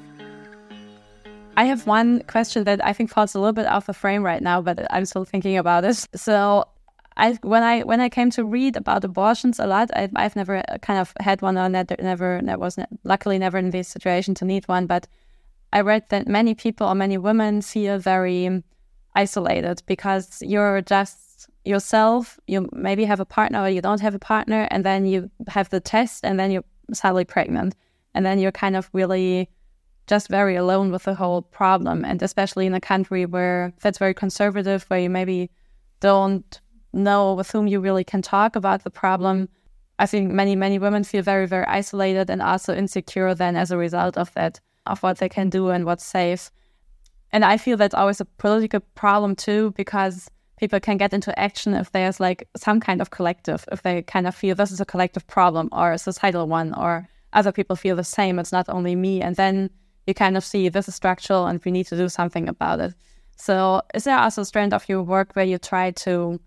I 1.57 1.64
have 1.64 1.86
one 1.86 2.22
question 2.22 2.64
that 2.64 2.84
I 2.84 2.92
think 2.92 3.11
falls 3.11 3.34
a 3.34 3.38
little 3.38 3.53
bit 3.53 3.66
off 3.66 3.86
the 3.86 3.92
frame 3.92 4.22
right 4.22 4.42
now, 4.42 4.62
but 4.62 4.86
I'm 4.90 5.05
still 5.05 5.24
thinking 5.24 5.59
about 5.59 5.84
it. 5.84 6.07
So, 6.14 6.64
I 7.16 7.38
when 7.42 7.62
I 7.62 7.82
when 7.82 8.00
I 8.00 8.09
came 8.09 8.30
to 8.30 8.44
read 8.44 8.76
about 8.76 9.05
abortions 9.05 9.59
a 9.59 9.66
lot, 9.66 9.90
I, 9.94 10.09
have 10.16 10.34
never 10.34 10.59
uh, 10.59 10.78
kind 10.78 10.98
of 10.98 11.12
had 11.20 11.42
one 11.42 11.59
or 11.59 11.68
never 11.68 11.96
never, 12.00 12.40
never 12.40 12.59
was 12.59 12.78
luckily 13.05 13.38
never 13.38 13.59
in 13.59 13.70
this 13.70 13.88
situation 13.88 14.34
to 14.36 14.46
need 14.46 14.66
one. 14.66 14.86
But 14.86 15.07
I 15.74 15.82
read 15.82 16.05
that 16.09 16.26
many 16.26 16.55
people 16.55 16.86
or 16.86 16.94
many 16.94 17.18
women 17.18 17.61
feel 17.61 17.98
very 17.98 18.62
isolated 19.14 19.82
because 19.86 20.40
you're 20.40 20.80
just 20.80 21.50
yourself. 21.66 22.40
You 22.46 22.70
maybe 22.72 23.05
have 23.05 23.20
a 23.20 23.26
partner 23.26 23.61
or 23.61 23.68
you 23.68 23.82
don't 23.82 24.00
have 24.00 24.14
a 24.14 24.18
partner, 24.18 24.66
and 24.70 24.82
then 24.82 25.05
you 25.05 25.30
have 25.48 25.68
the 25.68 25.80
test, 25.80 26.24
and 26.24 26.40
then 26.40 26.50
you're 26.50 26.64
suddenly 26.94 27.26
pregnant, 27.26 27.76
and 28.14 28.24
then 28.24 28.38
you're 28.38 28.53
kind 28.53 28.74
of 28.74 28.88
really 28.94 29.50
just 30.12 30.28
very 30.28 30.56
alone 30.56 30.92
with 30.92 31.04
the 31.04 31.14
whole 31.14 31.40
problem. 31.40 32.04
And 32.04 32.22
especially 32.22 32.66
in 32.66 32.74
a 32.74 32.86
country 32.92 33.24
where 33.24 33.72
that's 33.80 33.96
very 34.04 34.12
conservative, 34.12 34.84
where 34.88 35.00
you 35.00 35.08
maybe 35.08 35.48
don't 36.00 36.60
know 36.92 37.32
with 37.32 37.50
whom 37.50 37.66
you 37.66 37.80
really 37.80 38.04
can 38.04 38.20
talk 38.20 38.54
about 38.54 38.84
the 38.84 38.90
problem. 38.90 39.48
I 39.98 40.06
think 40.06 40.30
many, 40.30 40.54
many 40.54 40.78
women 40.78 41.02
feel 41.04 41.22
very, 41.22 41.46
very 41.46 41.64
isolated 41.64 42.28
and 42.28 42.42
also 42.42 42.74
insecure 42.74 43.34
then 43.34 43.56
as 43.56 43.70
a 43.70 43.78
result 43.78 44.18
of 44.18 44.30
that, 44.34 44.60
of 44.84 45.02
what 45.02 45.16
they 45.16 45.30
can 45.30 45.48
do 45.48 45.70
and 45.70 45.86
what's 45.86 46.04
safe. 46.04 46.50
And 47.30 47.42
I 47.42 47.56
feel 47.56 47.78
that's 47.78 47.94
always 47.94 48.20
a 48.20 48.26
political 48.26 48.80
problem 48.94 49.34
too, 49.34 49.72
because 49.76 50.28
people 50.58 50.80
can 50.80 50.98
get 50.98 51.14
into 51.14 51.38
action 51.38 51.72
if 51.72 51.90
there's 51.92 52.20
like 52.20 52.46
some 52.54 52.80
kind 52.80 53.00
of 53.00 53.08
collective, 53.08 53.64
if 53.72 53.80
they 53.80 54.02
kind 54.02 54.26
of 54.26 54.34
feel 54.34 54.54
this 54.54 54.72
is 54.72 54.80
a 54.82 54.92
collective 54.92 55.26
problem 55.26 55.70
or 55.72 55.92
a 55.92 55.98
societal 55.98 56.46
one, 56.48 56.74
or 56.74 57.08
other 57.32 57.52
people 57.52 57.76
feel 57.76 57.96
the 57.96 58.04
same, 58.04 58.38
it's 58.38 58.52
not 58.52 58.68
only 58.68 58.94
me. 58.94 59.22
And 59.22 59.36
then 59.36 59.70
you 60.07 60.14
kind 60.14 60.36
of 60.36 60.44
see 60.44 60.68
this 60.68 60.88
is 60.88 60.94
structural 60.94 61.46
and 61.46 61.61
we 61.64 61.70
need 61.70 61.86
to 61.86 61.96
do 61.96 62.09
something 62.09 62.48
about 62.48 62.80
it. 62.80 62.94
So, 63.36 63.82
is 63.94 64.05
there 64.05 64.18
also 64.18 64.42
a 64.42 64.44
strand 64.44 64.72
of 64.74 64.88
your 64.88 65.03
work 65.03 65.32
where 65.34 65.44
you 65.44 65.59
try 65.59 65.90
to 65.90 66.40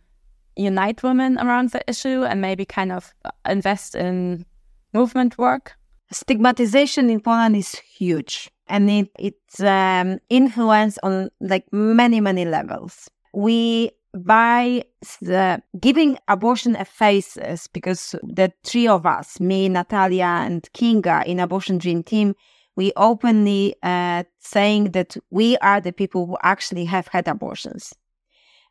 unite 0.55 1.03
women 1.03 1.37
around 1.39 1.71
the 1.71 1.81
issue 1.89 2.23
and 2.23 2.41
maybe 2.41 2.65
kind 2.65 2.91
of 2.91 3.13
invest 3.47 3.95
in 3.95 4.45
movement 4.93 5.37
work? 5.37 5.73
Stigmatization 6.11 7.09
in 7.09 7.19
Poland 7.19 7.55
is 7.55 7.75
huge 7.75 8.49
and 8.67 8.89
it, 8.89 9.09
it's 9.19 9.59
um, 9.59 10.19
influence 10.29 10.97
on 11.03 11.29
like 11.41 11.65
many, 11.71 12.21
many 12.21 12.45
levels. 12.45 13.09
We 13.33 13.91
by 14.15 14.83
the 15.21 15.61
giving 15.79 16.17
abortion 16.27 16.75
a 16.77 16.85
faces 16.85 17.67
because 17.67 18.15
the 18.23 18.51
three 18.63 18.87
of 18.87 19.05
us, 19.05 19.39
me, 19.39 19.67
Natalia, 19.67 20.43
and 20.45 20.63
Kinga 20.73 21.25
in 21.25 21.39
Abortion 21.39 21.77
Dream 21.77 22.01
Team, 22.01 22.33
we 22.75 22.91
openly 22.95 23.75
uh, 23.83 24.23
saying 24.39 24.91
that 24.91 25.17
we 25.29 25.57
are 25.57 25.81
the 25.81 25.93
people 25.93 26.25
who 26.25 26.37
actually 26.43 26.85
have 26.85 27.07
had 27.07 27.27
abortions. 27.27 27.93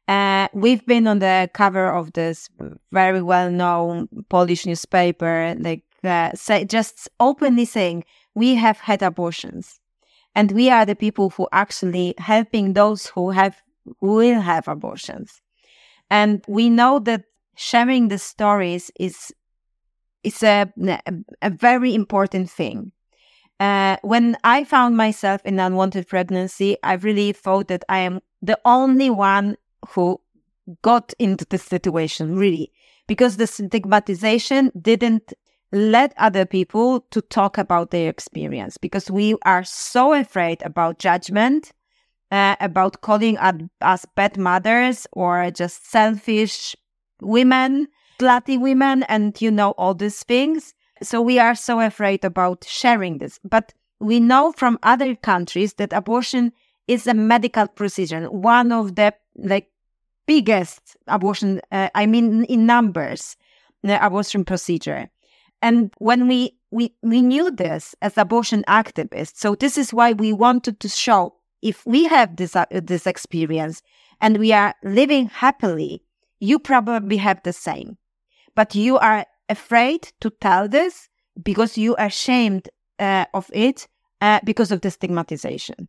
Uh, 0.07 0.49
we've 0.53 0.85
been 0.85 1.07
on 1.07 1.19
the 1.21 1.49
cover 1.55 1.89
of 1.89 2.13
this 2.13 2.51
very 2.93 3.23
well-known 3.23 4.09
Polish 4.29 4.67
newspaper, 4.67 5.55
like 5.59 5.83
uh, 6.05 6.31
say, 6.35 6.67
just 6.67 7.09
openly 7.19 7.65
saying 7.65 8.05
we 8.35 8.55
have 8.55 8.79
had 8.79 9.03
abortions, 9.03 9.81
and 10.35 10.53
we 10.53 10.69
are 10.69 10.85
the 10.85 10.95
people 10.95 11.31
who 11.31 11.49
actually 11.53 12.15
helping 12.19 12.75
those 12.75 13.07
who 13.07 13.31
have 13.31 13.63
will 14.03 14.41
have 14.41 14.69
abortions, 14.69 15.41
and 16.11 16.45
we 16.47 16.69
know 16.69 16.99
that 16.99 17.25
sharing 17.57 18.09
the 18.09 18.19
stories 18.19 18.91
is 19.01 19.33
it's 20.23 20.43
a, 20.43 20.71
a 21.41 21.51
very 21.51 21.95
important 21.95 22.51
thing. 22.51 22.93
Uh, 23.61 23.97
when 24.03 24.37
I 24.43 24.65
found 24.65 24.97
myself 24.97 25.41
in 25.45 25.61
unwanted 25.61 26.09
pregnancy, 26.09 26.77
I 26.83 26.95
really 26.95 27.33
thought 27.33 27.69
that 27.69 27.85
I 27.89 27.99
am 27.99 28.21
the 28.43 28.59
only 28.65 29.11
one 29.11 29.57
who 29.91 30.21
got 30.83 31.13
into 31.19 31.45
this 31.49 31.63
situation, 31.63 32.37
really, 32.37 32.73
because 33.07 33.37
the 33.37 33.47
stigmatization 33.47 34.73
didn't 34.81 35.33
let 35.73 36.15
other 36.17 36.47
people 36.47 37.01
to 37.11 37.21
talk 37.21 37.59
about 37.59 37.91
their 37.91 38.09
experience 38.09 38.79
because 38.79 39.11
we 39.11 39.35
are 39.45 39.65
so 39.65 40.13
afraid 40.13 40.63
about 40.63 40.99
judgment, 40.99 41.73
uh, 42.31 42.57
about 42.61 43.01
calling 43.01 43.37
us 43.39 44.07
bad 44.15 44.37
mothers 44.37 45.07
or 45.13 45.51
just 45.51 45.91
selfish 45.91 46.77
women, 47.21 47.89
slutty 48.21 48.61
women, 48.61 49.03
and 49.05 49.41
you 49.41 49.51
know, 49.51 49.71
all 49.73 49.95
these 49.95 50.23
things. 50.23 50.75
So 51.05 51.21
we 51.21 51.39
are 51.39 51.55
so 51.55 51.81
afraid 51.81 52.25
about 52.25 52.65
sharing 52.65 53.19
this. 53.19 53.39
But 53.45 53.73
we 54.01 54.21
know 54.21 54.53
from 54.53 54.79
other 54.83 55.15
countries 55.15 55.75
that 55.75 55.93
abortion 55.93 56.53
is 56.89 57.07
a 57.07 57.15
medical 57.15 57.69
procedure, 57.69 58.31
one 58.31 58.73
of 58.73 58.97
the 58.97 59.15
like 59.37 59.71
biggest 60.27 60.97
abortion, 61.07 61.61
uh, 61.71 61.89
I 61.95 62.07
mean, 62.07 62.45
in 62.45 62.67
numbers, 62.67 63.37
the 63.83 64.05
abortion 64.05 64.45
procedure. 64.45 65.11
And 65.63 65.93
when 65.99 66.29
we, 66.29 66.57
we, 66.71 66.95
we 67.03 67.23
knew 67.23 67.51
this 67.51 67.95
as 68.03 68.19
abortion 68.19 68.65
activists, 68.69 69.37
so 69.37 69.55
this 69.55 69.79
is 69.79 69.95
why 69.95 70.13
we 70.13 70.33
wanted 70.33 70.81
to 70.81 70.89
show 70.89 71.35
if 71.63 71.87
we 71.87 72.05
have 72.05 72.37
this, 72.37 72.55
uh, 72.55 72.67
this 72.71 73.07
experience 73.07 73.83
and 74.21 74.39
we 74.39 74.53
are 74.53 74.75
living 74.83 75.27
happily, 75.27 76.03
you 76.39 76.59
probably 76.59 77.17
have 77.17 77.43
the 77.43 77.53
same. 77.53 77.97
But 78.55 78.75
you 78.75 78.99
are 78.99 79.27
afraid 79.49 80.13
to 80.21 80.31
tell 80.31 80.69
this 80.69 81.09
because 81.43 81.77
you 81.77 81.97
are 81.97 82.07
ashamed 82.07 82.69
uh, 82.99 83.27
of 83.35 83.51
it 83.53 83.87
uh, 84.21 84.41
because 84.45 84.71
of 84.71 84.81
the 84.81 84.91
stigmatization. 84.91 85.89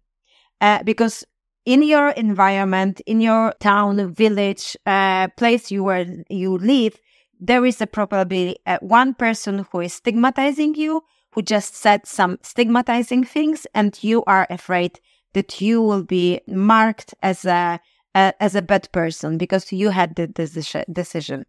Uh, 0.61 0.83
because 0.83 1.23
in 1.65 1.83
your 1.83 2.09
environment, 2.09 3.01
in 3.05 3.21
your 3.21 3.53
town, 3.59 4.13
village, 4.13 4.77
uh, 4.85 5.27
place 5.37 5.71
you 5.71 5.83
where 5.83 6.05
you 6.29 6.57
live, 6.57 6.99
there 7.39 7.65
is 7.65 7.81
a 7.81 7.87
probably 7.87 8.57
uh, 8.65 8.77
one 8.81 9.13
person 9.13 9.65
who 9.71 9.81
is 9.81 9.93
stigmatizing 9.93 10.75
you, 10.75 11.03
who 11.33 11.41
just 11.41 11.75
said 11.75 12.05
some 12.05 12.37
stigmatizing 12.41 13.23
things, 13.23 13.67
and 13.73 14.01
you 14.03 14.23
are 14.25 14.47
afraid 14.49 14.99
that 15.33 15.59
you 15.59 15.81
will 15.81 16.03
be 16.03 16.39
marked 16.47 17.13
as 17.21 17.43
a, 17.43 17.79
as 18.13 18.55
a 18.55 18.61
bad 18.61 18.89
person 18.93 19.37
because 19.37 19.73
you 19.73 19.89
had 19.89 20.15
the 20.15 20.27
decision. 20.27 21.45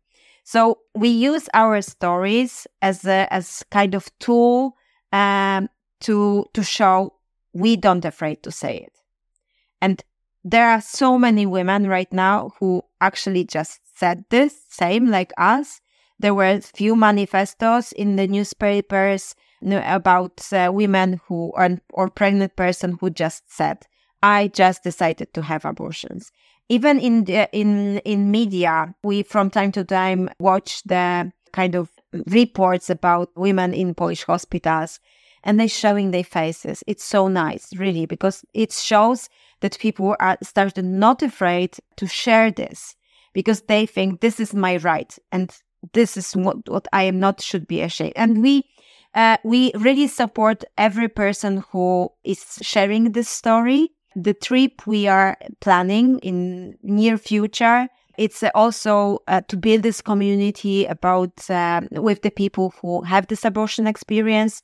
So 0.46 0.78
we 0.94 1.08
use 1.08 1.48
our 1.54 1.82
stories 1.82 2.68
as 2.80 3.04
a 3.04 3.26
as 3.34 3.64
kind 3.72 3.96
of 3.96 4.16
tool 4.20 4.76
um, 5.12 5.68
to 6.02 6.46
to 6.54 6.62
show 6.62 7.14
we 7.52 7.74
don't 7.74 8.04
afraid 8.04 8.44
to 8.44 8.52
say 8.52 8.76
it. 8.76 8.92
And 9.80 10.04
there 10.44 10.70
are 10.70 10.80
so 10.80 11.18
many 11.18 11.46
women 11.46 11.88
right 11.88 12.12
now 12.12 12.52
who 12.60 12.82
actually 13.00 13.44
just 13.44 13.80
said 13.98 14.24
this, 14.30 14.54
same 14.68 15.10
like 15.10 15.32
us. 15.36 15.80
There 16.20 16.34
were 16.34 16.60
few 16.60 16.94
manifestos 16.94 17.90
in 17.90 18.14
the 18.14 18.28
newspapers 18.28 19.34
about 19.60 20.52
uh, 20.52 20.70
women 20.72 21.20
who 21.26 21.52
are, 21.56 21.70
or 21.90 22.08
pregnant 22.08 22.54
person 22.54 22.98
who 23.00 23.10
just 23.10 23.52
said, 23.52 23.84
I 24.22 24.46
just 24.48 24.84
decided 24.84 25.34
to 25.34 25.42
have 25.42 25.64
abortions. 25.64 26.30
Even 26.68 26.98
in 26.98 27.24
the, 27.24 27.48
in 27.52 27.98
in 27.98 28.30
media, 28.30 28.94
we 29.04 29.22
from 29.22 29.50
time 29.50 29.72
to 29.72 29.84
time 29.84 30.28
watch 30.40 30.82
the 30.84 31.32
kind 31.52 31.74
of 31.74 31.90
reports 32.26 32.90
about 32.90 33.30
women 33.36 33.72
in 33.72 33.94
Polish 33.94 34.24
hospitals 34.24 35.00
and 35.44 35.60
they're 35.60 35.68
showing 35.68 36.10
their 36.10 36.24
faces. 36.24 36.82
It's 36.86 37.04
so 37.04 37.28
nice, 37.28 37.74
really, 37.76 38.04
because 38.04 38.44
it 38.52 38.72
shows 38.72 39.28
that 39.60 39.78
people 39.78 40.16
are 40.18 40.36
started 40.42 40.84
not 40.84 41.22
afraid 41.22 41.76
to 41.96 42.06
share 42.06 42.50
this 42.50 42.96
because 43.32 43.62
they 43.62 43.86
think 43.86 44.20
this 44.20 44.40
is 44.40 44.54
my 44.54 44.76
right 44.78 45.16
and 45.30 45.56
this 45.92 46.16
is 46.16 46.32
what, 46.32 46.68
what 46.68 46.88
I 46.92 47.04
am 47.04 47.20
not 47.20 47.40
should 47.40 47.66
be 47.66 47.80
ashamed. 47.80 48.14
And 48.16 48.42
we 48.42 48.64
uh, 49.14 49.38
we 49.44 49.72
really 49.74 50.08
support 50.08 50.64
every 50.76 51.08
person 51.08 51.64
who 51.70 52.10
is 52.22 52.58
sharing 52.60 53.12
this 53.12 53.28
story. 53.28 53.92
The 54.16 54.34
trip 54.34 54.86
we 54.86 55.06
are 55.06 55.36
planning 55.60 56.18
in 56.20 56.76
near 56.82 57.18
future 57.18 57.88
it's 58.16 58.42
also 58.54 59.18
uh, 59.28 59.42
to 59.48 59.56
build 59.56 59.82
this 59.82 60.00
community 60.00 60.86
about 60.86 61.50
uh, 61.50 61.82
with 61.92 62.22
the 62.22 62.30
people 62.30 62.72
who 62.80 63.02
have 63.02 63.26
this 63.26 63.44
abortion 63.44 63.86
experience. 63.86 64.62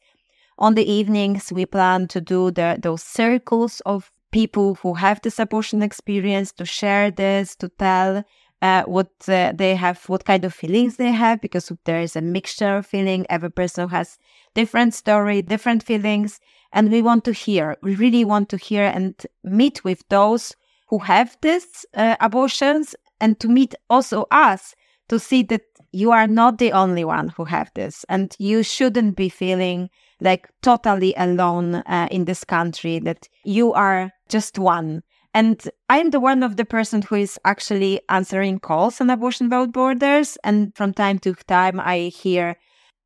On 0.58 0.74
the 0.74 0.90
evenings, 0.90 1.52
we 1.52 1.66
plan 1.66 2.08
to 2.08 2.20
do 2.20 2.50
the, 2.50 2.78
those 2.80 3.02
circles 3.02 3.82
of 3.84 4.10
people 4.30 4.76
who 4.76 4.94
have 4.94 5.20
this 5.22 5.38
abortion 5.38 5.82
experience 5.82 6.52
to 6.52 6.64
share 6.64 7.10
this, 7.10 7.54
to 7.56 7.68
tell 7.68 8.24
uh, 8.62 8.84
what 8.84 9.10
uh, 9.28 9.52
they 9.54 9.74
have, 9.74 10.02
what 10.08 10.24
kind 10.24 10.44
of 10.44 10.54
feelings 10.54 10.96
they 10.96 11.10
have, 11.10 11.40
because 11.40 11.70
there 11.84 12.00
is 12.00 12.16
a 12.16 12.22
mixture 12.22 12.76
of 12.76 12.86
feeling. 12.86 13.26
Every 13.28 13.50
person 13.50 13.88
has 13.88 14.18
different 14.54 14.94
story, 14.94 15.42
different 15.42 15.82
feelings, 15.82 16.40
and 16.72 16.90
we 16.90 17.02
want 17.02 17.24
to 17.24 17.32
hear. 17.32 17.76
We 17.82 17.96
really 17.96 18.24
want 18.24 18.48
to 18.50 18.56
hear 18.56 18.84
and 18.84 19.14
meet 19.42 19.84
with 19.84 20.04
those 20.08 20.54
who 20.88 21.00
have 21.00 21.36
this 21.42 21.84
uh, 21.94 22.16
abortions, 22.20 22.94
and 23.20 23.38
to 23.40 23.48
meet 23.48 23.74
also 23.90 24.26
us 24.30 24.74
to 25.08 25.18
see 25.18 25.42
that 25.42 25.62
you 25.90 26.12
are 26.12 26.26
not 26.26 26.58
the 26.58 26.72
only 26.72 27.04
one 27.04 27.30
who 27.30 27.44
have 27.44 27.70
this, 27.74 28.04
and 28.08 28.34
you 28.38 28.62
shouldn't 28.62 29.16
be 29.16 29.28
feeling 29.28 29.90
like 30.20 30.48
totally 30.62 31.12
alone 31.16 31.74
uh, 31.74 32.06
in 32.10 32.26
this 32.26 32.44
country, 32.44 33.00
that 33.00 33.28
you 33.44 33.72
are 33.72 34.12
just 34.28 34.58
one. 34.58 35.02
And 35.34 35.62
I'm 35.88 36.10
the 36.10 36.20
one 36.20 36.42
of 36.42 36.56
the 36.56 36.64
person 36.64 37.02
who 37.02 37.14
is 37.14 37.38
actually 37.44 38.00
answering 38.08 38.58
calls 38.58 39.00
on 39.00 39.08
abortion 39.08 39.46
without 39.46 39.72
borders. 39.72 40.36
And 40.44 40.74
from 40.76 40.92
time 40.92 41.18
to 41.20 41.34
time, 41.34 41.80
I 41.80 42.12
hear, 42.14 42.56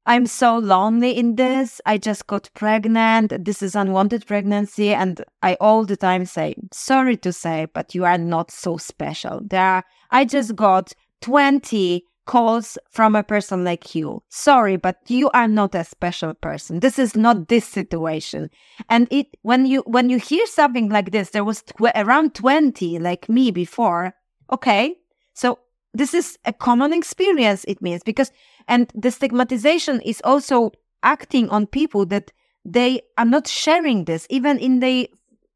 I'm 0.06 0.26
so 0.26 0.58
lonely 0.58 1.16
in 1.16 1.36
this. 1.36 1.80
I 1.86 1.98
just 1.98 2.26
got 2.26 2.50
pregnant. 2.54 3.44
This 3.44 3.62
is 3.62 3.76
unwanted 3.76 4.26
pregnancy. 4.26 4.92
And 4.92 5.24
I 5.42 5.56
all 5.60 5.84
the 5.84 5.96
time 5.96 6.24
say, 6.24 6.56
sorry 6.72 7.16
to 7.18 7.32
say, 7.32 7.66
but 7.72 7.94
you 7.94 8.04
are 8.04 8.18
not 8.18 8.50
so 8.50 8.76
special. 8.76 9.40
There 9.44 9.64
are, 9.64 9.84
I 10.10 10.24
just 10.24 10.56
got 10.56 10.92
20 11.22 12.04
calls 12.26 12.76
from 12.90 13.16
a 13.16 13.22
person 13.22 13.64
like 13.64 13.94
you. 13.94 14.22
Sorry, 14.28 14.76
but 14.76 14.98
you 15.08 15.30
are 15.30 15.48
not 15.48 15.74
a 15.74 15.84
special 15.84 16.34
person. 16.34 16.80
This 16.80 16.98
is 16.98 17.16
not 17.16 17.48
this 17.48 17.64
situation. 17.64 18.50
And 18.90 19.08
it, 19.10 19.36
when 19.42 19.64
you, 19.64 19.82
when 19.86 20.10
you 20.10 20.18
hear 20.18 20.46
something 20.46 20.90
like 20.90 21.12
this, 21.12 21.30
there 21.30 21.44
was 21.44 21.62
tw- 21.62 21.94
around 21.94 22.34
20 22.34 22.98
like 22.98 23.28
me 23.28 23.50
before. 23.50 24.14
Okay. 24.52 24.96
So 25.34 25.60
this 25.94 26.12
is 26.12 26.38
a 26.44 26.52
common 26.52 26.92
experience, 26.92 27.64
it 27.66 27.80
means, 27.80 28.02
because, 28.02 28.30
and 28.68 28.90
the 28.94 29.10
stigmatization 29.10 30.00
is 30.02 30.20
also 30.24 30.72
acting 31.02 31.48
on 31.48 31.66
people 31.66 32.04
that 32.06 32.32
they 32.64 33.00
are 33.16 33.24
not 33.24 33.46
sharing 33.46 34.04
this, 34.04 34.26
even 34.28 34.58
in 34.58 34.80
the, 34.80 35.08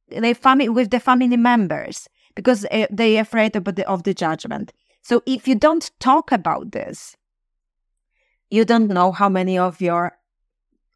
the 0.09 0.33
family, 0.35 0.69
with 0.69 0.91
the 0.91 1.01
family 1.01 1.37
members, 1.37 2.09
because 2.37 2.65
uh, 2.71 2.87
they 2.91 3.19
are 3.19 3.23
afraid 3.23 3.57
of 3.57 3.65
the, 3.65 3.87
of 3.89 4.05
the 4.05 4.15
judgment. 4.15 4.73
So 5.03 5.23
if 5.27 5.49
you 5.49 5.55
don't 5.55 5.91
talk 5.99 6.33
about 6.33 6.73
this, 6.73 7.17
you 8.51 8.65
don't 8.65 8.89
know 8.89 9.13
how 9.13 9.29
many 9.29 9.59
of 9.59 9.81
your 9.81 10.13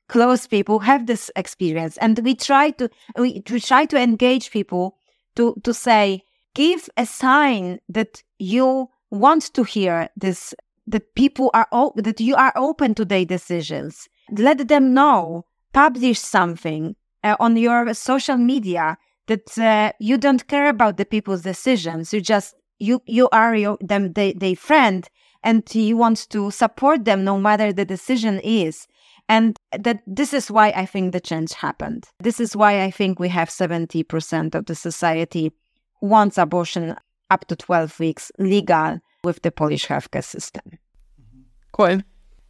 close 0.08 0.46
people 0.46 0.80
have 0.80 1.06
this 1.06 1.30
experience. 1.36 1.96
And 1.98 2.18
we 2.22 2.34
try 2.34 2.70
to 2.72 2.90
we, 3.16 3.42
we 3.50 3.60
try 3.60 3.86
to 3.86 3.98
engage 3.98 4.50
people 4.50 4.96
to 5.36 5.54
to 5.64 5.72
say, 5.72 6.22
give 6.54 6.88
a 6.96 7.06
sign 7.06 7.80
that 7.88 8.22
you 8.38 8.88
want 9.10 9.54
to 9.54 9.62
hear 9.62 10.08
this, 10.16 10.54
that 10.86 11.14
people 11.14 11.50
are 11.54 11.68
that 11.96 12.20
you 12.20 12.34
are 12.34 12.52
open 12.56 12.94
to 12.94 13.04
their 13.04 13.24
decisions. 13.24 14.08
Let 14.30 14.68
them 14.68 14.94
know. 14.94 15.46
Publish 15.72 16.20
something 16.20 16.94
uh, 17.24 17.34
on 17.40 17.56
your 17.56 17.94
social 17.94 18.36
media 18.36 18.96
that 19.26 19.58
uh, 19.58 19.90
you 19.98 20.16
don't 20.16 20.46
care 20.46 20.68
about 20.68 20.98
the 20.98 21.04
people's 21.04 21.42
decisions. 21.42 22.12
You 22.12 22.20
just 22.20 22.54
you 22.84 23.02
you 23.06 23.28
are 23.32 23.54
your 23.54 23.76
them 23.80 24.12
they, 24.12 24.32
they 24.32 24.54
friend 24.54 25.08
and 25.42 25.62
you 25.74 25.96
want 25.96 26.28
to 26.30 26.50
support 26.50 27.04
them 27.04 27.24
no 27.24 27.38
matter 27.38 27.72
the 27.72 27.84
decision 27.84 28.40
is. 28.42 28.86
And 29.28 29.56
that 29.72 30.02
this 30.06 30.34
is 30.34 30.50
why 30.50 30.68
i 30.76 30.84
think 30.86 31.12
the 31.12 31.20
change 31.20 31.52
happened. 31.54 32.04
This 32.20 32.40
is 32.40 32.54
why 32.54 32.82
i 32.82 32.90
think 32.90 33.18
we 33.18 33.28
have 33.28 33.48
70% 33.48 34.54
of 34.54 34.66
the 34.66 34.74
society 34.74 35.52
wants 36.00 36.38
abortion 36.38 36.94
up 37.30 37.46
to 37.46 37.56
12 37.56 37.98
weeks 37.98 38.30
legal 38.38 39.00
with 39.22 39.40
the 39.42 39.50
polish 39.50 39.86
healthcare 39.86 40.22
system. 40.22 40.62
Mm-hmm. 40.66 41.42
Cool. 41.72 42.00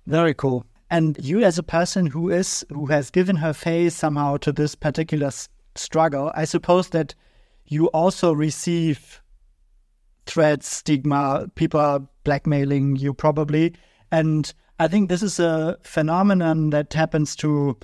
Very 0.06 0.34
cool. 0.34 0.66
And 0.90 1.16
you 1.24 1.42
as 1.44 1.58
a 1.58 1.62
person 1.62 2.06
who 2.06 2.30
is 2.30 2.66
who 2.68 2.86
has 2.86 3.10
given 3.10 3.36
her 3.36 3.52
face 3.52 3.94
somehow 3.94 4.36
to 4.38 4.52
this 4.52 4.74
particular 4.74 5.30
struggle 5.76 6.30
i 6.34 6.44
suppose 6.44 6.90
that 6.90 7.14
you 7.66 7.86
also 7.88 8.32
receive 8.32 9.20
threats, 10.26 10.76
stigma, 10.76 11.48
people 11.54 11.80
are 11.80 12.00
blackmailing 12.24 12.96
you 12.96 13.14
probably. 13.14 13.74
And 14.10 14.52
I 14.78 14.88
think 14.88 15.08
this 15.08 15.22
is 15.22 15.38
a 15.38 15.78
phenomenon 15.82 16.70
that 16.70 16.92
happens 16.92 17.36
to 17.36 17.76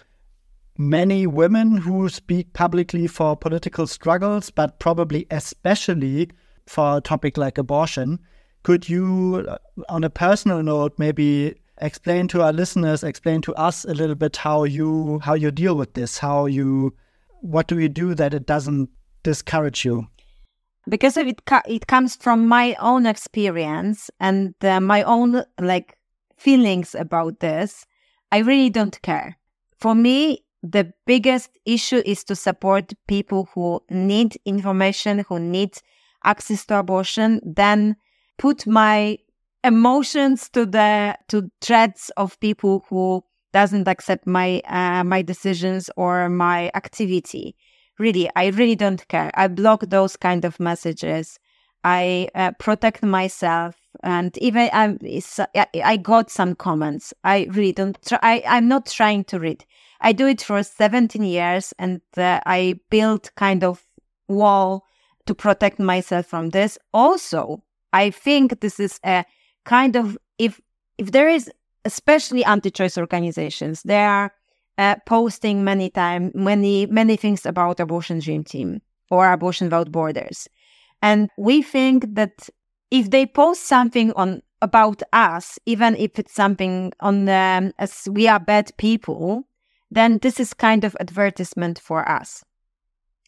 many 0.78 1.26
women 1.26 1.76
who 1.76 2.08
speak 2.08 2.52
publicly 2.52 3.06
for 3.06 3.36
political 3.36 3.86
struggles, 3.86 4.50
but 4.50 4.78
probably 4.78 5.26
especially 5.30 6.30
for 6.66 6.96
a 6.96 7.00
topic 7.00 7.36
like 7.36 7.58
abortion. 7.58 8.18
Could 8.62 8.88
you, 8.88 9.46
uh, 9.48 9.58
on 9.88 10.04
a 10.04 10.10
personal 10.10 10.62
note, 10.62 10.98
maybe 10.98 11.54
explain 11.80 12.28
to 12.28 12.42
our 12.42 12.52
listeners, 12.52 13.04
explain 13.04 13.40
to 13.42 13.54
us 13.54 13.84
a 13.84 13.94
little 13.94 14.14
bit 14.14 14.36
how 14.36 14.64
you 14.64 15.18
how 15.20 15.34
you 15.34 15.50
deal 15.50 15.74
with 15.74 15.94
this, 15.94 16.18
how 16.18 16.46
you 16.46 16.94
what 17.40 17.66
do 17.68 17.78
you 17.78 17.88
do 17.88 18.14
that 18.14 18.34
it 18.34 18.46
doesn't 18.46 18.88
discourage 19.22 19.84
you? 19.84 20.06
Because 20.90 21.16
it 21.16 21.40
it 21.66 21.86
comes 21.86 22.16
from 22.16 22.48
my 22.48 22.76
own 22.80 23.06
experience 23.06 24.10
and 24.18 24.54
uh, 24.62 24.80
my 24.80 25.02
own 25.04 25.44
like 25.60 25.96
feelings 26.36 26.94
about 26.94 27.38
this. 27.40 27.86
I 28.32 28.38
really 28.38 28.70
don't 28.70 29.00
care. 29.00 29.38
For 29.78 29.94
me, 29.94 30.44
the 30.62 30.92
biggest 31.06 31.50
issue 31.64 32.02
is 32.04 32.24
to 32.24 32.34
support 32.34 32.92
people 33.06 33.48
who 33.54 33.80
need 33.88 34.36
information, 34.44 35.24
who 35.28 35.38
need 35.38 35.78
access 36.24 36.66
to 36.66 36.78
abortion, 36.80 37.40
then 37.44 37.96
put 38.36 38.66
my 38.66 39.18
emotions 39.62 40.48
to 40.50 40.66
the 40.66 41.16
to 41.28 41.50
threats 41.60 42.10
of 42.16 42.38
people 42.40 42.84
who 42.88 43.22
doesn't 43.52 43.86
accept 43.86 44.26
my 44.26 44.60
uh, 44.68 45.04
my 45.04 45.22
decisions 45.22 45.88
or 45.96 46.28
my 46.28 46.70
activity 46.74 47.54
really 48.00 48.28
i 48.34 48.46
really 48.48 48.74
don't 48.74 49.06
care. 49.08 49.30
I 49.34 49.46
block 49.48 49.82
those 49.88 50.16
kind 50.16 50.44
of 50.44 50.58
messages. 50.58 51.38
I 51.84 52.28
uh, 52.34 52.52
protect 52.58 53.02
myself. 53.02 53.76
And 54.02 54.36
even 54.38 54.68
I, 54.72 54.98
I 55.84 55.96
got 55.96 56.30
some 56.30 56.54
comments. 56.54 57.14
I 57.24 57.48
really 57.50 57.72
don't 57.72 57.98
try 58.04 58.18
I, 58.22 58.42
i'm 58.46 58.68
not 58.68 58.86
trying 58.86 59.24
to 59.24 59.38
read. 59.38 59.64
I 60.00 60.12
do 60.12 60.26
it 60.26 60.42
for 60.42 60.62
17 60.62 61.22
years 61.22 61.74
and 61.78 62.00
uh, 62.16 62.40
i 62.46 62.80
built 62.90 63.30
kind 63.36 63.62
of 63.62 63.82
wall 64.28 64.84
to 65.26 65.34
protect 65.34 65.78
myself 65.78 66.26
from 66.26 66.50
this. 66.50 66.78
Also 66.92 67.62
i 67.92 68.10
think 68.10 68.60
this 68.60 68.80
is 68.80 68.98
a 69.04 69.24
kind 69.64 69.96
of 69.96 70.16
if 70.38 70.60
if 70.98 71.12
there 71.12 71.28
is 71.28 71.50
especially 71.84 72.44
anti-choice 72.44 72.98
organizations 72.98 73.82
they 73.82 74.04
are 74.04 74.32
uh, 74.78 74.96
posting 75.06 75.64
many 75.64 75.90
time 75.90 76.32
many 76.34 76.86
many 76.86 77.16
things 77.16 77.44
about 77.46 77.80
abortion 77.80 78.18
dream 78.18 78.44
team 78.44 78.80
or 79.10 79.32
abortion 79.32 79.66
without 79.66 79.92
borders. 79.92 80.48
And 81.02 81.30
we 81.36 81.62
think 81.62 82.14
that 82.14 82.48
if 82.90 83.10
they 83.10 83.26
post 83.26 83.66
something 83.66 84.12
on 84.12 84.42
about 84.62 85.02
us 85.12 85.58
even 85.64 85.96
if 85.96 86.18
it's 86.18 86.34
something 86.34 86.92
on 87.00 87.28
as 87.28 88.08
we 88.10 88.28
are 88.28 88.40
bad 88.40 88.70
people 88.76 89.46
then 89.90 90.18
this 90.18 90.38
is 90.38 90.54
kind 90.54 90.84
of 90.84 90.96
advertisement 91.00 91.78
for 91.78 92.08
us. 92.08 92.44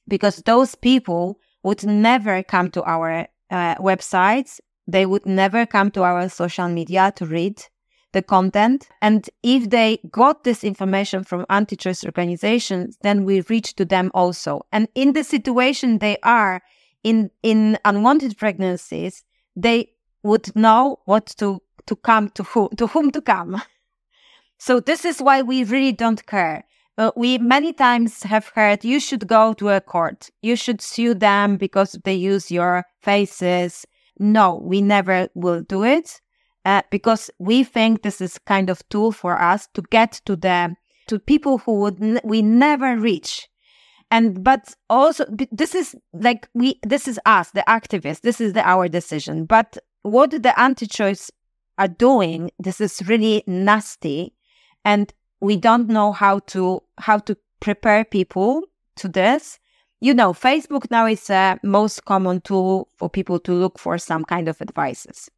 Because 0.09 0.36
those 0.47 0.74
people 0.74 1.38
would 1.62 1.84
never 1.84 2.43
come 2.43 2.70
to 2.70 2.82
our 2.84 3.26
uh, 3.51 3.74
websites. 3.76 4.61
They 4.86 5.07
would 5.07 5.26
never 5.26 5.66
come 5.66 5.90
to 5.93 6.03
our 6.03 6.28
social 6.28 6.68
media 6.68 7.12
to 7.16 7.26
read 7.26 7.62
the 8.13 8.23
content. 8.23 8.89
And 9.01 9.29
if 9.43 9.71
they 9.71 9.99
got 10.11 10.45
this 10.45 10.65
information 10.65 11.25
from 11.25 11.47
anti-choice 11.51 12.05
organizations, 12.05 12.99
then 13.03 13.25
we 13.25 13.41
reach 13.43 13.75
to 13.77 13.85
them 13.85 14.11
also. 14.15 14.63
And 14.73 14.89
in 14.95 15.13
the 15.13 15.25
situation 15.25 15.99
they 15.99 16.19
are 16.23 16.63
in, 17.03 17.31
in 17.43 17.79
unwanted 17.85 18.39
pregnancies, 18.39 19.25
they 19.57 19.93
would 20.23 20.55
know 20.55 21.01
what 21.05 21.27
to, 21.39 21.61
to 21.87 21.97
come 21.97 22.29
to 22.31 22.43
who, 22.43 22.71
to 22.77 22.87
whom 22.87 23.11
to 23.11 23.21
come. 23.21 23.61
so 24.59 24.81
this 24.81 25.05
is 25.05 25.21
why 25.21 25.43
we 25.43 25.65
really 25.65 25.93
don't 25.93 26.25
care. 26.27 26.65
Uh, 26.99 27.11
we 27.17 27.39
many 27.39 27.73
times 27.73 28.23
have 28.23 28.49
heard 28.49 28.85
you 28.85 29.01
should 29.01 29.27
go 29.27 29.55
to 29.55 29.71
a 29.71 29.81
court. 29.81 30.29
You 30.43 30.57
should 30.57 30.83
sue 30.83 31.15
them 31.15 31.57
because 31.57 31.99
they 32.05 32.15
use 32.15 32.51
your 32.51 32.85
faces 33.01 33.87
no, 34.19 34.61
we 34.63 34.81
never 34.81 35.29
will 35.35 35.63
do 35.63 35.85
it 35.85 36.21
uh, 36.65 36.83
because 36.91 37.31
we 37.39 37.65
think 37.65 38.03
this 38.03 38.21
is 38.21 38.39
kind 38.39 38.71
of 38.71 38.89
tool 38.89 39.13
for 39.13 39.41
us 39.41 39.69
to 39.75 39.83
get 39.91 40.21
to 40.25 40.37
the 40.37 40.75
to 41.09 41.19
people 41.19 41.59
who 41.59 41.81
would 41.81 42.01
n- 42.03 42.21
we 42.25 42.43
never 42.43 42.97
reach. 42.97 43.49
And 44.11 44.45
but 44.45 44.75
also 44.91 45.25
this 45.51 45.75
is 45.75 45.97
like 46.13 46.49
we 46.55 46.79
this 46.83 47.09
is 47.09 47.19
us 47.27 47.51
the 47.51 47.65
activists. 47.67 48.21
This 48.21 48.41
is 48.41 48.53
the, 48.53 48.63
our 48.69 48.89
decision. 48.89 49.47
But 49.47 49.79
what 50.03 50.31
the 50.31 50.59
anti-choice 50.61 51.31
are 51.79 51.89
doing 51.89 52.51
this 52.59 52.81
is 52.81 53.03
really 53.09 53.43
nasty. 53.47 54.35
And 54.85 55.13
we 55.41 55.57
don't 55.57 55.89
know 55.89 56.13
how 56.13 56.41
to 56.41 56.83
how 56.99 57.19
to 57.19 57.37
prepare 57.61 58.05
people 58.05 58.63
to 58.97 59.09
this. 59.09 59.59
You 60.01 60.15
know, 60.15 60.33
Facebook 60.33 60.91
now 60.91 61.07
is 61.07 61.31
a 61.31 61.59
most 61.63 62.05
common 62.05 62.41
tool 62.41 62.89
for 62.97 63.09
people 63.09 63.39
to 63.41 63.53
look 63.53 63.79
for 63.79 63.99
some 63.99 64.25
kind 64.25 64.49
of 64.49 64.61
advices. 64.61 65.31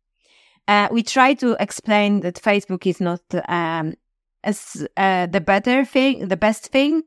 Uh, 0.67 0.89
we 0.91 1.03
try 1.03 1.35
to 1.35 1.57
explain 1.61 2.21
that 2.21 2.41
Facebook 2.41 2.87
is 2.87 3.01
not 3.01 3.21
um, 3.49 3.95
as 4.43 4.87
uh, 4.97 5.27
the 5.27 5.41
better 5.41 5.85
thing, 5.85 6.29
the 6.29 6.37
best 6.37 6.69
thing, 6.69 7.03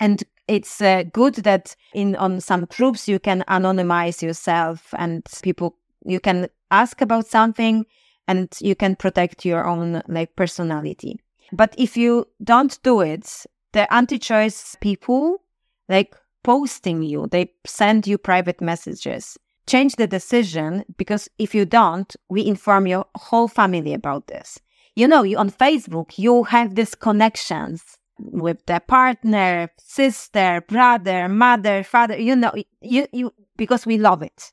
and 0.00 0.24
it's 0.46 0.80
uh, 0.80 1.02
good 1.12 1.34
that 1.36 1.76
in 1.92 2.16
on 2.16 2.40
some 2.40 2.64
groups 2.64 3.08
you 3.08 3.18
can 3.18 3.44
anonymize 3.48 4.22
yourself 4.22 4.94
and 4.96 5.22
people 5.42 5.76
you 6.04 6.20
can 6.20 6.48
ask 6.70 7.00
about 7.00 7.26
something 7.26 7.84
and 8.26 8.48
you 8.60 8.74
can 8.74 8.96
protect 8.96 9.44
your 9.44 9.66
own 9.66 10.02
like 10.08 10.34
personality. 10.36 11.20
But 11.52 11.74
if 11.78 11.96
you 11.96 12.26
don't 12.42 12.78
do 12.82 13.00
it, 13.00 13.46
the 13.72 13.92
anti-choice 13.92 14.76
people 14.80 15.42
like 15.88 16.14
posting 16.42 17.02
you, 17.02 17.26
they 17.30 17.52
send 17.66 18.06
you 18.06 18.18
private 18.18 18.60
messages. 18.60 19.38
Change 19.68 19.96
the 19.96 20.06
decision 20.06 20.84
because 20.96 21.28
if 21.38 21.54
you 21.54 21.66
don't, 21.66 22.16
we 22.30 22.46
inform 22.46 22.86
your 22.86 23.04
whole 23.14 23.48
family 23.48 23.92
about 23.92 24.26
this. 24.26 24.58
You 24.96 25.06
know, 25.06 25.22
you 25.22 25.36
on 25.36 25.50
Facebook, 25.50 26.16
you 26.16 26.44
have 26.44 26.74
these 26.74 26.94
connections 26.94 27.82
with 28.18 28.64
the 28.66 28.80
partner, 28.80 29.70
sister, 29.78 30.64
brother, 30.66 31.28
mother, 31.28 31.84
father, 31.84 32.18
you 32.18 32.34
know, 32.34 32.52
you, 32.80 33.06
you, 33.12 33.32
because 33.56 33.84
we 33.84 33.98
love 33.98 34.22
it. 34.22 34.52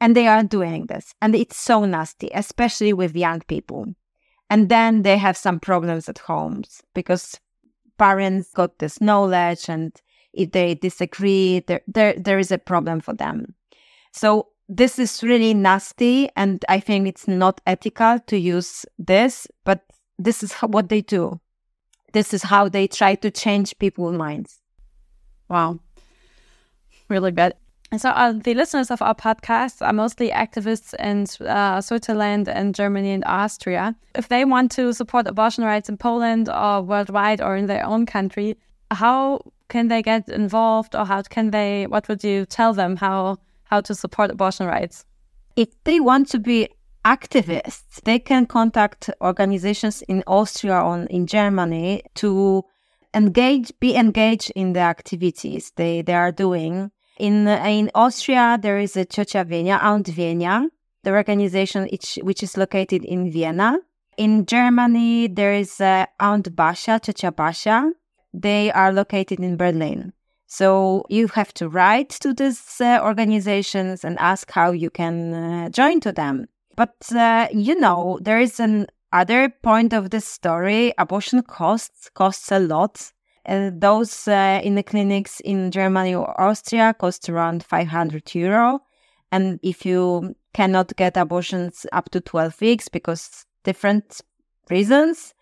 And 0.00 0.16
they 0.16 0.26
are 0.26 0.42
doing 0.42 0.86
this. 0.86 1.14
And 1.22 1.34
it's 1.36 1.56
so 1.56 1.84
nasty, 1.84 2.28
especially 2.34 2.92
with 2.92 3.14
young 3.14 3.42
people. 3.42 3.94
And 4.50 4.68
then 4.68 5.02
they 5.02 5.16
have 5.18 5.36
some 5.36 5.60
problems 5.60 6.08
at 6.08 6.18
homes 6.18 6.82
because 6.94 7.40
parents 7.96 8.50
got 8.52 8.80
this 8.80 9.00
knowledge 9.00 9.68
and 9.68 9.92
if 10.32 10.50
they 10.50 10.74
disagree, 10.74 11.60
there, 11.60 11.82
there, 11.86 12.14
there 12.18 12.38
is 12.38 12.50
a 12.50 12.58
problem 12.58 13.00
for 13.00 13.14
them. 13.14 13.54
So 14.12 14.48
this 14.68 14.98
is 14.98 15.22
really 15.22 15.54
nasty. 15.54 16.28
And 16.36 16.64
I 16.68 16.80
think 16.80 17.08
it's 17.08 17.28
not 17.28 17.60
ethical 17.66 18.18
to 18.20 18.38
use 18.38 18.86
this, 18.98 19.46
but 19.64 19.82
this 20.18 20.42
is 20.42 20.52
what 20.54 20.88
they 20.88 21.00
do. 21.00 21.40
This 22.12 22.34
is 22.34 22.42
how 22.42 22.68
they 22.68 22.86
try 22.86 23.14
to 23.16 23.30
change 23.30 23.78
people's 23.78 24.16
minds. 24.16 24.60
Wow. 25.48 25.80
Really 27.08 27.30
bad. 27.30 27.54
So, 27.98 28.08
uh, 28.08 28.32
the 28.32 28.54
listeners 28.54 28.90
of 28.90 29.02
our 29.02 29.14
podcast 29.14 29.86
are 29.86 29.92
mostly 29.92 30.30
activists 30.30 30.94
in 30.94 31.26
uh, 31.46 31.82
Switzerland 31.82 32.48
and 32.48 32.74
Germany 32.74 33.12
and 33.12 33.22
Austria. 33.26 33.94
If 34.14 34.28
they 34.28 34.46
want 34.46 34.72
to 34.72 34.94
support 34.94 35.26
abortion 35.26 35.64
rights 35.64 35.90
in 35.90 35.98
Poland 35.98 36.48
or 36.48 36.80
worldwide 36.80 37.42
or 37.42 37.54
in 37.54 37.66
their 37.66 37.84
own 37.84 38.06
country, 38.06 38.56
how 38.90 39.40
can 39.68 39.88
they 39.88 40.00
get 40.00 40.26
involved 40.30 40.94
or 40.94 41.04
how 41.04 41.20
can 41.20 41.50
they 41.50 41.86
what 41.86 42.08
would 42.08 42.24
you 42.24 42.46
tell 42.46 42.72
them 42.72 42.96
how 42.96 43.36
how 43.72 43.80
to 43.80 43.94
support 43.94 44.30
abortion 44.30 44.66
rights. 44.66 45.06
If 45.56 45.70
they 45.84 45.98
want 45.98 46.28
to 46.30 46.38
be 46.38 46.68
activists 47.04 48.00
they 48.04 48.18
can 48.18 48.46
contact 48.46 49.10
organizations 49.20 50.02
in 50.02 50.22
austria 50.26 50.78
or 50.80 50.98
in 51.10 51.26
germany 51.26 52.00
to 52.14 52.62
engage 53.12 53.72
be 53.80 53.96
engaged 53.96 54.52
in 54.54 54.72
the 54.72 54.84
activities 54.94 55.72
they 55.76 56.02
they 56.02 56.14
are 56.14 56.30
doing. 56.30 56.90
In 57.18 57.48
in 57.48 57.90
austria 57.94 58.58
there 58.64 58.78
is 58.78 58.96
a 58.96 59.04
Ciocia 59.04 59.44
Wienia, 59.44 59.82
Aunt 59.82 60.06
Wienia, 60.06 60.68
the 61.02 61.10
organization 61.10 61.88
which, 61.90 62.18
which 62.22 62.42
is 62.42 62.56
located 62.56 63.04
in 63.04 63.32
vienna. 63.32 63.78
In 64.16 64.46
germany 64.46 65.26
there 65.26 65.54
is 65.54 65.80
uh, 65.80 66.06
Aunt 66.20 66.54
Basia, 66.54 67.00
Ciocia 67.00 67.32
Basia, 67.32 67.90
they 68.32 68.70
are 68.70 68.92
located 68.92 69.40
in 69.40 69.56
Berlin. 69.56 70.12
So 70.52 71.06
you 71.08 71.28
have 71.28 71.54
to 71.54 71.66
write 71.70 72.10
to 72.20 72.34
these 72.34 72.78
uh, 72.78 73.00
organizations 73.02 74.04
and 74.04 74.18
ask 74.18 74.50
how 74.50 74.72
you 74.72 74.90
can 74.90 75.32
uh, 75.32 75.70
join 75.70 75.98
to 76.00 76.12
them. 76.12 76.46
But 76.76 77.10
uh, 77.10 77.48
you 77.54 77.74
know, 77.80 78.18
there 78.20 78.38
is 78.38 78.60
an 78.60 78.88
other 79.14 79.48
point 79.48 79.94
of 79.94 80.10
this 80.10 80.28
story. 80.28 80.92
Abortion 80.98 81.40
costs 81.40 82.10
costs 82.10 82.52
a 82.52 82.58
lot. 82.58 83.12
those 83.46 84.28
uh, 84.28 84.60
in 84.62 84.74
the 84.74 84.82
clinics 84.82 85.40
in 85.40 85.70
Germany 85.70 86.14
or 86.14 86.38
Austria 86.38 86.92
cost 86.92 87.30
around 87.30 87.64
500 87.64 88.34
euro. 88.34 88.80
And 89.30 89.58
if 89.62 89.86
you 89.86 90.34
cannot 90.52 90.94
get 90.96 91.16
abortions 91.16 91.86
up 91.92 92.10
to 92.10 92.20
12 92.20 92.60
weeks 92.60 92.90
because 92.90 93.46
different 93.64 94.20
reasons. 94.68 95.32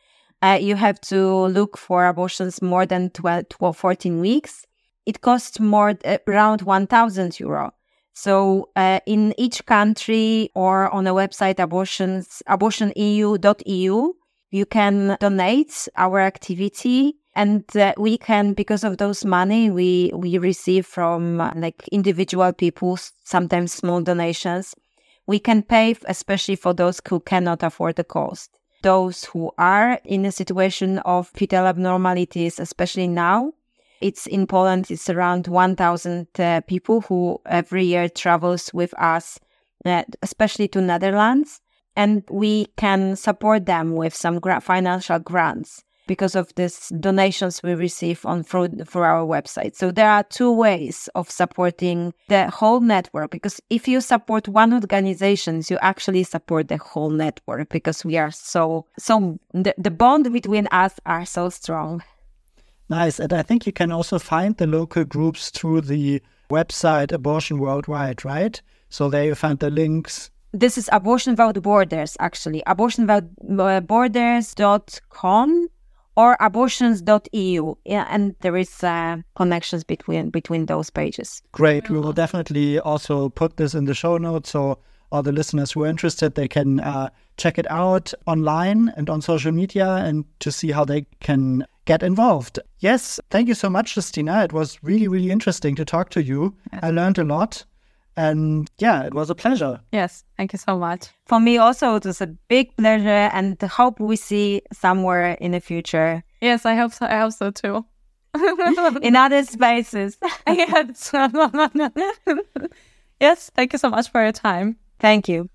Uh, 0.41 0.57
you 0.61 0.77
have 0.77 1.01
to 1.01 1.47
look 1.49 1.77
for 1.77 2.07
abortions 2.07 2.63
more 2.63 2.87
than 2.87 3.11
12, 3.11 3.49
12 3.49 3.77
14 3.77 4.21
weeks. 4.21 4.67
It 5.11 5.23
costs 5.23 5.59
more 5.59 5.99
uh, 6.05 6.19
around 6.29 6.63
1,000 6.63 7.41
euro. 7.41 7.73
So 8.13 8.69
uh, 8.77 9.01
in 9.07 9.35
each 9.37 9.67
country 9.67 10.51
or 10.55 10.89
on 10.95 11.03
the 11.03 11.11
website 11.11 11.59
abortions 11.59 12.45
abortioneu.eu, 12.49 14.13
you 14.53 14.67
can 14.67 15.17
donate 15.19 15.89
our 15.97 16.21
activity. 16.21 17.15
And 17.35 17.65
uh, 17.77 17.95
we 17.99 18.19
can 18.19 18.53
because 18.53 18.85
of 18.85 18.99
those 18.99 19.25
money 19.25 19.69
we 19.69 20.13
we 20.15 20.39
receive 20.39 20.87
from 20.87 21.41
uh, 21.41 21.55
like 21.57 21.89
individual 21.91 22.53
people 22.53 22.97
sometimes 23.25 23.73
small 23.73 24.01
donations. 24.03 24.77
We 25.27 25.41
can 25.41 25.65
pay 25.65 25.97
especially 26.05 26.55
for 26.55 26.73
those 26.73 27.01
who 27.09 27.19
cannot 27.19 27.65
afford 27.65 27.97
the 27.97 28.05
cost. 28.05 28.51
Those 28.83 29.25
who 29.25 29.51
are 29.59 29.99
in 30.05 30.25
a 30.25 30.31
situation 30.31 30.99
of 31.01 31.27
fetal 31.35 31.67
abnormalities 31.67 32.61
especially 32.61 33.09
now 33.09 33.55
it's 34.01 34.27
in 34.27 34.47
poland 34.47 34.91
it's 34.91 35.09
around 35.09 35.47
1000 35.47 36.27
uh, 36.39 36.61
people 36.67 37.01
who 37.03 37.41
every 37.47 37.85
year 37.85 38.09
travels 38.09 38.73
with 38.73 38.95
us 38.99 39.39
uh, 39.85 40.03
especially 40.23 40.69
to 40.69 40.81
netherlands 40.81 41.61
and 41.97 42.23
we 42.31 42.67
can 42.77 43.17
support 43.17 43.67
them 43.67 43.95
with 43.95 44.15
some 44.15 44.39
gra- 44.39 44.61
financial 44.61 45.19
grants 45.19 45.85
because 46.11 46.35
of 46.35 46.53
these 46.57 46.89
donations 46.99 47.63
we 47.63 47.73
receive 47.73 48.27
on 48.27 48.43
through, 48.43 48.67
through 48.85 49.03
our 49.03 49.25
website. 49.25 49.77
So 49.77 49.93
there 49.93 50.11
are 50.11 50.25
two 50.25 50.51
ways 50.51 51.09
of 51.15 51.31
supporting 51.31 52.13
the 52.27 52.51
whole 52.51 52.81
network 52.81 53.31
because 53.31 53.61
if 53.71 53.87
you 53.87 54.01
support 54.01 54.49
one 54.49 54.75
organization, 54.75 55.63
you 55.69 55.79
actually 55.81 56.25
support 56.25 56.67
the 56.67 56.79
whole 56.79 57.11
network 57.11 57.69
because 57.69 58.05
we 58.05 58.19
are 58.19 58.33
so 58.33 58.87
so 58.99 59.39
the, 59.55 59.73
the 59.79 59.93
bond 59.93 60.33
between 60.33 60.67
us 60.73 60.95
are 61.07 61.25
so 61.25 61.49
strong. 61.49 62.03
Nice. 62.91 63.19
And 63.19 63.33
I 63.33 63.43
think 63.43 63.67
you 63.67 63.73
can 63.73 63.91
also 63.91 64.19
find 64.19 64.57
the 64.57 64.67
local 64.67 65.05
groups 65.05 65.49
through 65.49 65.83
the 65.83 66.21
website 66.51 67.13
Abortion 67.13 67.59
Worldwide, 67.59 68.25
right? 68.25 68.61
So 68.91 69.09
there 69.09 69.25
you 69.25 69.35
find 69.35 69.59
the 69.59 69.71
links 69.71 70.31
this 70.53 70.77
is 70.77 70.89
abortion 70.93 71.35
without 71.35 71.63
borders 71.63 72.17
actually 72.19 72.61
abortion 72.67 73.07
without 73.07 73.87
borders.com 73.87 75.69
or 76.17 76.37
abortions.eu. 76.41 77.75
Yeah, 77.85 78.07
and 78.11 78.35
there 78.41 78.57
is 78.57 78.83
uh, 78.83 79.19
connections 79.37 79.85
between 79.85 80.31
between 80.31 80.67
those 80.67 80.91
pages. 80.91 81.41
Great. 81.53 81.89
We 81.89 82.01
will 82.01 82.13
definitely 82.13 82.81
also 82.81 83.29
put 83.29 83.57
this 83.57 83.75
in 83.75 83.85
the 83.85 83.95
show 83.95 84.19
notes 84.19 84.51
so 84.51 84.79
all 85.13 85.23
the 85.23 85.33
listeners 85.33 85.73
who 85.73 85.85
are 85.85 85.89
interested 85.89 86.35
they 86.35 86.49
can 86.49 86.81
uh, 86.81 87.11
check 87.37 87.59
it 87.59 87.71
out 87.71 88.13
online 88.27 88.93
and 88.97 89.09
on 89.09 89.21
social 89.23 89.53
media 89.53 89.97
and 89.97 90.25
to 90.41 90.53
see 90.53 90.71
how 90.71 90.85
they 90.85 91.07
can 91.21 91.67
get 91.87 92.03
involved. 92.03 92.59
Yes, 92.79 93.19
thank 93.31 93.49
you 93.49 93.55
so 93.55 93.71
much, 93.71 93.95
Justyna. 93.95 94.45
It 94.45 94.53
was 94.53 94.79
really, 94.83 95.09
really 95.09 95.31
interesting 95.31 95.75
to 95.77 95.85
talk 95.85 96.11
to 96.11 96.23
you. 96.23 96.55
Yes. 96.73 96.81
I 96.85 96.91
learned 96.91 97.19
a 97.19 97.25
lot. 97.25 97.65
And 98.17 98.71
yeah, 98.79 99.05
it 99.05 99.15
was 99.15 99.31
a 99.31 99.35
pleasure. 99.35 99.81
Yes, 99.93 100.25
thank 100.37 100.53
you 100.53 100.59
so 100.59 100.77
much. 100.77 101.09
For 101.27 101.41
me 101.41 101.57
also, 101.57 101.95
it 101.95 102.05
was 102.05 102.21
a 102.21 102.27
big 102.27 102.77
pleasure 102.77 103.31
and 103.33 103.61
hope 103.63 103.99
we 103.99 104.17
see 104.17 104.63
somewhere 104.73 105.33
in 105.41 105.53
the 105.53 105.61
future. 105.61 106.23
Yes, 106.41 106.67
I 106.67 106.75
hope 106.75 106.93
so. 106.93 107.07
I 107.07 107.21
hope 107.21 107.33
so 107.33 107.51
too. 107.51 107.87
in 109.03 109.17
other 109.17 109.43
spaces. 109.45 110.19
yes. 110.47 111.13
yes, 113.21 113.51
thank 113.57 113.73
you 113.73 113.79
so 113.79 113.91
much 113.91 114.11
for 114.11 114.23
your 114.23 114.33
time. 114.33 114.77
Thank 115.01 115.29
you. 115.29 115.47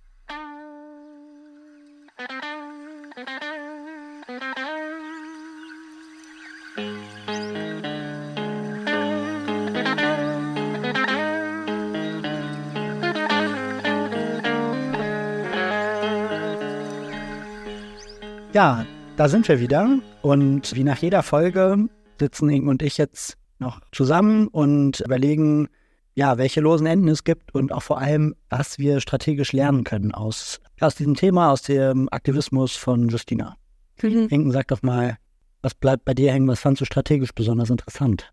Ja, 18.55 18.85
da 19.17 19.27
sind 19.27 19.49
wir 19.49 19.59
wieder. 19.59 19.99
Und 20.21 20.75
wie 20.75 20.85
nach 20.85 20.99
jeder 20.99 21.23
Folge 21.23 21.89
sitzen 22.17 22.49
Inge 22.49 22.69
und 22.69 22.81
ich 22.81 22.97
jetzt 22.97 23.37
noch 23.59 23.81
zusammen 23.91 24.47
und 24.47 25.01
überlegen, 25.01 25.67
ja, 26.15 26.37
welche 26.37 26.61
losen 26.61 26.87
Enden 26.87 27.09
es 27.09 27.23
gibt 27.23 27.53
und 27.53 27.71
auch 27.71 27.83
vor 27.83 27.99
allem, 27.99 28.35
was 28.49 28.79
wir 28.79 29.01
strategisch 29.01 29.51
lernen 29.51 29.83
können 29.83 30.13
aus, 30.13 30.61
aus 30.79 30.95
diesem 30.95 31.15
Thema, 31.15 31.51
aus 31.51 31.61
dem 31.61 32.07
Aktivismus 32.11 32.75
von 32.75 33.09
Justina. 33.09 33.57
Mhm. 34.01 34.27
Inken, 34.29 34.51
sag 34.51 34.67
doch 34.69 34.81
mal, 34.81 35.17
was 35.61 35.73
bleibt 35.75 36.05
bei 36.05 36.13
dir 36.13 36.31
hängen? 36.31 36.47
Was 36.47 36.61
fandst 36.61 36.81
du 36.81 36.85
strategisch 36.85 37.33
besonders 37.33 37.69
interessant? 37.69 38.31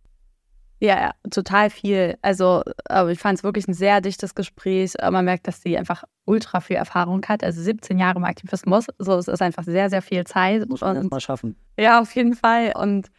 Ja, 0.80 1.00
ja, 1.00 1.12
total 1.30 1.70
viel. 1.70 2.18
Also, 2.22 2.62
aber 2.86 3.10
ich 3.10 3.18
fand 3.20 3.38
es 3.38 3.44
wirklich 3.44 3.68
ein 3.68 3.74
sehr 3.74 4.00
dichtes 4.00 4.34
Gespräch. 4.34 4.94
Man 5.00 5.24
merkt, 5.24 5.46
dass 5.46 5.62
sie 5.62 5.78
einfach 5.78 6.02
ultra 6.24 6.60
viel 6.60 6.74
Erfahrung 6.74 7.24
hat. 7.26 7.44
Also 7.44 7.62
17 7.62 7.98
Jahre 7.98 8.18
im 8.18 8.24
Aktivismus. 8.24 8.86
So, 8.98 9.16
es 9.16 9.28
ist 9.28 9.40
einfach 9.40 9.62
sehr, 9.62 9.90
sehr 9.90 10.02
viel 10.02 10.24
Zeit. 10.24 10.68
Muss 10.68 10.80
man 10.80 10.96
erstmal 10.96 11.20
schaffen. 11.20 11.54
Ja, 11.78 12.00
auf 12.00 12.12
jeden 12.16 12.34
Fall. 12.34 12.72
Und 12.74 13.06
äh, 13.06 13.10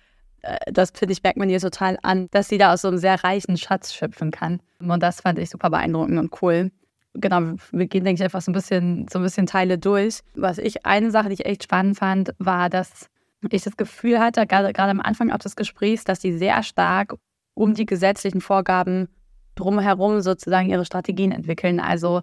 das 0.66 0.92
finde 0.92 1.14
ich, 1.14 1.24
merkt 1.24 1.38
man 1.38 1.50
ihr 1.50 1.60
total 1.60 1.98
an, 2.04 2.28
dass 2.32 2.50
sie 2.50 2.58
da 2.58 2.74
aus 2.74 2.82
so 2.82 2.90
einem 2.90 2.98
sehr 2.98 3.24
reichen 3.24 3.58
Schatz 3.58 3.94
schöpfen 3.94 4.32
kann. 4.32 4.60
Und 4.80 5.02
das 5.02 5.22
fand 5.22 5.40
ich 5.40 5.50
super 5.50 5.70
beeindruckend 5.70 6.20
und 6.20 6.42
cool. 6.42 6.72
Genau, 7.14 7.56
wir 7.72 7.88
gehen, 7.88 8.04
denke 8.04 8.20
ich, 8.20 8.24
einfach 8.24 8.42
so 8.42 8.52
ein 8.52 8.56
bisschen, 8.56 9.08
so 9.12 9.20
ein 9.20 9.24
bisschen 9.24 9.46
Teile 9.46 9.78
durch. 9.78 10.20
Was 10.36 10.58
ich, 10.58 10.86
eine 10.86 11.12
Sache, 11.12 11.30
die 11.30 11.36
ich 11.36 11.46
echt 11.46 11.64
spannend 11.64 11.98
fand, 11.98 12.34
war, 12.40 12.70
dass 12.70 13.10
ich 13.50 13.64
das 13.64 13.78
Gefühl 13.78 14.20
hatte, 14.20 14.46
gerade, 14.48 14.74
gerade 14.74 14.92
am 14.92 15.00
Anfang 15.00 15.32
auch 15.32 15.38
des 15.38 15.56
Gesprächs, 15.56 16.04
dass 16.04 16.22
sie 16.22 16.38
sehr 16.38 16.64
stark 16.64 17.16
um 17.54 17.74
die 17.74 17.86
gesetzlichen 17.86 18.42
Vorgaben 18.42 19.10
drumherum 19.56 20.22
sozusagen 20.22 20.70
ihre 20.70 20.86
Strategien 20.86 21.32
entwickeln. 21.32 21.80
Also 21.80 22.22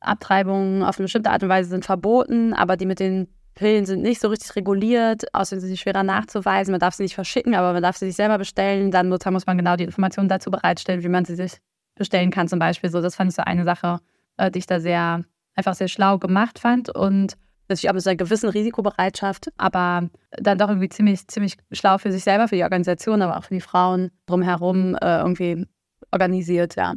Abtreibungen 0.00 0.82
auf 0.82 0.98
eine 0.98 1.04
bestimmte 1.04 1.30
Art 1.30 1.42
und 1.42 1.48
Weise 1.48 1.70
sind 1.70 1.84
verboten, 1.84 2.52
aber 2.52 2.76
die 2.76 2.86
mit 2.86 3.00
den 3.00 3.28
Pillen 3.56 3.86
sind 3.86 4.02
nicht 4.02 4.20
so 4.20 4.28
richtig 4.28 4.54
reguliert, 4.54 5.34
außerdem 5.34 5.60
sind 5.60 5.70
sie 5.70 5.76
schwerer 5.78 6.02
nachzuweisen. 6.02 6.72
Man 6.72 6.78
darf 6.78 6.94
sie 6.94 7.02
nicht 7.02 7.14
verschicken, 7.14 7.54
aber 7.54 7.72
man 7.72 7.82
darf 7.82 7.96
sie 7.96 8.06
sich 8.06 8.14
selber 8.14 8.38
bestellen. 8.38 8.90
Dann 8.90 9.08
muss 9.08 9.46
man 9.46 9.56
genau 9.56 9.76
die 9.76 9.84
Informationen 9.84 10.28
dazu 10.28 10.50
bereitstellen, 10.50 11.02
wie 11.02 11.08
man 11.08 11.24
sie 11.24 11.34
sich 11.34 11.54
bestellen 11.94 12.30
kann, 12.30 12.48
zum 12.48 12.58
Beispiel. 12.58 12.90
So, 12.90 13.00
das 13.00 13.16
fand 13.16 13.30
ich 13.30 13.36
so 13.36 13.42
eine 13.42 13.64
Sache, 13.64 13.98
äh, 14.36 14.50
die 14.50 14.58
ich 14.58 14.66
da 14.66 14.78
sehr, 14.78 15.24
einfach 15.54 15.74
sehr 15.74 15.88
schlau 15.88 16.18
gemacht 16.18 16.58
fand. 16.58 16.94
Und 16.94 17.38
natürlich 17.68 17.88
auch 17.88 17.94
mit 17.94 18.06
einer 18.06 18.16
gewissen 18.16 18.50
Risikobereitschaft, 18.50 19.48
aber 19.56 20.10
dann 20.32 20.58
doch 20.58 20.68
irgendwie 20.68 20.90
ziemlich, 20.90 21.26
ziemlich 21.26 21.56
schlau 21.72 21.96
für 21.96 22.12
sich 22.12 22.24
selber, 22.24 22.48
für 22.48 22.56
die 22.56 22.62
Organisation, 22.62 23.22
aber 23.22 23.38
auch 23.38 23.44
für 23.44 23.54
die 23.54 23.62
Frauen 23.62 24.10
drumherum 24.26 24.96
äh, 24.96 25.18
irgendwie 25.18 25.66
organisiert, 26.12 26.76
ja. 26.76 26.92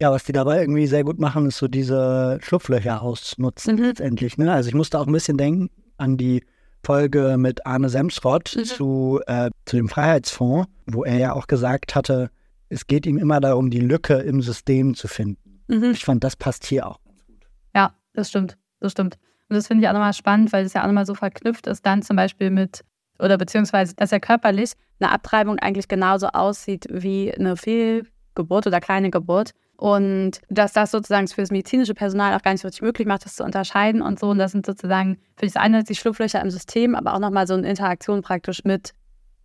Ja, 0.00 0.10
was 0.10 0.24
die 0.24 0.32
dabei 0.32 0.62
irgendwie 0.62 0.88
sehr 0.88 1.04
gut 1.04 1.20
machen, 1.20 1.46
ist 1.46 1.58
so 1.58 1.68
diese 1.68 2.40
Schlupflöcher 2.42 3.02
ausnutzen 3.02 3.76
mhm. 3.76 3.84
letztendlich. 3.84 4.36
Ne? 4.36 4.52
Also 4.52 4.68
ich 4.68 4.74
musste 4.74 4.98
auch 4.98 5.06
ein 5.06 5.12
bisschen 5.12 5.38
denken 5.38 5.70
an 6.02 6.16
die 6.16 6.44
Folge 6.84 7.36
mit 7.38 7.64
Arne 7.64 7.88
Semsrott 7.88 8.54
mhm. 8.56 8.64
zu, 8.64 9.20
äh, 9.26 9.50
zu 9.64 9.76
dem 9.76 9.88
Freiheitsfonds, 9.88 10.68
wo 10.86 11.04
er 11.04 11.16
ja 11.18 11.32
auch 11.32 11.46
gesagt 11.46 11.94
hatte, 11.94 12.30
es 12.68 12.86
geht 12.86 13.06
ihm 13.06 13.18
immer 13.18 13.40
darum, 13.40 13.70
die 13.70 13.80
Lücke 13.80 14.14
im 14.14 14.42
System 14.42 14.94
zu 14.94 15.06
finden. 15.06 15.62
Mhm. 15.68 15.92
Ich 15.92 16.04
fand, 16.04 16.24
das 16.24 16.36
passt 16.36 16.66
hier 16.66 16.86
auch 16.86 16.98
ganz 17.04 17.24
gut. 17.24 17.46
Ja, 17.74 17.94
das 18.14 18.30
stimmt. 18.30 18.56
Das 18.80 18.92
stimmt. 18.92 19.16
Und 19.48 19.56
das 19.56 19.68
finde 19.68 19.84
ich 19.84 19.88
auch 19.88 19.92
nochmal 19.92 20.14
spannend, 20.14 20.52
weil 20.52 20.64
es 20.64 20.72
ja 20.72 20.82
auch 20.82 20.86
nochmal 20.86 21.06
so 21.06 21.14
verknüpft 21.14 21.66
ist, 21.66 21.86
dann 21.86 22.02
zum 22.02 22.16
Beispiel 22.16 22.50
mit, 22.50 22.82
oder 23.18 23.38
beziehungsweise, 23.38 23.94
dass 23.94 24.10
ja 24.10 24.18
körperlich 24.18 24.72
eine 24.98 25.12
Abtreibung 25.12 25.58
eigentlich 25.58 25.86
genauso 25.86 26.28
aussieht 26.28 26.86
wie 26.90 27.32
eine 27.32 27.56
Fehlgeburt 27.56 28.66
oder 28.66 28.80
kleine 28.80 29.10
Geburt. 29.10 29.52
Und 29.82 30.40
dass 30.48 30.72
das 30.72 30.92
sozusagen 30.92 31.26
für 31.26 31.40
das 31.40 31.50
medizinische 31.50 31.92
Personal 31.92 32.36
auch 32.36 32.42
gar 32.42 32.52
nicht 32.52 32.64
richtig 32.64 32.82
möglich 32.82 33.08
macht, 33.08 33.24
das 33.24 33.34
zu 33.34 33.42
unterscheiden 33.42 34.00
und 34.00 34.16
so. 34.20 34.28
Und 34.28 34.38
das 34.38 34.52
sind 34.52 34.64
sozusagen 34.64 35.18
für 35.34 35.44
das 35.44 35.56
eine 35.56 35.82
die 35.82 35.96
Schlupflöcher 35.96 36.40
im 36.40 36.52
System, 36.52 36.94
aber 36.94 37.14
auch 37.14 37.18
nochmal 37.18 37.48
so 37.48 37.54
eine 37.54 37.68
Interaktion 37.68 38.22
praktisch 38.22 38.62
mit, 38.62 38.94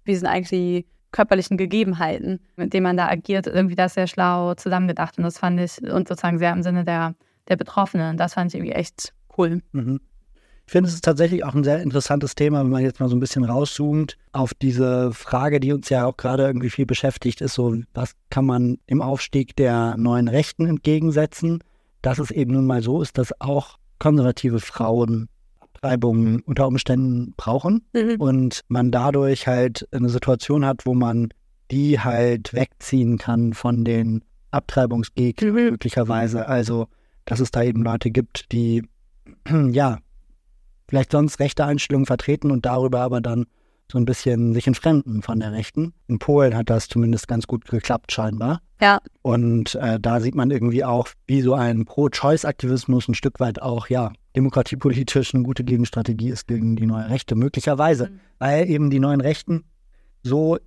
wie 0.04 0.14
sind 0.14 0.28
eigentlich 0.28 0.50
die 0.50 0.86
körperlichen 1.12 1.58
Gegebenheiten, 1.58 2.40
mit 2.56 2.72
denen 2.72 2.84
man 2.84 2.98
da 2.98 3.08
agiert, 3.08 3.48
irgendwie 3.48 3.74
das 3.74 3.96
sehr 3.96 4.06
schlau 4.06 4.54
zusammengedacht. 4.54 5.18
Und 5.18 5.24
das 5.24 5.40
fand 5.40 5.60
ich, 5.60 5.82
und 5.82 6.08
sozusagen 6.08 6.38
sehr 6.38 6.54
im 6.54 6.62
Sinne 6.62 6.84
der, 6.84 7.16
der 7.48 7.56
Betroffenen. 7.56 8.16
Das 8.16 8.36
fand 8.36 8.54
ich 8.54 8.60
irgendwie 8.60 8.76
echt 8.76 9.16
cool. 9.40 9.64
Mhm. 9.72 10.02
Ich 10.68 10.74
finde, 10.74 10.90
es 10.90 10.96
ist 10.96 11.06
tatsächlich 11.06 11.46
auch 11.46 11.56
ein 11.56 11.64
sehr 11.64 11.82
interessantes 11.82 12.36
Thema, 12.36 12.60
wenn 12.60 12.70
man 12.70 12.84
jetzt 12.84 13.00
mal 13.00 13.08
so 13.08 13.16
ein 13.16 13.22
bisschen 13.22 13.46
rauszoomt 13.46 14.18
auf 14.34 14.54
diese 14.54 15.14
Frage, 15.14 15.62
die 15.62 15.72
uns 15.72 15.88
ja 15.88 16.06
auch 16.06 16.18
gerade 16.18 16.44
irgendwie 16.44 16.70
viel 16.70 16.86
beschäftigt, 16.86 17.40
ist 17.40 17.54
so, 17.54 17.74
was 17.94 18.12
kann 18.30 18.46
man 18.46 18.78
im 18.86 19.02
Aufstieg 19.02 19.56
der 19.56 19.96
neuen 19.96 20.28
Rechten 20.28 20.66
entgegensetzen? 20.66 21.64
Dass 22.02 22.20
es 22.20 22.32
eben 22.32 22.52
nun 22.52 22.66
mal 22.66 22.84
so 22.84 23.02
ist, 23.02 23.18
dass 23.18 23.40
auch 23.40 23.78
konservative 23.98 24.60
Frauen 24.60 25.30
Abtreibungen 25.62 26.42
unter 26.42 26.68
Umständen 26.68 27.34
brauchen 27.38 27.86
mhm. 27.94 28.16
und 28.20 28.66
man 28.68 28.92
dadurch 28.92 29.48
halt 29.48 29.88
eine 29.92 30.10
Situation 30.10 30.66
hat, 30.66 30.86
wo 30.86 30.94
man 30.94 31.30
die 31.72 32.02
halt 32.02 32.54
wegziehen 32.54 33.18
kann 33.18 33.54
von 33.54 33.86
den 33.86 34.22
Abtreibungsgegnern 34.52 35.50
mhm. 35.50 35.70
möglicherweise. 35.72 36.46
Also, 36.46 36.88
dass 37.24 37.40
es 37.40 37.52
da 37.52 37.64
eben 37.64 37.84
Leute 37.84 38.12
gibt, 38.12 38.52
die 38.52 38.84
ja, 39.72 40.00
vielleicht 40.88 41.12
sonst 41.12 41.40
rechte 41.40 41.66
Einstellungen 41.66 42.06
vertreten 42.06 42.52
und 42.52 42.66
darüber 42.66 43.02
aber 43.02 43.22
dann 43.22 43.46
so 43.92 43.98
ein 43.98 44.06
bisschen 44.06 44.54
sich 44.54 44.68
entfremden 44.68 45.22
von 45.22 45.40
der 45.40 45.54
Rechten. 45.54 45.94
In 46.08 46.20
Polen 46.20 46.56
hat 46.56 46.70
das 46.70 46.88
zumindest 46.88 47.28
ganz 47.28 47.48
gut 47.48 47.66
geklappt, 47.66 48.12
scheinbar. 48.12 48.62
Ja. 48.82 49.00
Und 49.22 49.76
äh, 49.76 50.00
da 50.00 50.20
sieht 50.20 50.36
man 50.36 50.52
irgendwie 50.52 50.84
auch, 50.84 51.08
wie 51.26 51.42
so 51.42 51.54
ein 51.54 51.86
Pro-Choice-Aktivismus 51.86 53.08
ein 53.08 53.16
Stück 53.16 53.40
weit 53.40 53.62
auch, 53.62 53.88
ja, 53.88 54.12
demokratiepolitisch 54.36 55.34
eine 55.34 55.44
gute 55.44 55.64
Gegenstrategie 55.64 56.30
ist 56.30 56.48
gegen 56.48 56.76
die 56.76 56.86
neue 56.86 57.10
Rechte, 57.10 57.36
möglicherweise. 57.36 58.10
Mhm. 58.10 58.20
Weil 58.40 58.70
eben 58.70 58.90
die 58.90 59.00
neuen 59.00 59.22
Rechten 59.22 59.64
so, 60.22 60.58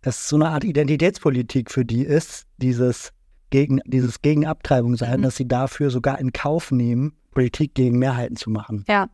dass 0.00 0.28
so 0.28 0.36
eine 0.36 0.48
Art 0.48 0.64
Identitätspolitik 0.64 1.70
für 1.70 1.84
die 1.84 2.02
ist, 2.02 2.46
dieses 2.58 3.12
gegen, 3.50 3.80
dieses 3.84 4.22
Gegenabtreibung 4.22 4.96
sein, 4.96 5.20
mhm. 5.20 5.24
dass 5.24 5.36
sie 5.36 5.46
dafür 5.46 5.90
sogar 5.90 6.18
in 6.20 6.32
Kauf 6.32 6.70
nehmen, 6.70 7.12
Politik 7.32 7.74
gegen 7.74 7.98
Mehrheiten 7.98 8.36
zu 8.36 8.50
machen. 8.50 8.84
Ja, 8.88 9.08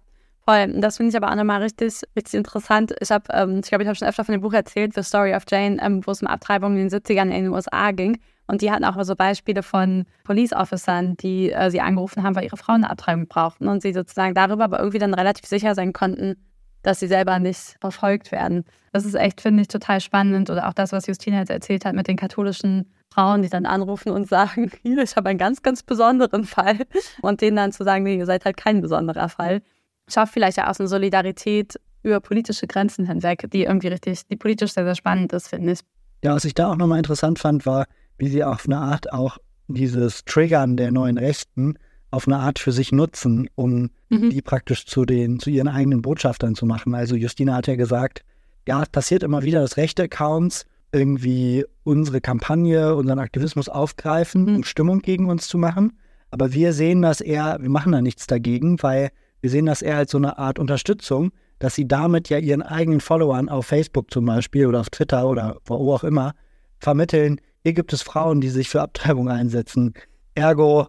Voll. 0.49 0.81
Das 0.81 0.97
finde 0.97 1.11
ich 1.11 1.17
aber 1.19 1.31
auch 1.31 1.37
nochmal 1.37 1.61
richtig, 1.61 2.01
richtig 2.17 2.33
interessant. 2.33 2.95
Ich 3.01 3.11
habe, 3.11 3.25
ähm, 3.35 3.61
ich 3.63 3.69
glaube, 3.69 3.83
ich 3.83 3.87
habe 3.87 3.97
schon 3.97 4.09
öfter 4.09 4.25
von 4.25 4.33
dem 4.33 4.41
Buch 4.41 4.55
erzählt, 4.55 4.95
The 4.95 5.03
Story 5.03 5.35
of 5.35 5.43
Jane, 5.47 5.77
ähm, 5.83 6.01
wo 6.07 6.11
es 6.11 6.23
um 6.23 6.27
Abtreibungen 6.27 6.79
in 6.79 6.89
den 6.89 7.01
70ern 7.03 7.25
in 7.25 7.45
den 7.45 7.49
USA 7.49 7.91
ging. 7.91 8.19
Und 8.47 8.63
die 8.63 8.71
hatten 8.71 8.87
auch 8.87 8.97
so 9.05 9.15
Beispiele 9.15 9.63
von 9.63 10.07
Police 10.25 10.55
Officern, 10.55 11.19
die 11.19 11.53
äh, 11.53 11.71
sie 11.71 11.83
angerufen 11.83 12.23
haben, 12.23 12.35
weil 12.35 12.45
ihre 12.45 12.57
Frauen 12.57 12.77
eine 12.77 12.89
Abtreibung 12.89 13.27
brauchten 13.29 13.69
und 13.69 13.83
sie 13.83 13.93
sozusagen 13.93 14.33
darüber 14.33 14.65
aber 14.65 14.79
irgendwie 14.79 14.99
dann 14.99 15.13
relativ 15.13 15.45
sicher 15.45 15.75
sein 15.75 15.93
konnten, 15.93 16.37
dass 16.83 16.99
sie 17.01 17.09
selber 17.09 17.39
nicht 17.41 17.77
verfolgt 17.83 18.33
werden. 18.33 18.65
Das 18.95 19.05
ist 19.05 19.17
echt, 19.17 19.43
finde 19.43 19.61
ich, 19.61 19.69
total 19.69 20.01
spannend. 20.01 20.49
Oder 20.49 20.67
auch 20.67 20.73
das, 20.73 20.93
was 20.93 21.07
Justina 21.07 21.41
jetzt 21.41 21.51
erzählt 21.51 21.85
hat 21.85 21.95
mit 21.95 22.09
den 22.09 22.17
katholischen 22.17 22.91
Frauen, 23.13 23.43
die 23.43 23.51
dann 23.51 23.67
anrufen 23.67 24.13
und 24.13 24.31
sagen, 24.31 24.71
ich 24.83 25.15
habe 25.15 25.29
einen 25.29 25.39
ganz, 25.39 25.61
ganz 25.61 25.83
besonderen 25.83 26.45
Fall. 26.45 26.87
Und 27.21 27.43
denen 27.43 27.59
dann 27.59 27.73
zu 27.73 27.85
sagen, 27.85 28.05
nee, 28.05 28.17
ihr 28.17 28.25
seid 28.25 28.47
halt 28.47 28.57
kein 28.57 28.81
besonderer 28.81 29.29
Fall 29.29 29.61
schafft 30.09 30.33
vielleicht 30.33 30.57
ja 30.57 30.71
auch 30.71 30.79
eine 30.79 30.89
Solidarität 30.89 31.79
über 32.03 32.21
politische 32.21 32.67
Grenzen 32.67 33.07
hinweg, 33.07 33.49
die 33.53 33.65
irgendwie 33.65 33.89
richtig, 33.89 34.27
die 34.27 34.37
politisch 34.37 34.73
sehr, 34.73 34.85
sehr 34.85 34.95
spannend 34.95 35.33
ist, 35.33 35.49
finde 35.49 35.73
ich. 35.73 35.81
Ja, 36.23 36.35
was 36.35 36.45
ich 36.45 36.55
da 36.55 36.71
auch 36.71 36.77
nochmal 36.77 36.99
interessant 36.99 37.39
fand, 37.39 37.67
war, 37.67 37.87
wie 38.19 38.29
sie 38.29 38.43
auf 38.43 38.67
eine 38.67 38.79
Art 38.79 39.13
auch 39.13 39.39
dieses 39.69 40.25
Triggern 40.25 40.77
der 40.77 40.91
neuen 40.91 41.19
Rechten 41.19 41.79
auf 42.11 42.27
eine 42.27 42.39
Art 42.39 42.59
für 42.59 42.73
sich 42.73 42.91
nutzen, 42.91 43.49
um 43.55 43.91
mhm. 44.09 44.31
die 44.31 44.41
praktisch 44.41 44.87
zu 44.87 45.05
den, 45.05 45.39
zu 45.41 45.51
ihren 45.51 45.69
eigenen 45.69 46.03
Botschaftern 46.03 46.55
zu 46.55 46.65
machen. 46.65 46.95
Also 46.95 47.17
Justina 47.17 47.55
hat 47.55 47.67
ja 47.67 47.77
gesagt, 47.77 48.25
ja, 48.67 48.83
es 48.83 48.89
passiert 48.89 49.23
immer 49.23 49.43
wieder, 49.43 49.61
dass 49.61 49.77
rechte 49.77 50.05
Accounts 50.05 50.67
irgendwie 50.91 51.65
unsere 51.85 52.21
Kampagne, 52.21 52.95
unseren 52.95 53.19
Aktivismus 53.19 53.69
aufgreifen, 53.69 54.45
mhm. 54.45 54.57
um 54.57 54.65
Stimmung 54.65 55.01
gegen 55.01 55.29
uns 55.29 55.49
zu 55.49 55.59
machen. 55.59 55.99
Aber 56.31 56.53
wir 56.53 56.73
sehen 56.73 57.03
das 57.03 57.21
eher, 57.21 57.59
wir 57.61 57.71
machen 57.71 57.93
da 57.93 58.01
nichts 58.01 58.27
dagegen, 58.27 58.83
weil 58.83 59.11
wir 59.41 59.51
sehen 59.51 59.67
das 59.67 59.83
eher 59.83 59.97
als 59.97 60.11
so 60.11 60.19
eine 60.19 60.39
Art 60.39 60.59
Unterstützung, 60.59 61.31
dass 61.59 61.75
sie 61.75 61.87
damit 61.87 62.29
ja 62.29 62.39
ihren 62.39 62.63
eigenen 62.63 63.01
Followern 63.01 63.49
auf 63.49 63.67
Facebook 63.67 64.11
zum 64.11 64.25
Beispiel 64.25 64.67
oder 64.67 64.81
auf 64.81 64.91
Twitter 64.91 65.29
oder 65.29 65.57
wo 65.65 65.93
auch 65.93 66.05
immer 66.05 66.35
vermitteln, 66.79 67.41
hier 67.63 67.73
gibt 67.73 67.93
es 67.93 68.03
Frauen, 68.03 68.41
die 68.41 68.49
sich 68.49 68.69
für 68.69 68.81
Abtreibung 68.81 69.29
einsetzen. 69.29 69.95
Ergo, 70.35 70.89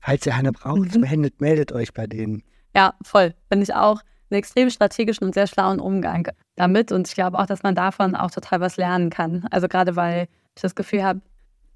falls 0.00 0.24
ihr 0.26 0.34
eine 0.34 0.52
braucht, 0.52 0.94
mhm. 0.94 1.00
meldet, 1.00 1.40
meldet 1.40 1.72
euch 1.72 1.92
bei 1.92 2.06
denen. 2.06 2.42
Ja, 2.74 2.94
voll. 3.02 3.34
Finde 3.48 3.64
ich 3.64 3.74
auch 3.74 4.00
einen 4.30 4.38
extrem 4.38 4.70
strategischen 4.70 5.26
und 5.26 5.34
sehr 5.34 5.46
schlauen 5.46 5.80
Umgang 5.80 6.28
damit. 6.56 6.92
Und 6.92 7.08
ich 7.08 7.14
glaube 7.14 7.38
auch, 7.38 7.46
dass 7.46 7.62
man 7.62 7.74
davon 7.74 8.14
auch 8.14 8.30
total 8.30 8.60
was 8.60 8.76
lernen 8.76 9.10
kann. 9.10 9.46
Also 9.50 9.68
gerade 9.68 9.96
weil 9.96 10.28
ich 10.54 10.62
das 10.62 10.74
Gefühl 10.74 11.02
habe, 11.02 11.20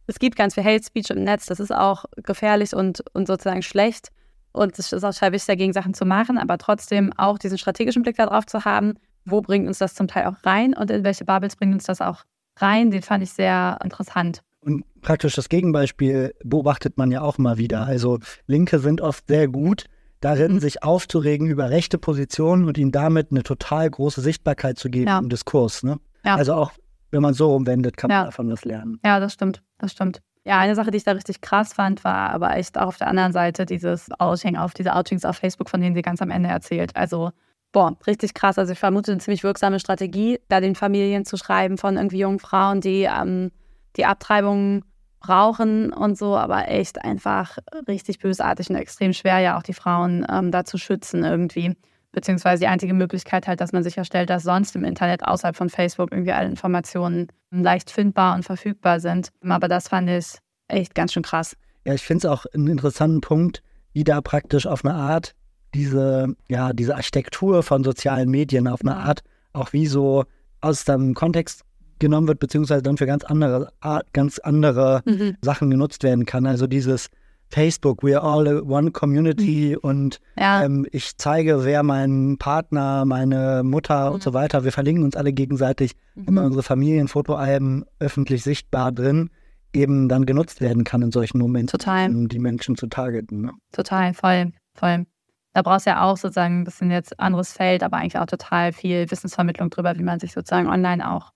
es 0.07 0.19
gibt 0.19 0.37
ganz 0.37 0.55
viel 0.55 0.65
Hate 0.65 0.85
Speech 0.85 1.11
im 1.11 1.25
Netz, 1.25 1.47
das 1.47 1.61
ist 1.61 1.73
auch 1.73 2.05
gefährlich 2.17 2.75
und, 2.75 3.03
und 3.15 3.27
sozusagen 3.27 3.63
schlecht. 3.63 4.09
Und 4.53 4.79
es 4.79 4.93
ist 4.93 5.05
auch 5.05 5.13
total 5.13 5.33
wichtig, 5.33 5.47
dagegen 5.47 5.73
Sachen 5.73 5.95
zu 5.95 6.05
machen, 6.05 6.39
aber 6.39 6.59
trotzdem 6.59 7.13
auch 7.17 7.39
diesen 7.39 7.59
strategischen 7.59 8.03
Blick 8.03 8.17
darauf 8.17 8.47
zu 8.47 8.65
haben, 8.65 8.95
wo 9.25 9.41
bringt 9.41 9.67
uns 9.67 9.79
das 9.79 9.95
zum 9.95 10.09
Teil 10.09 10.27
auch 10.27 10.45
rein 10.45 10.75
und 10.75 10.91
in 10.91 11.05
welche 11.05 11.25
Bubbles 11.25 11.57
bringt 11.57 11.75
uns 11.75 11.85
das 11.85 12.01
auch 12.01 12.25
rein, 12.57 12.91
den 12.91 13.03
fand 13.03 13.23
ich 13.23 13.33
sehr 13.33 13.79
interessant. 13.83 14.43
Und 14.61 14.85
praktisch 15.01 15.35
das 15.35 15.49
Gegenbeispiel 15.49 16.35
beobachtet 16.45 16.97
man 16.97 17.11
ja 17.11 17.23
auch 17.23 17.39
mal 17.39 17.59
wieder. 17.59 17.85
Also 17.85 18.19
Linke 18.47 18.79
sind 18.79 19.01
oft 19.01 19.27
sehr 19.27 19.49
gut 19.49 19.87
darin, 20.21 20.55
mhm. 20.55 20.61
sich 20.61 20.83
aufzuregen 20.83 21.49
über 21.49 21.71
rechte 21.71 21.99
Positionen 21.99 22.67
und 22.67 22.79
ihnen 22.79 22.93
damit 22.93 23.33
eine 23.33 23.43
total 23.43 23.91
große 23.91 24.21
Sichtbarkeit 24.21 24.79
zu 24.79 24.89
geben 24.89 25.09
ja. 25.09 25.19
im 25.19 25.29
Diskurs. 25.29 25.83
Ne? 25.83 25.99
Ja. 26.25 26.37
Also 26.37 26.55
auch 26.55 26.73
wenn 27.11 27.23
man 27.23 27.35
so 27.35 27.55
umwendet, 27.55 27.97
kann 27.97 28.11
ja. 28.11 28.19
man 28.19 28.27
davon 28.27 28.51
was 28.51 28.65
lernen. 28.65 29.01
Ja, 29.05 29.19
das 29.19 29.33
stimmt. 29.33 29.63
Das 29.79 29.93
stimmt. 29.93 30.23
Ja, 30.45 30.59
eine 30.59 30.75
Sache, 30.75 30.91
die 30.91 30.97
ich 30.97 31.05
da 31.05 31.13
richtig 31.13 31.41
krass 31.41 31.73
fand, 31.73 32.03
war 32.03 32.31
aber 32.31 32.57
echt 32.57 32.77
auch 32.77 32.89
auf 32.89 32.97
der 32.99 33.07
anderen 33.07 33.33
Seite 33.33 33.65
dieses 33.65 34.09
Outing 34.19 34.57
auf 34.57 34.75
diese 34.75 34.95
Outings 34.95 35.25
auf 35.25 35.37
Facebook, 35.37 35.71
von 35.71 35.81
denen 35.81 35.95
sie 35.95 36.03
ganz 36.03 36.21
am 36.21 36.31
Ende 36.31 36.49
erzählt. 36.49 36.97
Also, 36.97 37.31
boah, 37.71 37.97
richtig 38.07 38.35
krass. 38.35 38.59
Also 38.59 38.73
ich 38.73 38.79
vermute 38.79 39.13
eine 39.13 39.21
ziemlich 39.21 39.45
wirksame 39.45 39.79
Strategie, 39.79 40.41
da 40.49 40.61
den 40.61 40.75
Familien 40.75 41.25
zu 41.25 41.37
schreiben 41.37 41.79
von 41.79 41.97
irgendwie 41.97 42.19
jungen 42.19 42.41
Frauen, 42.41 42.81
die 42.81 43.03
ähm, 43.05 43.53
die 43.97 44.05
Abtreibung 44.05 44.85
brauchen 45.21 45.93
und 45.93 46.19
so, 46.19 46.37
aber 46.37 46.69
echt 46.69 47.05
einfach 47.05 47.59
richtig 47.87 48.19
bösartig 48.19 48.69
und 48.71 48.77
extrem 48.77 49.13
schwer, 49.13 49.39
ja 49.39 49.57
auch 49.57 49.63
die 49.63 49.75
Frauen 49.75 50.27
ähm, 50.29 50.51
da 50.51 50.65
zu 50.65 50.79
schützen 50.79 51.23
irgendwie 51.23 51.77
beziehungsweise 52.13 52.61
die 52.61 52.67
einzige 52.67 52.95
Möglichkeit 52.95 53.49
halt, 53.49 53.61
dass 53.61 53.73
man 53.73 53.83
sicherstellt, 53.83 54.31
dass 54.31 54.43
sonst 54.43 54.77
im 54.77 54.85
Internet 54.85 55.25
außerhalb 55.25 55.57
von 55.57 55.69
Facebook 55.69 56.13
irgendwie 56.13 56.33
alle 56.33 56.49
Informationen 56.49 57.29
leicht 57.51 57.91
findbar 57.91 58.35
und 58.35 58.45
verfügbar 58.45 59.01
sind. 59.01 59.31
Aber 59.43 59.69
das 59.69 59.89
fand 59.89 60.09
ich 60.11 60.39
echt 60.69 60.95
ganz 60.95 61.13
schön 61.13 61.23
krass. 61.23 61.57
Ja, 61.85 61.95
ich 61.95 62.03
finde 62.03 62.29
es 62.29 62.33
auch 62.33 62.47
einen 62.55 62.69
interessanten 62.69 63.21
Punkt, 63.21 63.63
wie 63.93 64.05
da 64.05 64.21
praktisch 64.21 64.67
auf 64.67 64.85
eine 64.85 64.95
Art 64.95 65.35
diese, 65.75 66.37
ja, 66.49 66.73
diese 66.73 66.95
Architektur 66.95 67.63
von 67.63 67.83
sozialen 67.83 68.31
Medien 68.31 68.69
auf 68.69 68.83
eine 68.83 68.97
Art 68.97 69.23
auch 69.53 69.73
wie 69.73 69.87
so 69.87 70.25
aus 70.61 70.85
dem 70.85 71.15
Kontext 71.15 71.63
genommen 71.99 72.29
wird, 72.29 72.41
beziehungsweise 72.41 72.83
dann 72.83 72.97
für 72.97 73.07
ganz 73.07 73.25
andere, 73.25 73.73
ganz 74.13 74.39
andere 74.39 75.03
mhm. 75.05 75.37
Sachen 75.43 75.71
genutzt 75.71 76.03
werden 76.03 76.27
kann. 76.27 76.47
Also 76.47 76.67
dieses 76.67 77.09
Facebook, 77.53 78.03
we 78.03 78.19
are 78.19 78.25
all 78.25 78.63
one 78.63 78.91
community 78.91 79.77
mhm. 79.77 79.89
und 79.89 80.21
ja. 80.39 80.65
ähm, 80.65 80.87
ich 80.91 81.17
zeige, 81.19 81.65
wer 81.65 81.83
mein 81.83 82.39
Partner, 82.39 83.05
meine 83.05 83.63
Mutter 83.63 84.09
mhm. 84.09 84.15
und 84.15 84.23
so 84.23 84.33
weiter. 84.33 84.65
Wir 84.65 84.73
verlinken 84.73 85.05
uns 85.05 85.17
alle 85.17 85.33
gegenseitig, 85.33 85.93
mhm. 86.15 86.29
immer 86.29 86.45
unsere 86.45 86.63
Familienfotoalben 86.63 87.85
öffentlich 87.99 88.43
sichtbar 88.43 88.91
drin, 88.91 89.29
eben 89.75 90.09
dann 90.09 90.25
genutzt 90.25 90.63
werden 90.63 90.85
kann 90.85 91.03
in 91.03 91.13
solchen 91.13 91.39
Momenten, 91.39 91.79
Total. 91.79 92.09
um 92.09 92.29
die 92.29 92.39
Menschen 92.39 92.77
zu 92.77 92.87
targeten. 92.87 93.43
Ne? 93.43 93.53
Total, 93.73 94.15
voll, 94.15 94.53
voll. 94.75 95.05
Da 95.53 95.61
brauchst 95.61 95.85
du 95.85 95.91
ja 95.91 96.03
auch 96.03 96.17
sozusagen 96.17 96.63
ein 96.63 96.65
bisschen 96.65 96.91
jetzt 96.91 97.21
anderes 97.21 97.53
Feld, 97.53 97.83
aber 97.83 97.99
eigentlich 97.99 98.17
auch 98.17 98.27
total 98.27 98.73
viel 98.73 99.11
Wissensvermittlung 99.11 99.69
drüber, 99.69 99.99
wie 99.99 100.03
man 100.03 100.19
sich 100.19 100.33
sozusagen 100.33 100.69
online 100.69 101.11
auch 101.11 101.33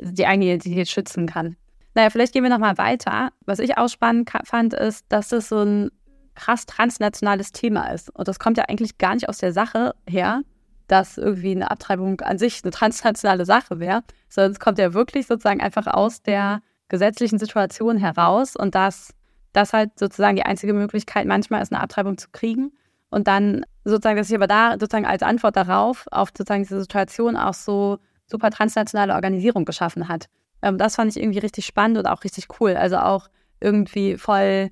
die 0.00 0.26
eigene 0.26 0.46
Identität 0.46 0.88
schützen 0.88 1.26
kann. 1.26 1.56
Naja, 1.98 2.10
vielleicht 2.10 2.32
gehen 2.32 2.44
wir 2.44 2.50
nochmal 2.50 2.78
weiter. 2.78 3.32
Was 3.44 3.58
ich 3.58 3.76
auch 3.76 3.88
spannend 3.88 4.30
fand, 4.44 4.72
ist, 4.72 5.04
dass 5.08 5.30
das 5.30 5.48
so 5.48 5.64
ein 5.64 5.90
krass 6.36 6.64
transnationales 6.64 7.50
Thema 7.50 7.88
ist. 7.88 8.08
Und 8.14 8.28
das 8.28 8.38
kommt 8.38 8.56
ja 8.56 8.66
eigentlich 8.68 8.98
gar 8.98 9.14
nicht 9.14 9.28
aus 9.28 9.38
der 9.38 9.52
Sache 9.52 9.96
her, 10.06 10.42
dass 10.86 11.18
irgendwie 11.18 11.50
eine 11.50 11.72
Abtreibung 11.72 12.20
an 12.20 12.38
sich 12.38 12.60
eine 12.62 12.70
transnationale 12.70 13.44
Sache 13.44 13.80
wäre, 13.80 14.04
sondern 14.28 14.52
es 14.52 14.60
kommt 14.60 14.78
ja 14.78 14.94
wirklich 14.94 15.26
sozusagen 15.26 15.60
einfach 15.60 15.88
aus 15.88 16.22
der 16.22 16.60
gesetzlichen 16.88 17.40
Situation 17.40 17.96
heraus 17.96 18.54
und 18.54 18.76
dass 18.76 19.12
das 19.52 19.72
halt 19.72 19.98
sozusagen 19.98 20.36
die 20.36 20.46
einzige 20.46 20.74
Möglichkeit 20.74 21.26
manchmal 21.26 21.62
ist, 21.62 21.72
eine 21.72 21.82
Abtreibung 21.82 22.16
zu 22.16 22.28
kriegen. 22.30 22.70
Und 23.10 23.26
dann 23.26 23.66
sozusagen, 23.82 24.18
dass 24.18 24.28
sich 24.28 24.36
aber 24.36 24.46
da 24.46 24.74
sozusagen 24.74 25.04
als 25.04 25.24
Antwort 25.24 25.56
darauf, 25.56 26.06
auf 26.12 26.28
sozusagen 26.28 26.62
diese 26.62 26.78
Situation 26.78 27.36
auch 27.36 27.54
so 27.54 27.98
super 28.24 28.52
transnationale 28.52 29.14
Organisierung 29.14 29.64
geschaffen 29.64 30.06
hat. 30.06 30.28
Ähm, 30.62 30.78
das 30.78 30.96
fand 30.96 31.14
ich 31.14 31.22
irgendwie 31.22 31.38
richtig 31.38 31.66
spannend 31.66 31.98
und 31.98 32.06
auch 32.06 32.24
richtig 32.24 32.46
cool. 32.60 32.76
Also 32.76 32.98
auch 32.98 33.28
irgendwie 33.60 34.16
voll 34.16 34.70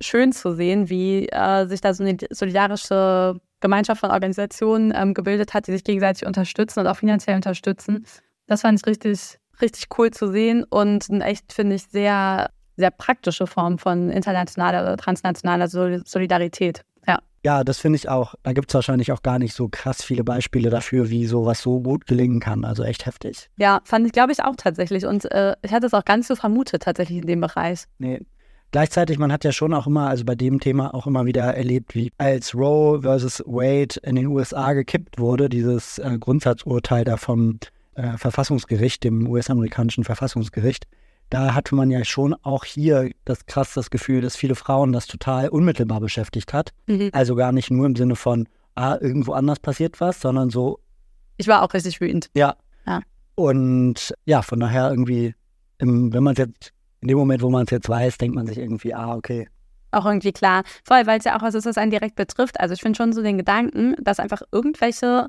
schön 0.00 0.32
zu 0.32 0.54
sehen, 0.54 0.88
wie 0.88 1.28
äh, 1.28 1.66
sich 1.66 1.80
da 1.80 1.94
so 1.94 2.02
eine 2.02 2.16
solidarische 2.30 3.40
Gemeinschaft 3.60 4.00
von 4.00 4.10
Organisationen 4.10 4.92
ähm, 4.94 5.14
gebildet 5.14 5.54
hat, 5.54 5.66
die 5.66 5.72
sich 5.72 5.84
gegenseitig 5.84 6.26
unterstützen 6.26 6.80
und 6.80 6.86
auch 6.86 6.96
finanziell 6.96 7.36
unterstützen. 7.36 8.04
Das 8.46 8.62
fand 8.62 8.80
ich 8.80 8.86
richtig, 8.86 9.38
richtig 9.60 9.86
cool 9.96 10.10
zu 10.10 10.30
sehen 10.30 10.64
und 10.64 11.08
eine 11.10 11.24
echt, 11.24 11.52
finde 11.52 11.76
ich, 11.76 11.84
sehr, 11.84 12.50
sehr 12.76 12.90
praktische 12.90 13.46
Form 13.46 13.78
von 13.78 14.10
internationaler 14.10 14.82
oder 14.82 14.96
transnationaler 14.96 15.68
Solidarität. 15.68 16.82
Ja, 17.44 17.64
das 17.64 17.78
finde 17.78 17.96
ich 17.96 18.08
auch. 18.08 18.34
Da 18.44 18.52
gibt 18.52 18.70
es 18.70 18.74
wahrscheinlich 18.74 19.10
auch 19.10 19.22
gar 19.22 19.38
nicht 19.38 19.54
so 19.54 19.68
krass 19.68 20.04
viele 20.04 20.22
Beispiele 20.22 20.70
dafür, 20.70 21.10
wie 21.10 21.26
sowas 21.26 21.60
so 21.60 21.80
gut 21.80 22.06
gelingen 22.06 22.38
kann. 22.38 22.64
Also 22.64 22.84
echt 22.84 23.04
heftig. 23.04 23.50
Ja, 23.56 23.80
fand 23.84 24.06
ich, 24.06 24.12
glaube 24.12 24.32
ich, 24.32 24.44
auch 24.44 24.54
tatsächlich. 24.56 25.06
Und 25.06 25.30
äh, 25.32 25.56
ich 25.62 25.72
hatte 25.72 25.86
es 25.86 25.94
auch 25.94 26.04
gar 26.04 26.16
nicht 26.16 26.28
so 26.28 26.36
vermutet, 26.36 26.82
tatsächlich 26.84 27.18
in 27.18 27.26
dem 27.26 27.40
Bereich. 27.40 27.84
Nee. 27.98 28.20
Gleichzeitig, 28.70 29.18
man 29.18 29.32
hat 29.32 29.44
ja 29.44 29.52
schon 29.52 29.74
auch 29.74 29.86
immer, 29.86 30.08
also 30.08 30.24
bei 30.24 30.34
dem 30.34 30.58
Thema 30.60 30.94
auch 30.94 31.06
immer 31.06 31.26
wieder 31.26 31.42
erlebt, 31.42 31.94
wie 31.94 32.10
als 32.16 32.54
Roe 32.54 33.02
versus 33.02 33.42
Wade 33.44 34.00
in 34.02 34.16
den 34.16 34.28
USA 34.28 34.72
gekippt 34.72 35.18
wurde, 35.18 35.50
dieses 35.50 35.98
äh, 35.98 36.16
Grundsatzurteil 36.18 37.04
da 37.04 37.18
vom 37.18 37.58
äh, 37.96 38.16
Verfassungsgericht, 38.16 39.04
dem 39.04 39.28
US-amerikanischen 39.28 40.04
Verfassungsgericht, 40.04 40.86
da 41.32 41.54
hatte 41.54 41.74
man 41.74 41.90
ja 41.90 42.04
schon 42.04 42.34
auch 42.42 42.64
hier 42.64 43.10
das 43.24 43.46
krass 43.46 43.72
das 43.72 43.88
Gefühl, 43.88 44.20
dass 44.20 44.36
viele 44.36 44.54
Frauen 44.54 44.92
das 44.92 45.06
total 45.06 45.48
unmittelbar 45.48 45.98
beschäftigt 45.98 46.52
hat. 46.52 46.72
Mhm. 46.86 47.08
Also 47.12 47.34
gar 47.36 47.52
nicht 47.52 47.70
nur 47.70 47.86
im 47.86 47.96
Sinne 47.96 48.16
von, 48.16 48.46
ah, 48.74 48.98
irgendwo 49.00 49.32
anders 49.32 49.58
passiert 49.58 49.98
was, 50.00 50.20
sondern 50.20 50.50
so. 50.50 50.78
Ich 51.38 51.48
war 51.48 51.62
auch 51.62 51.72
richtig 51.72 52.02
wütend. 52.02 52.28
Ja. 52.34 52.56
Ja. 52.86 53.00
Und 53.34 54.14
ja, 54.26 54.42
von 54.42 54.60
daher 54.60 54.90
irgendwie, 54.90 55.34
im, 55.78 56.12
wenn 56.12 56.22
man 56.22 56.34
es 56.34 56.38
jetzt, 56.38 56.72
in 57.00 57.08
dem 57.08 57.16
Moment, 57.16 57.40
wo 57.40 57.48
man 57.48 57.64
es 57.64 57.70
jetzt 57.70 57.88
weiß, 57.88 58.18
denkt 58.18 58.34
man 58.34 58.46
sich 58.46 58.58
irgendwie, 58.58 58.92
ah, 58.92 59.14
okay. 59.14 59.48
Auch 59.90 60.04
irgendwie 60.04 60.32
klar. 60.32 60.64
Voll, 60.84 61.06
weil 61.06 61.18
es 61.18 61.24
ja 61.24 61.36
auch 61.36 61.42
was 61.42 61.54
ist, 61.54 61.64
was 61.64 61.78
einen 61.78 61.90
direkt 61.90 62.14
betrifft. 62.14 62.60
Also 62.60 62.74
ich 62.74 62.82
finde 62.82 62.98
schon 62.98 63.14
so 63.14 63.22
den 63.22 63.38
Gedanken, 63.38 63.96
dass 64.02 64.20
einfach 64.20 64.42
irgendwelche, 64.52 65.28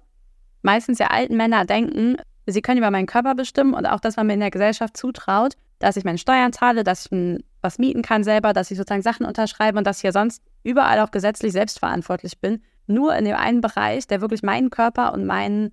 meistens 0.64 1.00
ja 1.00 1.08
alten 1.08 1.38
Männer 1.38 1.64
denken, 1.64 2.18
sie 2.46 2.62
können 2.62 2.80
über 2.80 2.92
meinen 2.92 3.08
Körper 3.08 3.36
bestimmen 3.36 3.74
und 3.74 3.86
auch, 3.86 4.02
dass 4.02 4.18
man 4.18 4.28
mir 4.28 4.34
in 4.34 4.42
der 4.42 4.52
Gesellschaft 4.52 4.98
zutraut, 4.98 5.56
dass 5.80 5.98
ich 5.98 6.04
meine 6.04 6.18
Steuern 6.18 6.54
zahle, 6.54 6.84
dass 6.84 7.10
ich 7.12 7.44
was 7.62 7.80
mieten 7.80 8.02
kann 8.02 8.24
selber, 8.24 8.54
dass 8.54 8.72
ich 8.72 8.78
sozusagen 8.78 9.02
Sachen 9.02 9.26
unterschreibe 9.26 9.78
und 9.78 9.88
dass 9.88 9.98
ich 9.98 10.04
ja 10.04 10.12
sonst 10.12 10.42
überall 10.64 11.00
auch 11.00 11.12
gesetzlich 11.12 11.54
selbstverantwortlich 11.54 12.40
bin. 12.40 12.62
Nur 12.88 13.16
in 13.16 13.26
dem 13.26 13.36
einen 13.36 13.62
Bereich, 13.62 14.08
der 14.08 14.22
wirklich 14.22 14.44
meinen 14.44 14.70
Körper 14.70 15.14
und 15.14 15.26
mein 15.26 15.72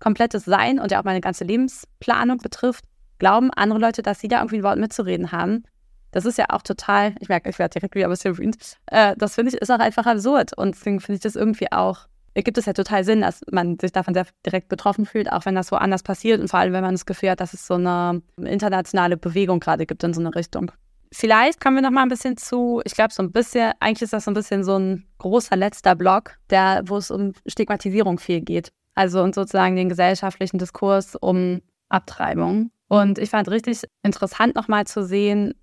komplettes 0.00 0.44
Sein 0.44 0.78
und 0.78 0.90
ja 0.90 1.00
auch 1.00 1.04
meine 1.04 1.20
ganze 1.20 1.44
Lebensplanung 1.44 2.38
betrifft, 2.38 2.84
glauben 3.18 3.50
andere 3.50 3.78
Leute, 3.78 4.02
dass 4.02 4.20
sie 4.20 4.28
da 4.28 4.38
irgendwie 4.38 4.58
ein 4.58 4.62
Wort 4.62 4.78
mitzureden 4.78 5.32
haben. 5.32 5.64
Das 6.10 6.24
ist 6.24 6.38
ja 6.38 6.46
auch 6.48 6.62
total, 6.62 7.14
ich 7.20 7.28
merke, 7.28 7.50
ich 7.50 7.58
werde 7.58 7.72
direkt 7.74 7.94
wieder 7.94 8.06
ein 8.06 8.10
bisschen 8.10 8.38
wütend. 8.38 8.56
Äh, 8.86 9.14
das 9.18 9.34
finde 9.34 9.52
ich 9.52 9.60
ist 9.60 9.70
auch 9.70 9.78
einfach 9.78 10.06
absurd. 10.06 10.56
Und 10.56 10.74
deswegen 10.74 11.00
finde 11.00 11.16
ich 11.16 11.22
das 11.22 11.36
irgendwie 11.36 11.70
auch, 11.70 12.06
ergibt 12.38 12.56
es 12.56 12.66
ja 12.66 12.72
total 12.72 13.02
Sinn, 13.02 13.22
dass 13.22 13.40
man 13.50 13.80
sich 13.80 13.90
davon 13.90 14.14
sehr 14.14 14.24
direkt 14.46 14.68
betroffen 14.68 15.06
fühlt, 15.06 15.30
auch 15.32 15.44
wenn 15.44 15.56
das 15.56 15.72
woanders 15.72 16.04
passiert 16.04 16.40
und 16.40 16.46
vor 16.46 16.60
allem, 16.60 16.72
wenn 16.72 16.84
man 16.84 16.94
das 16.94 17.04
Gefühl 17.04 17.30
hat, 17.30 17.40
dass 17.40 17.52
es 17.52 17.66
so 17.66 17.74
eine 17.74 18.22
internationale 18.36 19.16
Bewegung 19.16 19.58
gerade 19.58 19.86
gibt 19.86 20.04
in 20.04 20.14
so 20.14 20.20
eine 20.20 20.32
Richtung. 20.36 20.70
Vielleicht 21.10 21.60
kommen 21.60 21.76
wir 21.76 21.82
noch 21.82 21.90
mal 21.90 22.02
ein 22.02 22.08
bisschen 22.08 22.36
zu, 22.36 22.80
ich 22.84 22.94
glaube, 22.94 23.12
so 23.12 23.24
ein 23.24 23.32
bisschen, 23.32 23.72
eigentlich 23.80 24.02
ist 24.02 24.12
das 24.12 24.24
so 24.24 24.30
ein 24.30 24.34
bisschen 24.34 24.62
so 24.62 24.78
ein 24.78 25.04
großer 25.18 25.56
letzter 25.56 25.96
Block, 25.96 26.36
der, 26.48 26.82
wo 26.86 26.98
es 26.98 27.10
um 27.10 27.32
Stigmatisierung 27.46 28.20
viel 28.20 28.40
geht. 28.40 28.70
Also 28.94 29.20
und 29.20 29.34
sozusagen 29.34 29.74
den 29.74 29.88
gesellschaftlichen 29.88 30.58
Diskurs 30.58 31.16
um 31.16 31.60
Abtreibung. 31.88 32.70
Und 32.86 33.18
ich 33.18 33.30
fand 33.30 33.50
richtig 33.50 33.82
interessant 34.04 34.54
nochmal 34.54 34.86
zu 34.86 35.04
sehen, 35.04 35.54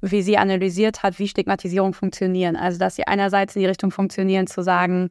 wie 0.00 0.22
sie 0.22 0.38
analysiert 0.38 1.02
hat, 1.02 1.18
wie 1.18 1.26
Stigmatisierung 1.26 1.92
funktionieren. 1.92 2.54
Also 2.54 2.78
dass 2.78 2.94
sie 2.94 3.06
einerseits 3.08 3.56
in 3.56 3.62
die 3.62 3.68
Richtung 3.68 3.90
funktionieren, 3.90 4.46
zu 4.46 4.62
sagen, 4.62 5.10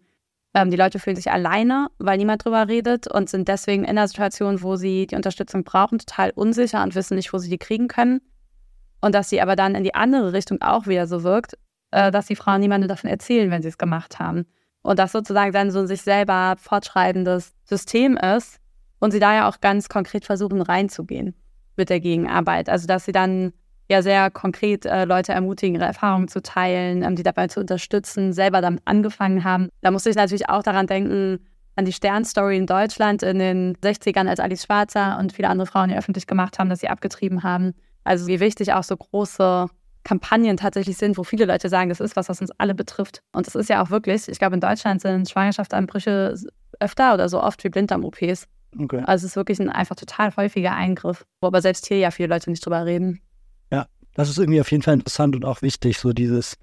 ähm, 0.54 0.72
die 0.72 0.78
Leute 0.78 1.00
fühlen 1.00 1.16
sich 1.16 1.32
alleine, 1.32 1.88
weil 2.00 2.18
niemand 2.18 2.44
drüber 2.44 2.68
redet 2.68 3.08
und 3.08 3.30
sind 3.30 3.48
deswegen 3.48 3.84
in 3.84 3.92
einer 3.92 4.08
Situation, 4.08 4.62
wo 4.64 4.76
sie 4.76 5.08
die 5.08 5.16
Unterstützung 5.16 5.64
brauchen, 5.64 6.00
total 6.00 6.32
unsicher 6.32 6.82
und 6.84 6.96
wissen 6.96 7.16
nicht, 7.16 7.32
wo 7.34 7.38
sie 7.38 7.50
die 7.50 7.58
kriegen 7.58 7.88
können. 7.88 8.22
Und 9.02 9.16
dass 9.16 9.30
sie 9.30 9.42
aber 9.42 9.56
dann 9.56 9.76
in 9.76 9.84
die 9.84 9.96
andere 9.96 10.34
Richtung 10.34 10.62
auch 10.62 10.88
wieder 10.88 11.08
so 11.08 11.24
wirkt, 11.24 11.58
äh, 11.92 12.12
dass 12.12 12.26
die 12.26 12.36
Frauen 12.36 12.62
niemandem 12.62 12.90
davon 12.90 13.10
erzählen, 13.10 13.52
wenn 13.52 13.62
sie 13.62 13.70
es 13.70 13.78
gemacht 13.78 14.20
haben. 14.20 14.46
Und 14.82 14.98
das 15.00 15.12
sozusagen 15.12 15.52
dann 15.52 15.72
so 15.72 15.80
ein 15.80 15.88
sich 15.88 16.02
selber 16.02 16.56
fortschreibendes 16.58 17.54
System 17.64 18.18
ist 18.18 18.60
und 19.00 19.12
sie 19.12 19.20
da 19.20 19.34
ja 19.34 19.50
auch 19.50 19.62
ganz 19.62 19.88
konkret 19.88 20.26
versuchen 20.26 20.62
reinzugehen 20.62 21.36
mit 21.76 21.90
der 21.90 22.00
Gegenarbeit. 22.00 22.70
Also 22.70 22.88
dass 22.88 23.06
sie 23.06 23.12
dann 23.12 23.54
ja 23.90 24.02
sehr 24.02 24.30
konkret 24.30 24.86
äh, 24.86 25.06
Leute 25.06 25.34
ermutigen, 25.34 25.76
ihre 25.76 25.86
Erfahrungen 25.86 26.28
zu 26.28 26.42
teilen, 26.42 27.04
ähm, 27.04 27.16
die 27.16 27.24
dabei 27.24 27.48
zu 27.48 27.60
unterstützen, 27.60 28.34
selber 28.34 28.62
damit 28.62 28.82
angefangen 28.86 29.44
haben. 29.44 29.70
Da 29.82 29.92
musste 29.92 30.10
ich 30.10 30.16
natürlich 30.16 30.48
auch 30.48 30.64
daran 30.64 30.88
denken, 30.88 31.40
an 31.76 31.86
die 31.86 31.94
Sternstory 31.94 32.58
in 32.58 32.66
Deutschland 32.66 33.24
in 33.24 33.40
den 33.40 33.76
60ern, 33.78 34.28
als 34.28 34.40
Alice 34.40 34.64
Schwarzer 34.64 35.18
und 35.18 35.34
viele 35.34 35.48
andere 35.48 35.66
Frauen 35.66 35.90
ja 35.90 35.98
öffentlich 35.98 36.28
gemacht 36.28 36.60
haben, 36.60 36.70
dass 36.70 36.82
sie 36.82 36.90
abgetrieben 36.90 37.44
haben. 37.44 37.74
Also 38.04 38.28
wie 38.28 38.40
wichtig 38.40 38.74
auch 38.74 38.84
so 38.84 38.96
große 38.98 39.68
Kampagnen 40.04 40.58
tatsächlich 40.58 40.98
sind, 40.98 41.18
wo 41.18 41.24
viele 41.24 41.46
Leute 41.46 41.70
sagen, 41.70 41.90
das 41.90 42.00
ist 42.00 42.16
was, 42.16 42.30
was 42.30 42.42
uns 42.42 42.52
alle 42.58 42.76
betrifft. 42.76 43.22
Und 43.32 43.48
das 43.48 43.56
ist 43.56 43.70
ja 43.70 43.82
auch 43.82 43.90
wirklich, 43.90 44.28
ich 44.28 44.40
glaube, 44.40 44.56
in 44.56 44.62
Deutschland 44.62 45.02
sind 45.02 45.30
Schwangerschaftsanbrüche 45.30 46.36
öfter 46.80 47.14
oder 47.14 47.30
so 47.30 47.42
oft 47.42 47.64
wie 47.64 47.70
Blinddarm-OPs. 47.70 48.48
Okay. 48.78 49.02
Also 49.06 49.26
es 49.26 49.32
ist 49.32 49.36
wirklich 49.36 49.60
ein 49.60 49.70
einfach 49.70 49.96
total 49.96 50.36
häufiger 50.36 50.74
Eingriff, 50.74 51.26
wo 51.42 51.48
aber 51.48 51.62
selbst 51.62 51.88
hier 51.88 51.98
ja 51.98 52.12
viele 52.12 52.30
Leute 52.30 52.50
nicht 52.50 52.66
drüber 52.66 52.86
reden. 52.86 53.22
Das 54.14 54.30
ist 54.30 54.38
irgendwie 54.38 54.62
auf 54.62 54.72
jeden 54.72 54.84
Fall 54.84 54.96
interessant 54.96 55.36
und 55.36 55.46
auch 55.46 55.62
wichtig, 55.62 55.98
so 55.98 56.14
dieses, 56.14 56.58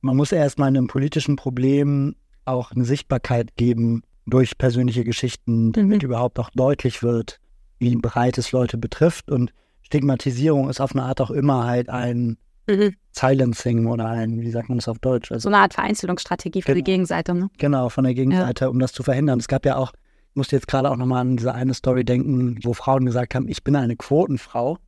man 0.00 0.16
muss 0.16 0.32
erstmal 0.32 0.68
einem 0.68 0.86
politischen 0.86 1.36
Problem 1.36 2.14
auch 2.44 2.72
eine 2.72 2.84
Sichtbarkeit 2.84 3.56
geben 3.56 4.02
durch 4.26 4.56
persönliche 4.58 5.04
Geschichten, 5.04 5.72
damit 5.72 6.02
mhm. 6.02 6.06
überhaupt 6.06 6.38
auch 6.38 6.50
deutlich 6.50 7.02
wird, 7.02 7.38
wie 7.78 7.96
breit 7.96 8.38
es 8.38 8.52
Leute 8.52 8.78
betrifft. 8.78 9.30
Und 9.30 9.52
Stigmatisierung 9.82 10.68
ist 10.68 10.80
auf 10.80 10.92
eine 10.92 11.02
Art 11.02 11.20
auch 11.20 11.30
immer 11.30 11.64
halt 11.66 11.88
ein 11.88 12.38
mhm. 12.66 12.94
Silencing 13.12 13.86
oder 13.86 14.06
ein, 14.06 14.40
wie 14.40 14.50
sagt 14.50 14.68
man 14.68 14.78
das 14.78 14.88
auf 14.88 14.98
Deutsch? 14.98 15.32
Also, 15.32 15.44
so 15.44 15.54
eine 15.54 15.62
Art 15.62 15.74
Vereinzelungsstrategie 15.74 16.62
für 16.62 16.66
genau, 16.66 16.76
die 16.76 16.84
Gegenseite, 16.84 17.34
ne? 17.34 17.50
Genau, 17.58 17.88
von 17.88 18.04
der 18.04 18.14
Gegenseite, 18.14 18.64
ja. 18.64 18.70
um 18.70 18.78
das 18.78 18.92
zu 18.92 19.02
verhindern. 19.02 19.38
Es 19.38 19.48
gab 19.48 19.66
ja 19.66 19.76
auch, 19.76 19.92
ich 20.30 20.36
musste 20.36 20.56
jetzt 20.56 20.68
gerade 20.68 20.90
auch 20.90 20.96
nochmal 20.96 21.20
an 21.20 21.36
diese 21.36 21.54
eine 21.54 21.74
Story 21.74 22.04
denken, 22.04 22.58
wo 22.62 22.72
Frauen 22.72 23.04
gesagt 23.04 23.34
haben, 23.34 23.48
ich 23.48 23.62
bin 23.64 23.76
eine 23.76 23.96
Quotenfrau. 23.96 24.78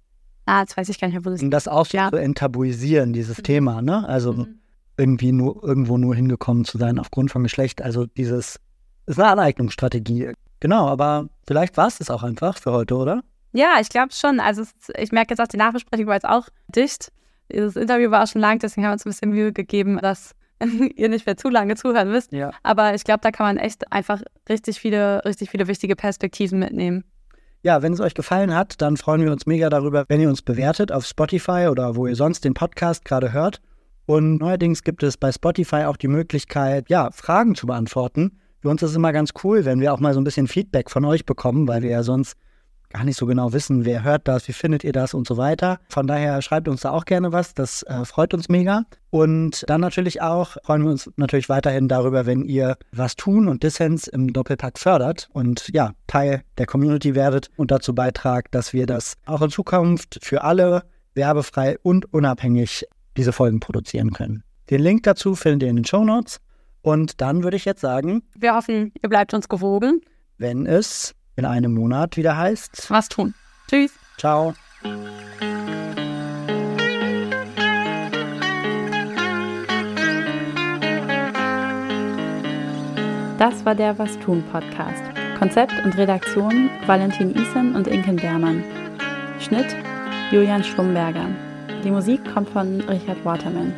Ah, 0.46 0.60
jetzt 0.60 0.76
weiß 0.76 0.88
ich 0.88 1.00
gar 1.00 1.08
nicht 1.08 1.14
mehr, 1.14 1.24
wo 1.24 1.30
das 1.30 1.40
ist. 1.40 1.44
Um 1.44 1.50
das 1.50 1.68
auch 1.68 1.86
ja. 1.88 2.10
zu 2.10 2.16
enttabuisieren, 2.16 3.12
dieses 3.12 3.38
mhm. 3.38 3.42
Thema, 3.44 3.82
ne? 3.82 4.06
Also 4.08 4.32
mhm. 4.34 4.58
irgendwie 4.96 5.32
nur 5.32 5.62
irgendwo 5.62 5.96
nur 5.96 6.14
hingekommen 6.14 6.64
zu 6.64 6.78
sein 6.78 6.98
aufgrund 6.98 7.30
von 7.30 7.42
Geschlecht. 7.42 7.82
Also 7.82 8.06
dieses 8.06 8.60
ist 9.06 9.18
eine 9.18 9.28
Aneignungsstrategie. 9.28 10.32
Genau, 10.60 10.88
aber 10.88 11.28
vielleicht 11.46 11.76
war 11.76 11.88
es 11.88 11.98
das 11.98 12.10
auch 12.10 12.22
einfach 12.22 12.58
für 12.58 12.72
heute, 12.72 12.96
oder? 12.96 13.22
Ja, 13.52 13.76
ich 13.80 13.88
glaube 13.88 14.12
schon. 14.12 14.40
Also 14.40 14.62
es, 14.62 14.72
ich 14.96 15.12
merke 15.12 15.32
jetzt 15.32 15.40
auch, 15.40 15.46
die 15.46 15.56
Nachbesprechung 15.56 16.06
war 16.06 16.14
jetzt 16.14 16.28
auch 16.28 16.48
dicht. 16.68 17.12
Dieses 17.52 17.76
Interview 17.76 18.10
war 18.10 18.24
auch 18.24 18.26
schon 18.26 18.40
lang, 18.40 18.58
deswegen 18.58 18.84
haben 18.84 18.90
wir 18.90 18.94
uns 18.94 19.06
ein 19.06 19.10
bisschen 19.10 19.30
Mühe 19.30 19.52
gegeben, 19.52 19.98
dass 19.98 20.34
ihr 20.96 21.08
nicht 21.08 21.26
mehr 21.26 21.36
zu 21.36 21.48
lange 21.48 21.76
zuhören 21.76 22.10
müsst. 22.10 22.32
Ja. 22.32 22.50
Aber 22.62 22.94
ich 22.94 23.04
glaube, 23.04 23.20
da 23.20 23.30
kann 23.30 23.46
man 23.46 23.56
echt 23.58 23.92
einfach 23.92 24.22
richtig 24.48 24.80
viele, 24.80 25.24
richtig 25.24 25.50
viele 25.50 25.68
wichtige 25.68 25.96
Perspektiven 25.96 26.58
mitnehmen. 26.58 27.04
Ja, 27.64 27.80
wenn 27.80 27.94
es 27.94 28.00
euch 28.00 28.12
gefallen 28.12 28.54
hat, 28.54 28.82
dann 28.82 28.98
freuen 28.98 29.22
wir 29.22 29.32
uns 29.32 29.46
mega 29.46 29.70
darüber, 29.70 30.04
wenn 30.08 30.20
ihr 30.20 30.28
uns 30.28 30.42
bewertet 30.42 30.92
auf 30.92 31.06
Spotify 31.06 31.68
oder 31.70 31.96
wo 31.96 32.06
ihr 32.06 32.14
sonst 32.14 32.44
den 32.44 32.52
Podcast 32.52 33.06
gerade 33.06 33.32
hört. 33.32 33.62
Und 34.04 34.36
neuerdings 34.36 34.82
gibt 34.82 35.02
es 35.02 35.16
bei 35.16 35.32
Spotify 35.32 35.84
auch 35.84 35.96
die 35.96 36.08
Möglichkeit, 36.08 36.90
ja, 36.90 37.10
Fragen 37.10 37.54
zu 37.54 37.66
beantworten. 37.66 38.38
Für 38.60 38.68
uns 38.68 38.82
ist 38.82 38.90
es 38.90 38.96
immer 38.96 39.14
ganz 39.14 39.30
cool, 39.42 39.64
wenn 39.64 39.80
wir 39.80 39.94
auch 39.94 40.00
mal 40.00 40.12
so 40.12 40.20
ein 40.20 40.24
bisschen 40.24 40.46
Feedback 40.46 40.90
von 40.90 41.06
euch 41.06 41.24
bekommen, 41.24 41.66
weil 41.66 41.80
wir 41.80 41.88
ja 41.88 42.02
sonst 42.02 42.36
gar 42.94 43.04
nicht 43.04 43.18
so 43.18 43.26
genau 43.26 43.52
wissen, 43.52 43.84
wer 43.84 44.04
hört 44.04 44.28
das, 44.28 44.46
wie 44.46 44.52
findet 44.52 44.84
ihr 44.84 44.92
das 44.92 45.14
und 45.14 45.26
so 45.26 45.36
weiter. 45.36 45.80
Von 45.88 46.06
daher 46.06 46.40
schreibt 46.42 46.68
uns 46.68 46.82
da 46.82 46.90
auch 46.90 47.04
gerne 47.04 47.32
was, 47.32 47.52
das 47.52 47.82
äh, 47.82 48.04
freut 48.04 48.32
uns 48.34 48.48
mega. 48.48 48.84
Und 49.10 49.64
dann 49.68 49.80
natürlich 49.80 50.22
auch 50.22 50.56
freuen 50.64 50.84
wir 50.84 50.92
uns 50.92 51.10
natürlich 51.16 51.48
weiterhin 51.48 51.88
darüber, 51.88 52.24
wenn 52.24 52.44
ihr 52.44 52.76
was 52.92 53.16
tun 53.16 53.48
und 53.48 53.64
Dissens 53.64 54.06
im 54.06 54.32
Doppelpack 54.32 54.78
fördert 54.78 55.28
und 55.32 55.68
ja, 55.72 55.90
Teil 56.06 56.42
der 56.56 56.66
Community 56.66 57.16
werdet 57.16 57.50
und 57.56 57.72
dazu 57.72 57.96
beitragt, 57.96 58.54
dass 58.54 58.72
wir 58.72 58.86
das 58.86 59.14
auch 59.26 59.42
in 59.42 59.50
Zukunft 59.50 60.20
für 60.22 60.44
alle 60.44 60.84
werbefrei 61.14 61.76
und 61.82 62.12
unabhängig 62.12 62.86
diese 63.16 63.32
Folgen 63.32 63.58
produzieren 63.58 64.12
können. 64.12 64.44
Den 64.70 64.80
Link 64.80 65.02
dazu 65.02 65.34
findet 65.34 65.64
ihr 65.64 65.70
in 65.70 65.76
den 65.76 65.84
Show 65.84 66.04
Notes. 66.04 66.40
Und 66.80 67.20
dann 67.20 67.42
würde 67.42 67.56
ich 67.56 67.64
jetzt 67.64 67.80
sagen, 67.80 68.22
wir 68.36 68.54
hoffen, 68.54 68.92
ihr 69.02 69.08
bleibt 69.08 69.34
uns 69.34 69.48
gewogen. 69.48 70.00
Wenn 70.38 70.66
es 70.66 71.14
in 71.36 71.44
einem 71.44 71.74
Monat 71.74 72.16
wieder 72.16 72.36
heißt. 72.36 72.90
Was 72.90 73.08
tun. 73.08 73.34
Tschüss. 73.68 73.92
Ciao. 74.18 74.54
Das 83.38 83.64
war 83.64 83.74
der 83.74 83.98
Was 83.98 84.18
tun 84.20 84.42
Podcast. 84.52 85.02
Konzept 85.38 85.72
und 85.84 85.96
Redaktion 85.98 86.70
Valentin 86.86 87.34
Isen 87.34 87.74
und 87.74 87.88
Inken 87.88 88.16
Bermann. 88.16 88.64
Schnitt 89.40 89.76
Julian 90.30 90.62
Schlumberger. 90.62 91.28
Die 91.84 91.90
Musik 91.90 92.20
kommt 92.32 92.48
von 92.48 92.80
Richard 92.82 93.22
Waterman. 93.24 93.74